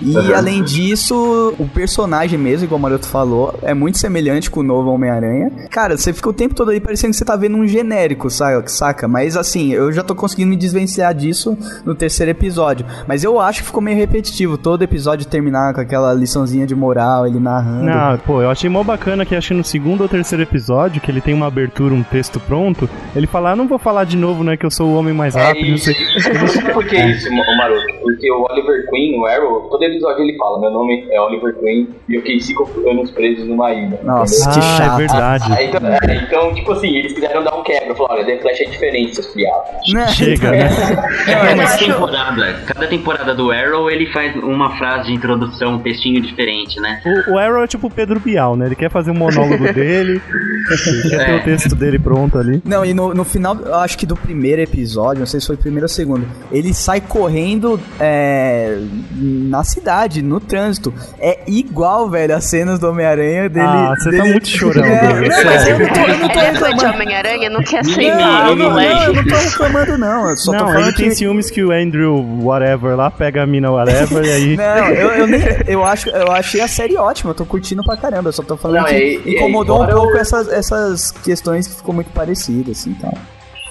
[0.01, 1.15] E além disso,
[1.59, 5.51] o personagem mesmo, igual o Maroto falou, é muito semelhante com o novo Homem-Aranha.
[5.71, 8.67] Cara, você fica o tempo todo aí parecendo que você tá vendo um genérico, saca?
[8.69, 9.09] saca?
[9.09, 12.87] Mas assim, eu já tô conseguindo me desvencilhar disso no terceiro episódio.
[13.07, 17.27] Mas eu acho que ficou meio repetitivo, todo episódio terminar com aquela liçãozinha de moral,
[17.27, 17.85] ele narrando.
[17.85, 21.11] Não, pô, eu achei mó bacana que acho que no segundo ou terceiro episódio, que
[21.11, 24.43] ele tem uma abertura, um texto pronto, ele fala, ah, não vou falar de novo,
[24.45, 25.95] né, que eu sou o homem mais É rápido, não sei.
[26.21, 27.87] Sabe por que isso, Ma- Maroto?
[28.03, 31.89] Porque o Oliver Queen, o Arrow, todo episódio ele fala, meu nome é Oliver Queen
[32.09, 32.55] e o Casey
[32.91, 34.01] anos presos numa ilha.
[34.03, 34.97] Nossa, que Ah, é chato.
[34.99, 35.53] verdade.
[35.53, 37.95] Aí, então, é, então, tipo assim, eles quiseram dar um quebra.
[37.95, 39.93] Falaram, olha, The Flash é diferente, seus piados.
[39.93, 40.09] Né?
[40.13, 40.69] Chega, né?
[41.27, 45.79] É, cada acho- temporada, cada temporada do Arrow ele faz uma frase de introdução, um
[45.79, 47.01] textinho diferente, né?
[47.29, 48.67] O, o Arrow é tipo o Pedro Bial, né?
[48.67, 51.37] Ele quer fazer um monólogo dele, ele quer ter É.
[51.37, 52.61] o texto dele pronto ali.
[52.65, 55.57] Não, e no, no final, eu acho que do primeiro episódio, não sei se foi
[55.57, 58.79] o primeiro ou o segundo, ele sai correndo é,
[59.21, 60.93] na cidade, no trânsito.
[61.19, 63.67] É igual, velho, as cenas do Homem-Aranha dele.
[63.67, 66.39] Ah, você tá dele- muito chorão, É, não, mas eu não tô, eu não tô
[66.41, 66.95] Ele é fã de reclamando.
[66.95, 68.17] Homem-Aranha, não quer aceitar.
[68.47, 68.95] Não, não, moleque.
[68.95, 70.31] não, eu não tô reclamando, não.
[70.31, 71.15] Eu só tô Não, falando ele tem que...
[71.17, 74.57] ciúmes que o Andrew whatever lá pega a mina whatever e aí...
[74.65, 77.97] Não, eu, eu, nem, eu, acho, eu achei a série ótima, eu tô curtindo pra
[77.97, 78.29] caramba.
[78.29, 81.11] Eu só tô falando Não, que e- e- incomodou um embora pouco eu- essas, essas
[81.11, 83.13] questões que ficou muito parecidas, assim, então.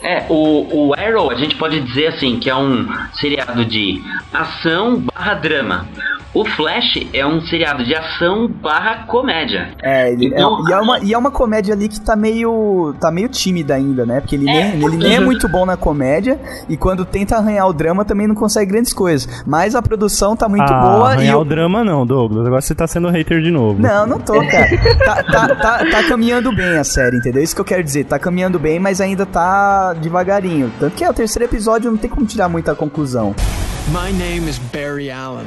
[0.05, 4.01] É, o, o Arrow a gente pode dizer assim que é um seriado de
[4.33, 5.87] ação barra drama.
[6.33, 9.69] O Flash é um seriado de ação barra comédia.
[9.83, 12.95] É, ele, Então- é, e, é uma, e é uma comédia ali que tá meio.
[12.99, 14.19] tá meio tímida ainda, né?
[14.19, 17.35] Porque ele, É, nem, porque- ele nem é muito bom na comédia e quando tenta
[17.37, 19.43] arranhar o drama também não consegue grandes coisas.
[19.45, 21.13] Mas a produção tá muito ah, boa e.
[21.17, 22.47] arranhar o- o drama não, Douglas.
[22.47, 23.79] Agora você tá sendo hater de novo.
[23.79, 24.69] Não, não tô, cara.
[25.05, 27.43] Tá, tá, tá, tá caminhando bem a série, entendeu?
[27.43, 28.05] Isso que eu quero dizer.
[28.05, 30.71] Tá caminhando bem, mas ainda tá devagarinho.
[30.79, 33.35] Tanto que é o terceiro episódio, não tem como tirar muita conclusão.
[33.89, 35.45] My name is Barry Allen.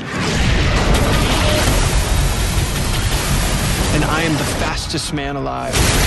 [4.08, 6.05] I am the fastest man alive.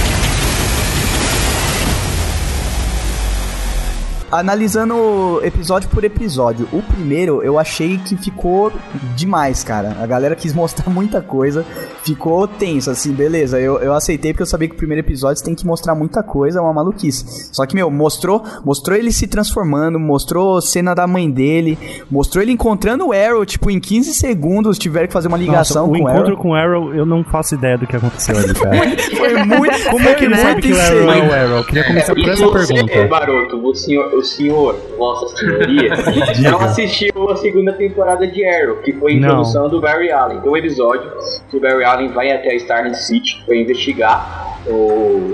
[4.31, 8.71] Analisando episódio por episódio, o primeiro eu achei que ficou
[9.15, 9.97] demais, cara.
[9.99, 11.65] A galera quis mostrar muita coisa,
[12.03, 13.59] ficou tenso, assim, beleza.
[13.59, 16.21] Eu, eu aceitei porque eu sabia que o primeiro episódio você tem que mostrar muita
[16.21, 17.49] coisa, é uma maluquice.
[17.51, 21.77] Só que, meu, mostrou, mostrou ele se transformando, mostrou cena da mãe dele,
[22.09, 25.85] mostrou ele encontrando o Arrow, tipo, em 15 segundos tiveram que fazer uma Nossa, ligação
[25.85, 26.37] o com o encontro Arrow.
[26.37, 28.77] com o Arrow, eu não faço ideia do que aconteceu ali, cara.
[29.17, 31.57] Foi muito, Como é que ele sabe que o Arrow é o Arrow?
[31.57, 33.07] Eu queria começar por E essa você, pergunta.
[33.07, 35.91] Baroto, o senhor, o senhor, vossa senhoria,
[36.51, 39.27] não assistiu a segunda temporada de Arrow, que foi a Não.
[39.29, 40.39] introdução do Barry Allen.
[40.41, 41.11] Tem um episódio
[41.49, 44.73] que o Barry Allen vai até a Starling City pra investigar o,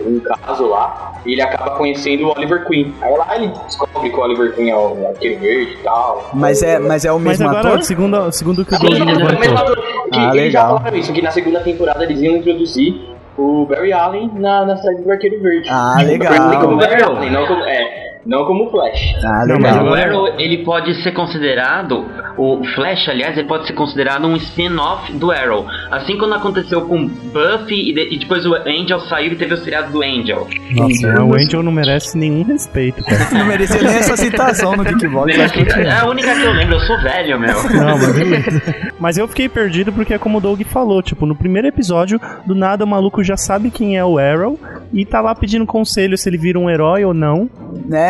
[0.08, 1.14] um caso lá.
[1.26, 2.94] E ele acaba conhecendo o Oliver Queen.
[3.02, 6.30] Aí lá ele descobre que o Oliver Queen é o arqueiro verde e tal.
[6.34, 7.84] Mas é, mas é o Mas mesmo agora, ator?
[7.84, 9.58] segundo, segundo o que o Sim, mas é o mesmo levantou.
[9.74, 9.76] ator.
[10.12, 13.92] Que Ah, eles já falaram isso, que na segunda temporada eles iam introduzir o Barry
[13.92, 15.68] Allen na, na série do Arqueiro Verde.
[15.72, 16.62] Ah, legal.
[16.62, 19.16] Como Barry Allen, não como, é, não como Flash.
[19.24, 19.86] Ah, Não, Mas legal.
[19.86, 22.06] o Arrow, ele pode ser considerado,
[22.38, 25.66] o Flash, aliás, ele pode ser considerado um spin-off do Arrow.
[25.92, 29.58] Assim como aconteceu com Buffy e, de- e depois o Angel saiu e teve o
[29.58, 30.48] seriado do Angel.
[30.72, 33.26] Nossa, o Angel não merece nenhum respeito, cara.
[33.36, 35.34] Não merecia nem essa citação no Kickbox.
[35.78, 37.54] É a única que eu lembro, eu sou velho, meu.
[37.74, 38.64] Não, mas beleza.
[39.00, 42.56] Mas eu fiquei perdido porque é como o Doug falou, tipo, no primeiro episódio, do
[42.56, 44.60] nada o maluco já sabe quem é o Arrow
[44.94, 47.50] e tá lá pedindo conselho se ele vira um herói ou não.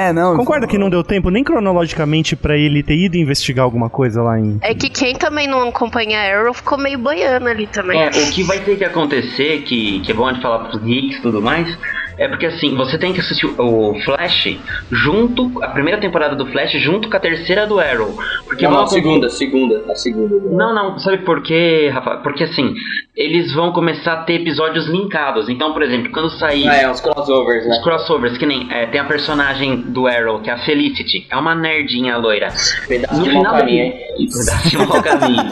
[0.05, 0.35] É, não.
[0.37, 4.39] Concorda que não deu tempo nem cronologicamente pra ele ter ido investigar alguma coisa lá
[4.39, 4.57] em.
[4.61, 8.01] É que quem também não acompanha Arrow ficou meio boiando ali também.
[8.01, 11.17] É, o que vai ter que acontecer, que, que é bom de falar pros geeks
[11.17, 11.67] e tudo mais,
[12.17, 14.57] é porque assim, você tem que assistir o Flash
[14.91, 18.15] junto, a primeira temporada do Flash junto com a terceira do Arrow.
[18.45, 20.35] Porque Não, vão não, a segunda, a segunda, a segunda.
[20.55, 22.17] Não, não, sabe por quê, Rafa?
[22.17, 22.73] Porque assim,
[23.15, 25.49] eles vão começar a ter episódios linkados.
[25.49, 27.71] Então, por exemplo, quando sair Ah, é, uns crossovers, né?
[27.75, 31.35] os crossovers, que nem é, tem a personagem do Arrow, que é a Felicity, é
[31.35, 32.49] uma nerdinha loira.
[32.87, 33.93] Pedaço No de final mau do- caminho, hein?
[34.17, 35.43] Pedaço de mau caminho.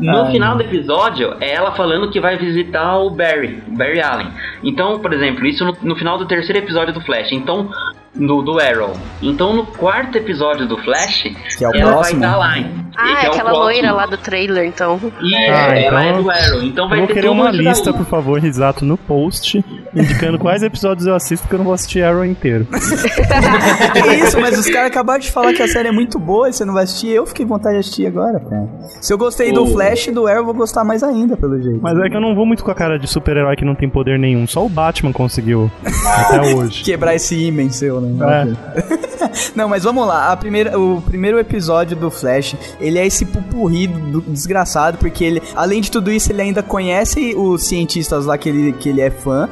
[0.00, 4.28] No final do episódio, é ela falando que vai visitar o Barry, o Barry Allen.
[4.62, 7.32] Então, por exemplo, isso no, no final do terceiro episódio do Flash.
[7.32, 7.70] Então,
[8.14, 8.92] no, do Arrow.
[9.22, 11.22] Então, no quarto episódio do Flash,
[11.56, 12.20] Que é o ela próximo.
[12.20, 12.58] vai estar lá.
[12.58, 12.70] hein?
[12.96, 15.00] Ah, Esse é o aquela loira lá do trailer, então.
[15.22, 16.62] E Ah, ela é então- do Arrow.
[16.62, 19.64] Então vai Eu vou ter querer uma lista, por favor, Risato, no post,
[19.94, 22.66] indicando quais episódios eu assisto, porque eu não vou assistir Arrow inteiro.
[22.66, 26.52] Que isso, mas os caras acabaram de falar que a série é muito boa e
[26.52, 27.08] você não vai assistir.
[27.10, 28.68] Eu fiquei com vontade de assistir agora, cara.
[29.00, 31.60] Se eu gostei do O- Flash e do Arrow, eu vou gostar mais ainda, pelo
[31.62, 31.80] jeito.
[31.80, 33.88] Mas é que eu não vou muito com a cara de super-herói que não tem
[33.88, 34.46] poder nenhum.
[34.46, 36.82] Só o Batman conseguiu até hoje.
[36.82, 38.56] Quebrar esse ímã seu, né?
[38.76, 39.50] É.
[39.54, 40.32] Não, mas vamos lá.
[40.32, 45.42] A primeira, o primeiro episódio do Flash, ele é esse pupurri do, desgraçado, porque ele,
[45.54, 49.10] além de tudo isso, ele ainda conhece os cientistas lá que ele, que ele é
[49.10, 49.48] fã.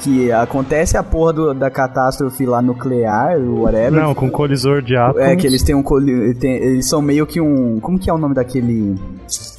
[0.00, 3.92] Que acontece a porra do- da catástrofe lá nuclear, whatever.
[4.02, 5.22] Não, com colisor de átomos.
[5.28, 5.82] É, que eles têm um.
[5.82, 7.78] coli- tem- eles são meio que um.
[7.78, 8.96] Como que é o nome daquele.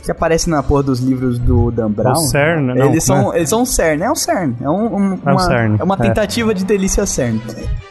[0.04, 2.16] Que aparece na porra dos livros do Dan Brown.
[2.16, 3.38] CERN, não, Eles são, né?
[3.38, 4.54] eles são um CERN, é um CERN.
[4.62, 5.98] É, um, um- É um uma, CERN, é uma é.
[5.98, 7.40] tentativa de delícia CERN.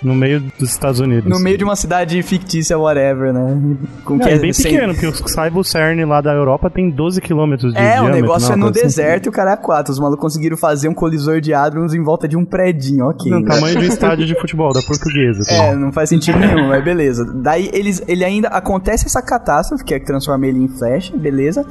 [0.03, 1.31] No meio dos Estados Unidos.
[1.31, 3.77] No meio de uma cidade fictícia, whatever, né?
[4.05, 6.69] Com Não, que é bem sem- pequeno, porque os saiba o CERN lá da Europa
[6.69, 8.83] tem 12 quilômetros de É, o diâmetro, negócio não, é no assim.
[8.83, 9.93] deserto e o cara é quatro.
[9.93, 13.31] Os malucos conseguiram fazer um colisor de hadrons em volta de um predinho, ok.
[13.31, 15.45] No tamanho de um estádio de futebol, da portuguesa.
[15.47, 15.55] tá?
[15.55, 17.25] É, não faz sentido nenhum, mas beleza.
[17.37, 21.65] Daí eles, ele ainda acontece essa catástrofe, que é que transforma ele em Flash, beleza.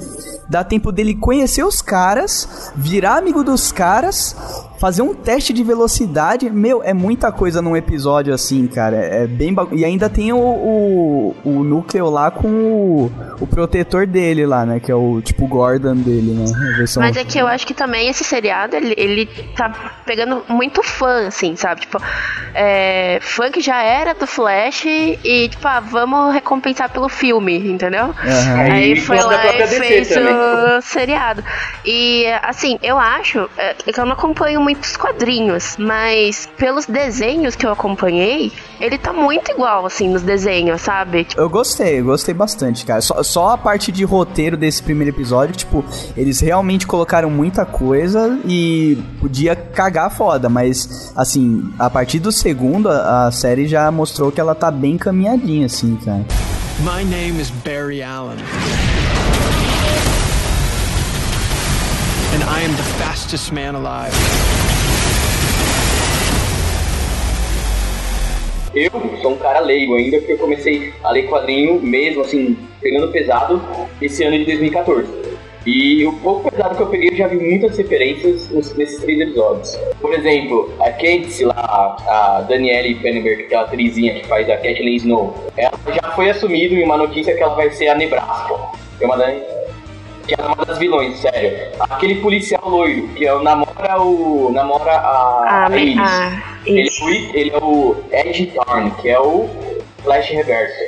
[0.51, 4.35] Dá tempo dele conhecer os caras, virar amigo dos caras,
[4.81, 6.49] fazer um teste de velocidade.
[6.49, 8.97] Meu, é muita coisa num episódio assim, cara.
[8.97, 9.73] É, é bem bagu...
[9.73, 14.81] E ainda tem o, o, o núcleo lá com o, o protetor dele lá, né?
[14.81, 16.45] Que é o tipo Gordon dele, né?
[16.97, 19.69] Mas é que eu acho que também esse seriado, ele, ele tá
[20.05, 21.81] pegando muito fã, assim, sabe?
[21.81, 21.97] Tipo,
[22.53, 28.13] é, fã que já era do Flash e, tipo, ah, vamos recompensar pelo filme, entendeu?
[28.25, 28.59] Aham.
[28.59, 30.40] Aí foi lá e fez também.
[30.81, 31.43] Seriado.
[31.85, 37.65] E, assim, eu acho é, que eu não acompanho muitos quadrinhos, mas pelos desenhos que
[37.65, 41.23] eu acompanhei, ele tá muito igual, assim, nos desenhos, sabe?
[41.23, 43.01] Tipo, Eu gostei, eu gostei bastante, cara.
[43.01, 45.83] Só, só a parte de roteiro desse primeiro episódio, tipo,
[46.15, 52.89] eles realmente colocaram muita coisa e podia cagar foda, mas, assim, a partir do segundo,
[52.89, 56.25] a, a série já mostrou que ela tá bem caminhadinha, assim, cara.
[56.79, 58.37] My name is Barry Allen.
[62.53, 64.13] I am the fastest man alive.
[68.75, 68.91] Eu
[69.21, 73.61] sou um cara leigo ainda, porque eu comecei a ler quadrinho mesmo, assim, pegando pesado,
[74.01, 75.07] esse ano de 2014.
[75.65, 79.79] E o pouco pesado que eu peguei, eu já vi muitas referências nesses três episódios.
[80.01, 84.57] Por exemplo, a Candice lá, a Danielle Pennenberg, que é a atrizinha que faz a
[84.57, 88.55] Kathleen Snow, ela já foi assumido em uma notícia que ela vai ser a Nebraska.
[88.99, 89.15] É uma
[90.35, 91.57] que é uma das vilões, sério.
[91.79, 94.51] Aquele policial loiro, que é o namora o.
[94.53, 95.65] namora a.
[95.65, 95.97] ah, me- Iris.
[95.99, 96.31] ah,
[96.65, 99.49] Ele, é ele é o Ed Thorne, que é o
[100.03, 100.79] Flash Reverso.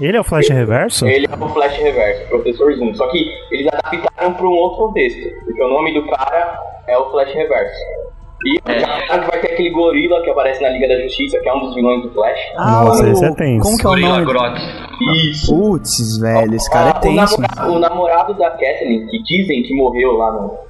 [0.00, 1.06] Ele é o Flash Reverso?
[1.06, 2.94] Ele é o Flash Reverso, Professor Zoom.
[2.94, 5.20] Só que eles adaptaram para um outro contexto.
[5.44, 7.80] Porque o nome do cara é o Flash Reverso.
[8.46, 9.18] E É.
[9.18, 12.02] vai ter aquele gorila que aparece na Liga da Justiça, que é um dos vilões
[12.02, 12.38] do Flash.
[12.56, 13.62] Nossa, esse é tenso.
[13.64, 14.26] Como que é o Gorilla nome?
[14.26, 14.58] Grodd.
[15.30, 15.52] Isso.
[15.54, 17.40] Putz, velho, esse cara é Ah, o, tenso.
[17.40, 20.67] namora- o namorado da Kathleen, que dizem que morreu lá no.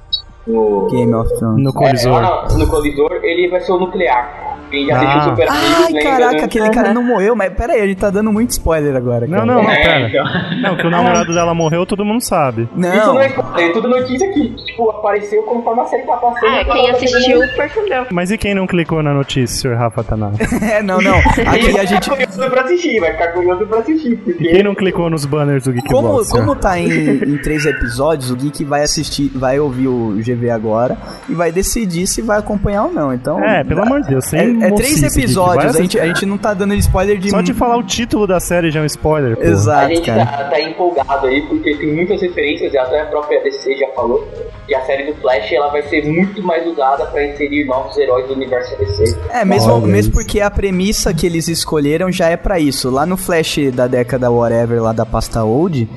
[0.49, 1.63] No Game of Thrones.
[1.63, 2.11] No é, colisor.
[2.21, 4.47] lá no, colisor, ele vai ser o nuclear.
[4.69, 4.99] Quem já Ah.
[5.01, 6.43] assistiu Super Amigos Ai, lembra, caraca, né?
[6.43, 9.25] aquele cara não morreu, mas pera aí, a gente tá dando muito spoiler agora.
[9.25, 9.45] Não, cara.
[9.47, 10.07] não, não, É, pera.
[10.09, 10.61] então.
[10.61, 12.63] Não, que o namorado dela morreu, todo mundo sabe.
[12.63, 16.17] Isso Não, não é spoiler, é tudo notícia que, tipo, apareceu conforme a série tá
[16.17, 16.45] passando.
[16.45, 18.05] Ah, quem assistiu percebeu.
[18.11, 20.31] Mas e quem não clicou na notícia, senhor Rafa Taná?
[20.71, 21.17] é, não, não.
[21.17, 22.07] Aqui a gente.
[22.07, 24.47] Vai ficar curioso pra assistir, vai ficar curioso pra assistir, E porque...
[24.49, 25.93] quem não clicou nos banners do Geekbox?
[26.05, 26.45] Como, senhor?
[26.45, 30.95] como tá em, em três episódios, o Geek vai assistir, vai ouvir o GV agora
[31.27, 33.11] e vai decidir se vai acompanhar ou não.
[33.11, 33.43] Então.
[33.43, 36.37] É, pelo amor de Deus, sem É, é três episódios, a gente, a gente não
[36.37, 37.31] tá dando spoiler de.
[37.31, 39.41] Só de falar o título da série já é um spoiler, pô.
[39.41, 40.25] A Exato, gente cara.
[40.25, 44.27] tá, tá empolgado aí, porque tem muitas referências, e até a própria DC já falou,
[44.67, 48.27] que a série do Flash ela vai ser muito mais usada pra inserir novos heróis
[48.27, 49.17] do universo DC.
[49.31, 50.11] É, mesmo, Olha mesmo isso.
[50.11, 52.89] porque a premissa que eles escolheram já é pra isso.
[52.89, 55.89] Lá no Flash da década whatever, lá da pasta old,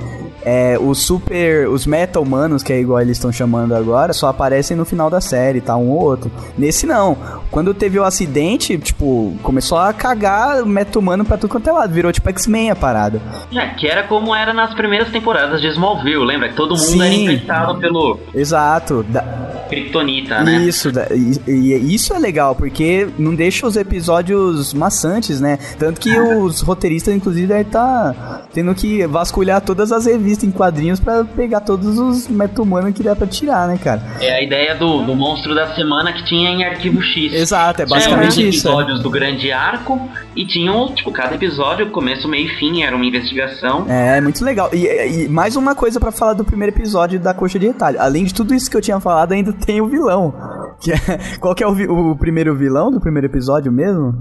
[0.44, 1.68] é, os super.
[1.68, 5.20] Os metal manos, que é igual eles estão chamando agora, só aparecem no final da
[5.20, 5.76] série, tá?
[5.76, 6.30] Um ou outro.
[6.56, 7.16] Nesse não.
[7.50, 11.72] Quando teve o acidente, tipo, começou a cagar o metal humano pra tudo quanto é
[11.72, 11.92] lado.
[11.92, 13.20] Virou tipo X-Men a parada.
[13.52, 16.48] É, que era como era nas primeiras temporadas de Smallville, lembra?
[16.50, 17.02] Que todo mundo Sim.
[17.02, 19.02] era infectado pelo Exato.
[19.08, 19.24] Da-
[19.68, 20.56] Kryptonita, né?
[20.62, 25.58] Isso, da- e, e isso é legal, porque não deixa os episódios maçantes, né?
[25.78, 31.00] Tanto que os roteiristas, inclusive, devem tá tendo que vasculhar todas as revistas em quadrinhos
[31.00, 34.02] pra pegar todos os meta-humanos que dá pra tirar, né, cara?
[34.20, 37.32] É a ideia do, do monstro da semana que tinha em Arquivo X.
[37.32, 38.68] Exato, é Tinha basicamente os isso.
[38.68, 38.70] é.
[38.70, 40.00] episódios do grande arco
[40.36, 43.86] e tinham, tipo, cada episódio, começo, meio e fim, era uma investigação.
[43.88, 44.70] É, muito legal.
[44.72, 48.00] E, e mais uma coisa pra falar do primeiro episódio da Coxa de Retalho.
[48.00, 50.32] Além de tudo isso que eu tinha falado, ainda tem o vilão.
[50.80, 50.96] Que é-
[51.40, 54.14] qual que é o, vi- o primeiro vilão do primeiro episódio mesmo?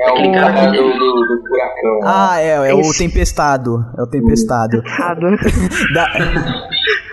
[0.00, 2.00] É o cara do, do, do furacão.
[2.04, 2.80] Ah, é, é o.
[2.96, 3.84] Tempestado.
[3.98, 4.82] É o Tempestado.
[4.98, 5.26] Dado.
[5.94, 6.12] Da-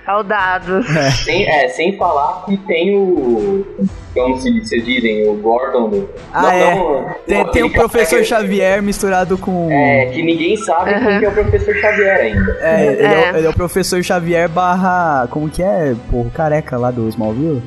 [0.10, 0.81] É o dado.
[1.23, 3.64] Sem, é, sem falar que tem o.
[4.14, 5.90] Como se, se dizem, o Gordon.
[5.90, 6.76] Do, Ah, não, é.
[6.76, 9.69] não, Tem, não, tem o professor que- Xavier misturado com.
[9.72, 11.06] É, que ninguém sabe Aham.
[11.06, 12.57] quem que é o professor Xavier ainda.
[12.60, 13.06] É, ele é.
[13.06, 13.31] É.
[13.31, 15.27] o- ele é o professor Xavier barra.
[15.30, 15.94] Como que é?
[16.10, 17.61] Porra, careca lá do Smallville?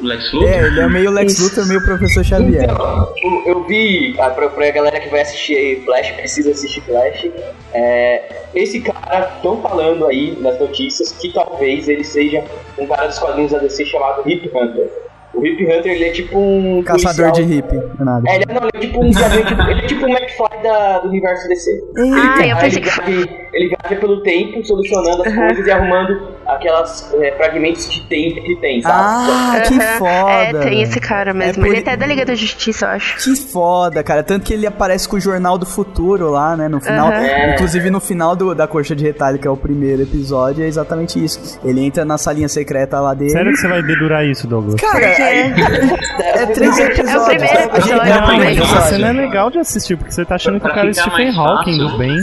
[0.00, 0.48] Lex Luthor?
[0.50, 2.64] É, ele é meio Lex Luthor, meio Professor Xavier.
[2.64, 6.80] Então, eu- eu vi, ah, pra, pra galera que vai assistir aí Flash, precisa assistir
[6.82, 7.26] Flash,
[7.72, 8.22] é,
[8.54, 12.44] esse cara, estão falando aí nas notícias que talvez ele seja
[12.78, 14.90] um cara dos quadrinhos da DC chamado Hip Hunter.
[15.34, 18.30] O Hip Hunter, ele é tipo um Caçador de policial- não é nada.
[18.30, 20.98] É, ele é, não, ele é tipo um viajante- ele é tipo um McFly da,
[21.00, 21.70] do universo DC.
[21.98, 25.70] Ah, Ele eu pensei que ele, viaja, ele viaja pelo tempo, solucionando as coisas e
[25.70, 28.94] arrumando aquelas é, fragmentos de tempo que tem, sabe?
[28.98, 30.58] Ah, que foda.
[30.58, 31.62] É, tem esse cara mesmo.
[31.62, 33.16] por- Ele até é da Liga da Justiça, eu acho.
[33.22, 34.22] Que foda, cara.
[34.22, 36.68] Tanto que ele aparece com o Jornal do Futuro lá, né?
[36.68, 37.10] No final.
[37.12, 37.54] É.
[37.54, 41.22] Inclusive no final do, da Coxa de Retalho, que é o primeiro episódio, é exatamente
[41.22, 41.58] isso.
[41.64, 43.30] Ele entra na salinha secreta lá dele.
[43.30, 44.74] Sério que você vai dedurar isso, Douglas?
[44.80, 47.10] Cara, é três episódios.
[47.10, 48.82] É o primeiro episódio, é o Não, primeiro mas episódio.
[48.82, 51.30] você não é legal de assistir, porque você tá achando que o cara é Stephen
[51.36, 52.16] Hawking do bem.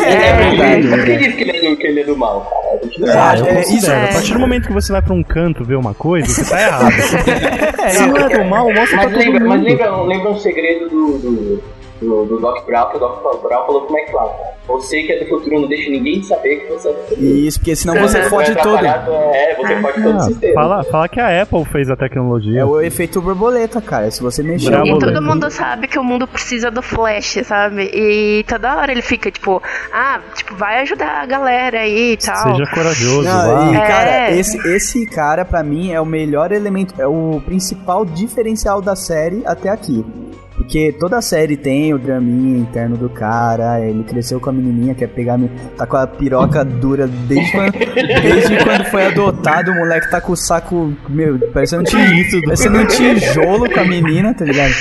[0.00, 0.88] É verdade.
[0.88, 2.80] Por que diz que ele é do, que ele é do mal, cara?
[2.80, 4.12] A gente não É, eu é, isso A é.
[4.12, 6.92] partir do momento que você vai pra um canto ver uma coisa, você tá errado.
[7.92, 9.68] Se não é do mal, mostra pra Mas todo lembra, mas mundo.
[9.68, 11.62] lembra, lembra um segredo do, do,
[12.00, 14.51] do, do Doc Brown, que o Doc Brown falou como é que lá.
[14.66, 17.20] Você que é do futuro não deixa ninguém saber que você é do futuro.
[17.26, 18.86] Isso, porque senão você Vai fode todo.
[18.86, 20.54] É, você pode todo o Ah, sistema.
[20.54, 22.60] fala, fala que a Apple fez a tecnologia.
[22.60, 24.08] É o efeito borboleta, cara.
[24.10, 24.72] Se você mexer.
[24.86, 27.90] E todo mundo sabe que o mundo precisa do Flash, sabe?
[27.92, 29.60] E toda hora ele fica, tipo,
[29.92, 32.36] ah, tipo, vai ajudar a galera aí e tal.
[32.56, 33.86] Seja corajoso, Não, e, vá.
[33.86, 34.38] cara, É.
[34.38, 39.42] esse, esse cara, pra mim, é o melhor elemento, é o principal diferencial da série
[39.44, 40.04] até aqui.
[40.72, 44.94] Porque toda a série tem o draminha interno do cara, ele cresceu com a menininha,
[44.94, 45.38] quer pegar,
[45.76, 47.72] tá com a piroca dura desde quando,
[48.22, 52.78] desde quando foi adotado, o moleque tá com o saco, meu, parecendo um, ti- parecendo
[52.78, 54.72] um tijolo com a menina, tá ligado?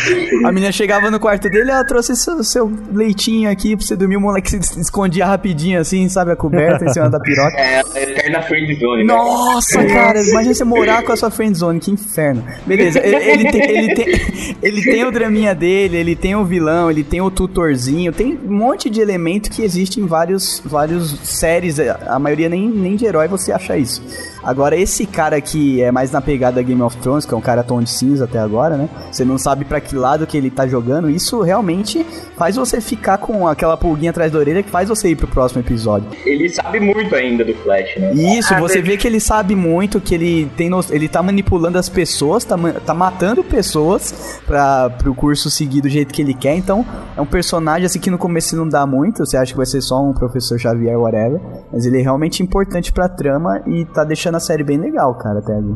[0.46, 4.16] A menina chegava no quarto dele, ela trouxe seu, seu leitinho aqui pra você dormir,
[4.16, 7.58] o moleque se escondia rapidinho assim, sabe, a coberta em cima da piroca.
[7.58, 9.14] É a eterna friend zone, né?
[9.14, 12.42] Nossa, cara, imagina você morar com a sua friendzone, que inferno.
[12.66, 16.90] Beleza, ele, ele tem, ele, tem, ele tem o draminha dele, ele tem o vilão,
[16.90, 21.80] ele tem o tutorzinho, tem um monte de elemento que existe em vários, vários séries,
[21.80, 24.02] a maioria nem, nem de herói você acha isso.
[24.44, 27.64] Agora, esse cara que é mais na pegada Game of Thrones, que é um cara
[27.64, 28.90] tom de cinza até agora, né?
[29.12, 32.06] Você não sabe pra que lado que ele tá jogando, isso realmente
[32.38, 35.62] faz você ficar com aquela pulguinha atrás da orelha que faz você ir pro próximo
[35.62, 36.08] episódio.
[36.26, 38.14] Ele sabe muito ainda do Flash, né?
[38.14, 41.78] Isso, Ah, você vê que ele sabe muito, que ele tem no- ele tá manipulando
[41.78, 46.34] as pessoas, tá, ma- tá matando pessoas para pro curso seguir do jeito que ele
[46.34, 46.56] quer.
[46.56, 46.86] Então,
[47.16, 49.82] é um personagem assim que no começo não dá muito, você acha que vai ser
[49.82, 51.40] só um professor Xavier whatever,
[51.72, 55.40] mas ele é realmente importante pra trama e tá deixando a série bem legal, cara,
[55.40, 55.76] até ali.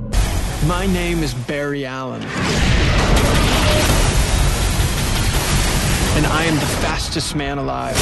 [0.63, 2.21] My name is Barry Allen.
[6.17, 7.97] And I am the fastest man alive.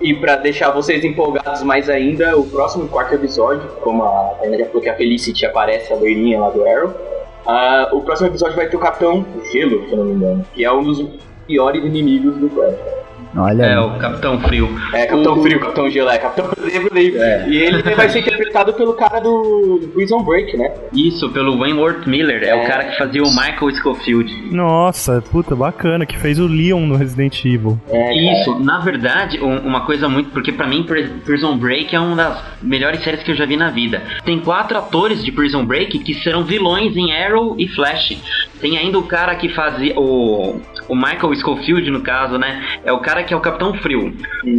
[0.00, 4.66] E pra deixar vocês empolgados mais ainda, o próximo quarto episódio, como a Tainá já
[4.66, 6.94] falou que a Felicity aparece, a loirinha lá do Arrow,
[7.46, 10.64] ah, o próximo episódio vai ter o Capitão Gelo, se eu não me engano, que
[10.64, 11.04] é um dos
[11.46, 12.99] piores inimigos do Flash.
[13.36, 13.78] Olha, É, aí.
[13.78, 14.68] o Capitão Frio.
[14.92, 17.22] É, Capitão O- Frio, Capitão Gelo, é, Capitão Lembro, lembro.
[17.22, 17.48] É.
[17.48, 20.72] E ele vai ser interpretado pelo cara do, Prison Break, né?
[20.92, 22.42] Isso, pelo Wayneworth Miller.
[22.42, 22.54] É, É.
[22.54, 24.48] o cara que fazia o Michael Scofield.
[24.52, 27.78] Nossa, puta, bacana, que fez o Leon no Resident Evil.
[27.88, 30.30] É, Isso, na verdade, um- uma coisa muito.
[30.30, 33.56] Porque pra mim, Pri- Prison Break é uma das melhores séries que eu já vi
[33.56, 34.02] na vida.
[34.24, 38.16] Tem quatro atores de Prison Break que serão vilões em Arrow e Flash.
[38.60, 39.94] Tem ainda o cara que fazia.
[39.98, 42.60] O, o Michael Schofield, no caso, né?
[42.84, 44.12] É o cara que é o Capitão Frio.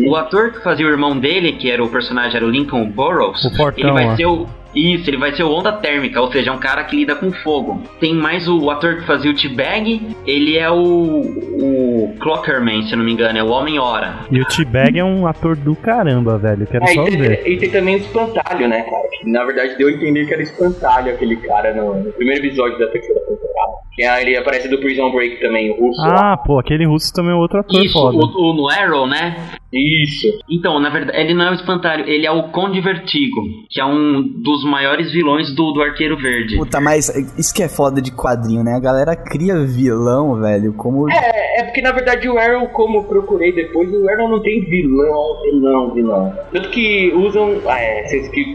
[0.07, 3.43] O ator que fazia o irmão dele, que era o personagem, era o Lincoln Burrows.
[3.43, 4.47] O fortão ele vai ser o.
[4.75, 7.31] Isso, ele vai ser o Onda Térmica, ou seja, é um cara que lida com
[7.31, 7.81] fogo.
[7.99, 11.21] Tem mais o, ator que fazia o T-Bag, ele é o,
[11.61, 14.19] o Clockerman, se eu não me engano, é o Homem-Hora.
[14.31, 16.65] E o T-Bag é um ator do caramba, velho.
[16.67, 17.43] Quero É, só e, ver.
[17.43, 19.07] tem, e tem também o Espantalho, né, cara?
[19.11, 22.77] Que na verdade deu a entender que era Espantalho aquele cara no, no primeiro episódio
[22.79, 23.71] da terceira temporada.
[23.93, 26.01] Que é, ele aparece do Prison Break também, o russo.
[26.01, 26.33] lá.
[26.33, 28.17] Ah, pô, aquele russo também é outro ator Isso, foda.
[28.17, 29.35] o, o no Arrow, né?
[29.73, 30.27] Isso.
[30.49, 33.85] Então, na verdade, ele não é o espantalho, ele é o Conde Vertigo, que é
[33.85, 36.57] um dos maiores vilões do, do Arqueiro Verde.
[36.57, 38.73] Puta, mas isso que é foda de quadrinho, né?
[38.75, 43.03] A galera cria vilão, velho, como É, é porque na verdade o Arrow, como eu
[43.03, 46.33] procurei depois, o Arrow não tem vilão, vilão, vilão.
[46.51, 47.61] Tanto que usam.
[47.67, 48.03] Ah, é,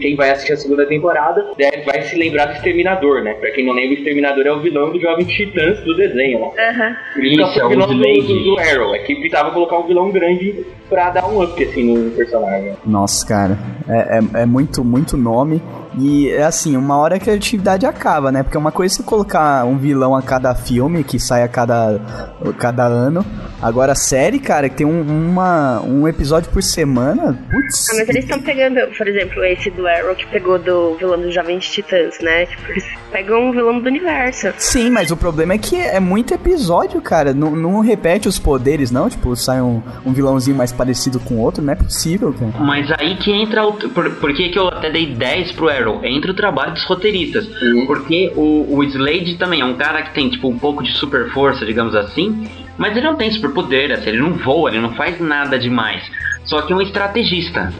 [0.01, 3.33] quem vai assistir a segunda temporada deve, vai se lembrar do Exterminador, né?
[3.35, 6.51] Pra quem não lembra, o Exterminador é o vilão do Jovem Titãs do desenho, né?
[6.69, 6.95] Aham.
[7.13, 8.95] Por isso é o o vilão do, do, Arrow.
[8.95, 12.73] É que precisava colocar um vilão grande pra dar um up assim no personagem.
[12.85, 13.57] Nossa, cara,
[13.87, 15.61] é, é, é muito, muito nome.
[15.97, 18.43] E é assim, uma hora a criatividade acaba, né?
[18.43, 21.99] Porque uma coisa é você colocar um vilão a cada filme, que sai a cada,
[22.45, 23.25] a cada ano.
[23.61, 27.89] Agora, a série, cara, que tem um, uma, um episódio por semana, putz.
[27.89, 31.33] Ah, mas eles estão pegando, por exemplo, esse do Arrow que pegou do vilão dos
[31.33, 32.45] Jovens Titãs, né?
[32.45, 34.53] Tipo, eles pegam um vilão do universo.
[34.57, 37.33] Sim, mas o problema é que é muito episódio, cara.
[37.33, 39.09] Não, não repete os poderes, não.
[39.09, 41.63] Tipo, sai um, um vilãozinho mais parecido com o outro.
[41.63, 42.51] Não é possível, cara.
[42.59, 43.73] Mas aí que entra o.
[43.73, 45.86] Por, por que, que eu até dei 10 pro Arrow?
[46.03, 47.47] Entra o trabalho dos roteiristas.
[47.85, 51.29] Porque o, o Slade também é um cara que tem, tipo, um pouco de super
[51.31, 52.47] força, digamos assim.
[52.77, 56.03] Mas ele não tem superpoder, assim, ele não voa, ele não faz nada demais.
[56.43, 57.73] Só que é um estrategista.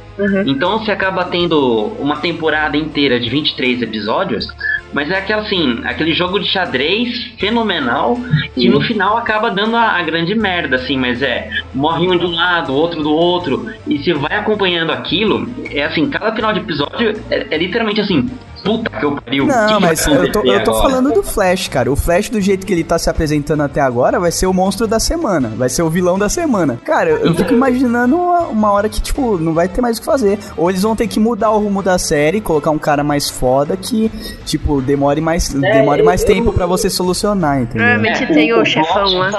[0.45, 4.47] Então você acaba tendo uma temporada inteira de 23 episódios.
[4.93, 8.17] Mas é aquela assim, aquele jogo de xadrez fenomenal
[8.55, 12.25] que no final acaba dando a, a grande merda, assim, mas é, morre um de
[12.25, 16.59] um lado, outro do outro, e você vai acompanhando aquilo, é assim, cada final de
[16.59, 18.29] episódio é, é literalmente assim,
[18.67, 19.43] puta que eu pariu.
[19.43, 21.91] o que Não, que mas eu tô, eu tô falando do Flash, cara.
[21.91, 24.87] O Flash, do jeito que ele tá se apresentando até agora, vai ser o monstro
[24.87, 25.51] da semana.
[25.55, 26.79] Vai ser o vilão da semana.
[26.83, 30.01] Cara, eu, eu fico imaginando uma, uma hora que, tipo, não vai ter mais o
[30.01, 30.39] que fazer.
[30.55, 33.75] Ou eles vão ter que mudar o rumo da série, colocar um cara mais foda
[33.77, 34.09] que,
[34.45, 37.85] tipo, demore mais, demore mais eu- tempo pra você solucionar, entendeu?
[37.87, 39.31] Provavelmente É, tem o- o, chefão lá.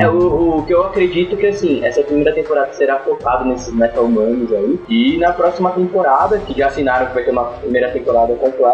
[0.00, 0.04] É.
[0.04, 4.52] É, o, o que eu acredito que assim, essa primeira temporada será focada nesses meta-humanos
[4.52, 4.78] aí.
[4.88, 8.73] E na próxima temporada, que já assinaram que vai ter uma primeira temporada completa,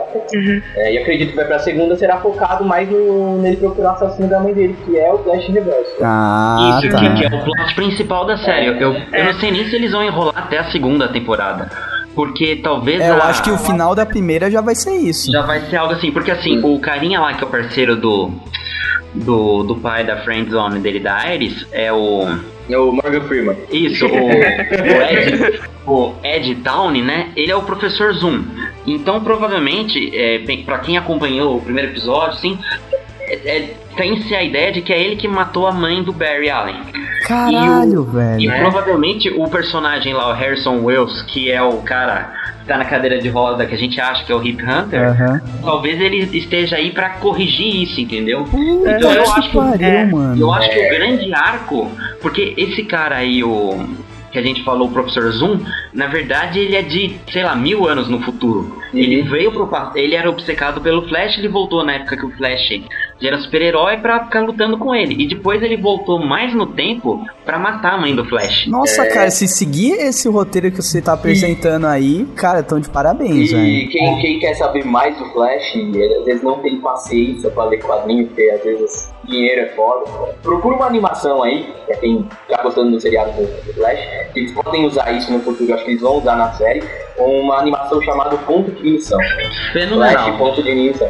[0.76, 4.28] é, e acredito que vai pra segunda, será focado mais no, nele procurar o assassino
[4.28, 5.90] da mãe dele, que é o Flash Reverso.
[6.02, 6.98] Ah, Isso, tá.
[7.14, 8.66] que, é o plot principal da série.
[8.66, 11.70] Eu, eu não sei nem se eles vão enrolar até a segunda temporada.
[12.14, 13.00] Porque talvez.
[13.00, 15.30] É, eu a- acho que o final da primeira já vai ser isso.
[15.30, 18.30] Já vai ser algo assim, porque assim, o carinha lá que é o parceiro do.
[19.12, 22.26] Do, do pai da friendzone dele, da Iris, é o.
[22.70, 23.56] É o Morgan Freeman.
[23.70, 27.32] Isso, o, Ed, o Ed Downey, né?
[27.36, 28.44] Ele é o professor Zoom.
[28.86, 32.58] Então, provavelmente, é, pra quem acompanhou o primeiro episódio, assim,
[33.30, 36.50] é, é, tem-se a ideia de que é ele que matou a mãe do Barry
[36.50, 36.76] Allen.
[37.26, 38.08] Caralho,
[38.38, 38.60] E velho.
[38.60, 43.18] provavelmente o personagem lá, o Harrison Wells, que é o cara que tá na cadeira
[43.18, 45.40] de roda que a gente acha que é o Hip Hunter, Aham.
[45.62, 48.46] talvez ele esteja aí pra corrigir isso, entendeu?
[48.52, 50.40] Então eu acho que, pariu, é, mano.
[50.40, 51.90] eu acho que o grande arco,
[52.20, 53.88] porque esse cara aí, o
[54.30, 55.60] que a gente falou, o professor Zoom,
[55.92, 58.80] na verdade ele é de, sei lá, mil anos no futuro.
[58.94, 62.70] Ele veio pro ele era obcecado pelo Flash, ele voltou na época que o Flash
[63.20, 65.14] já era super-herói pra ficar lutando com ele.
[65.22, 68.66] E depois ele voltou mais no tempo pra matar a mãe do Flash.
[68.68, 73.50] Nossa, cara, se seguir esse roteiro que você tá apresentando aí, cara, tão de parabéns,
[73.50, 73.88] E velho.
[73.90, 77.78] quem, quem quer saber mais do Flash, ele às vezes não tem paciência pra ler
[77.82, 80.04] quadrinho, porque às vezes dinheiro é foda.
[80.42, 84.00] Procura uma animação aí, pra quem tá gostando do seriado do Flash,
[84.32, 86.82] que eles podem usar isso no futuro, acho que eles vão usar na série,
[87.18, 89.18] uma animação chamada Ponto de Ignição.
[89.18, 90.38] Flash Fenomenal.
[90.38, 91.08] Ponto de Ignição.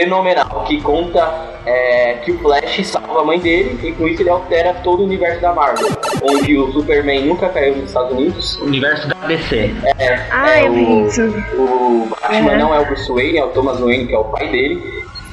[0.00, 4.28] Fenomenal, que conta é, que o Flash salva a mãe dele e com isso ele
[4.28, 5.88] altera todo o universo da Marvel,
[6.22, 9.74] onde o Superman nunca caiu nos Estados Unidos, O universo da DC.
[9.98, 11.22] é, Ah, é eu vi o, isso.
[11.56, 12.58] o Batman Uhum.
[12.58, 14.82] não é o Bruce Wayne, é o Thomas Wayne, que é o pai dele.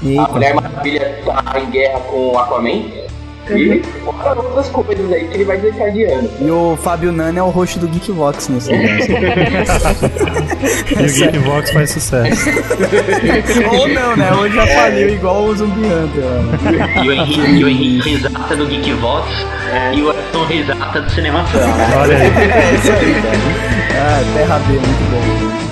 [0.01, 0.27] A Eita.
[0.33, 2.83] Mulher Maravilha tá em guerra com o Aquaman.
[3.49, 6.29] E fora outras coisas aí que ele vai desencadeando.
[6.39, 9.13] E o Fábio Nano é o rosto do Geekvox nesse negócio.
[10.97, 12.49] E o Geekvox faz sucesso.
[13.77, 14.31] Ou não, né?
[14.33, 16.23] Ou já faliu igual o Zumbi Hunter.
[16.23, 17.03] ó.
[17.03, 19.45] E o Henrique, o Henrique Risata do Geekvox
[19.93, 21.59] e o Edson Risata do Cinemação.
[21.61, 21.93] né?
[21.97, 22.23] Olha aí.
[22.63, 23.37] É isso aí, cara.
[23.99, 25.62] Ah, Terra B, muito bom.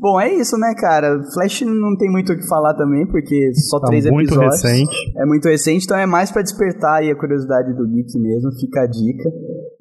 [0.00, 1.20] Bom, é isso, né, cara?
[1.34, 4.62] Flash não tem muito o que falar também, porque só Tá três muito episódios.
[4.62, 5.12] recente.
[5.18, 8.80] É muito recente, então é mais pra despertar aí a curiosidade do Geek mesmo, fica
[8.82, 9.28] a dica.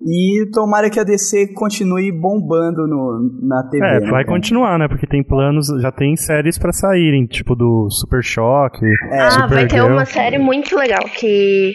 [0.06, 3.86] E tomara que a DC continue bombando no, na TV.
[3.86, 4.26] É, né, vai cara?
[4.26, 4.88] continuar, né?
[4.88, 8.86] Porque tem planos, já tem séries pra saírem, tipo do Super Choque.
[8.86, 9.94] É, ah, vai ter Supergirl.
[9.94, 11.74] uma série muito legal que.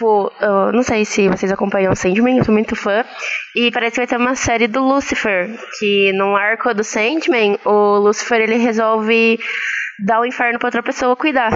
[0.00, 3.04] Tipo, eu não sei se vocês acompanham o Sandman, eu sou muito fã.
[3.54, 5.50] E parece que vai ter uma série do Lucifer.
[5.78, 9.38] Que no arco do Sandman, o Lucifer ele resolve
[10.02, 11.50] dar o inferno pra outra pessoa cuidar.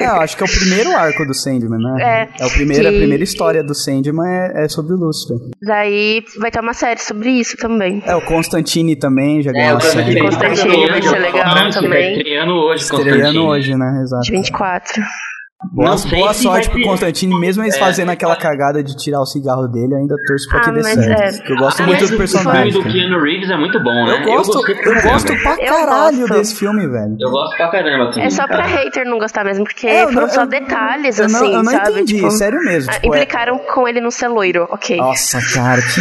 [0.00, 2.28] É, eu acho que é o primeiro arco do Sandman, né?
[2.40, 5.36] É, o primeiro, a que- primeira história do Sandman é, é sobre o Lucifer.
[5.60, 8.02] Daí vai ter uma série sobre isso também.
[8.06, 10.18] É, o Constantine também já ganhou É, uma série.
[10.18, 12.16] Constantine vai ser legal também.
[12.16, 13.38] Estreando hoje, Estreando Constantine.
[13.40, 14.00] hoje, né?
[14.02, 14.22] Exato.
[14.22, 15.02] De 24.
[15.70, 17.78] Boa, Não sei boa se sorte pro ter- Constantine, mesmo eles É.
[17.78, 20.82] fazendo aquela cagada de tirar o cigarro dele, eu ainda torço pra que Ah, dê
[20.82, 21.20] mas certo.
[21.22, 21.32] é.
[21.38, 22.68] Porque eu gosto Ah, muito do o personagem.
[22.68, 22.92] O filme do.
[22.92, 24.22] Keanu Reeves é muito bom, né?
[24.22, 25.02] Eu gosto, eu caramba.
[25.02, 26.34] gosto pra Eu caralho gosto.
[26.34, 27.16] desse filme, velho.
[27.20, 28.26] Eu gosto pra caramba também.
[28.26, 28.68] É só pra cara.
[28.68, 31.52] hater não gostar mesmo, porque É, eu foram não- só eu- detalhes, eu não- assim,
[31.54, 31.90] eu não sabe?
[31.92, 34.96] entendi, Tipo, sério mesmo, ah, tipo, é- implicaram com ele não ser loiro, ok.
[34.96, 36.00] Nossa, cara, que.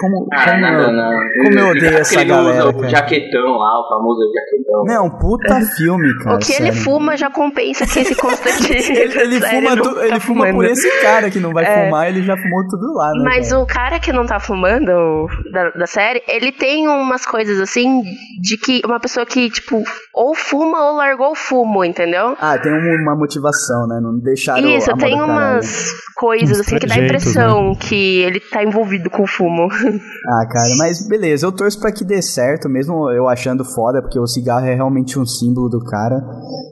[0.00, 1.10] Como, Ah, como, não, eu, não.
[1.44, 4.84] como eu odeio essa galera, O jaquetão lá, o famoso jaquetão.
[4.86, 6.36] Não, puta filme, cara.
[6.36, 8.99] o que ele fuma já compensa que esse Constantine.
[9.00, 11.84] Ele, ele fuma, não tu- tá ele fuma por esse cara que não vai É.
[11.84, 13.22] fumar, ele já fumou tudo lá, né?
[13.24, 13.60] Mas cara?
[13.62, 18.02] o cara que não tá fumando da, da série, ele tem umas coisas assim
[18.40, 19.82] de que uma pessoa que, tipo,
[20.14, 22.36] ou fuma ou largou o fumo, entendeu?
[22.40, 24.00] Ah, tem um- uma motivação, né?
[24.02, 25.24] Não deixaram Isso, tem caralho.
[25.32, 29.26] umas coisas Uns assim que dá a trejeitos, impressão que ele tá envolvido com o
[29.26, 29.68] fumo.
[30.30, 34.18] Ah, cara, mas beleza, eu torço pra que dê certo, mesmo eu achando foda, porque
[34.18, 36.16] o cigarro é realmente um símbolo do cara.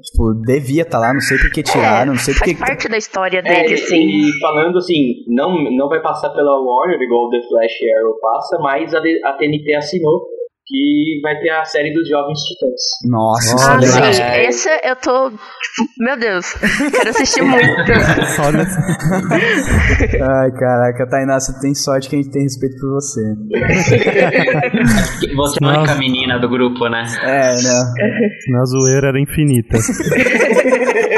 [0.04, 2.88] Tipo, devia estar lá, não sei por que tiraram, não sei por É, Faz parte
[2.88, 3.96] da história É, dele, assim.
[4.08, 8.18] e falando assim, não, não vai passar pela Warner, igual o The Flash e Arrow
[8.20, 10.26] passa, mas a, a TNT assinou
[10.70, 12.82] que vai ter a série dos Jovens Titãs.
[13.10, 14.12] Nossa, Ah, é legal.
[14.12, 14.20] sim.
[14.22, 15.30] Essa eu tô.
[15.30, 16.52] Tipo, meu Deus,
[16.92, 17.64] quero assistir muito.
[20.20, 23.22] Ai, caraca, Tainá, você tem sorte que a gente tem respeito por você.
[25.36, 27.02] Você é a menina do grupo, né?
[27.22, 27.92] É, né?
[28.50, 29.78] na zoeira era infinita.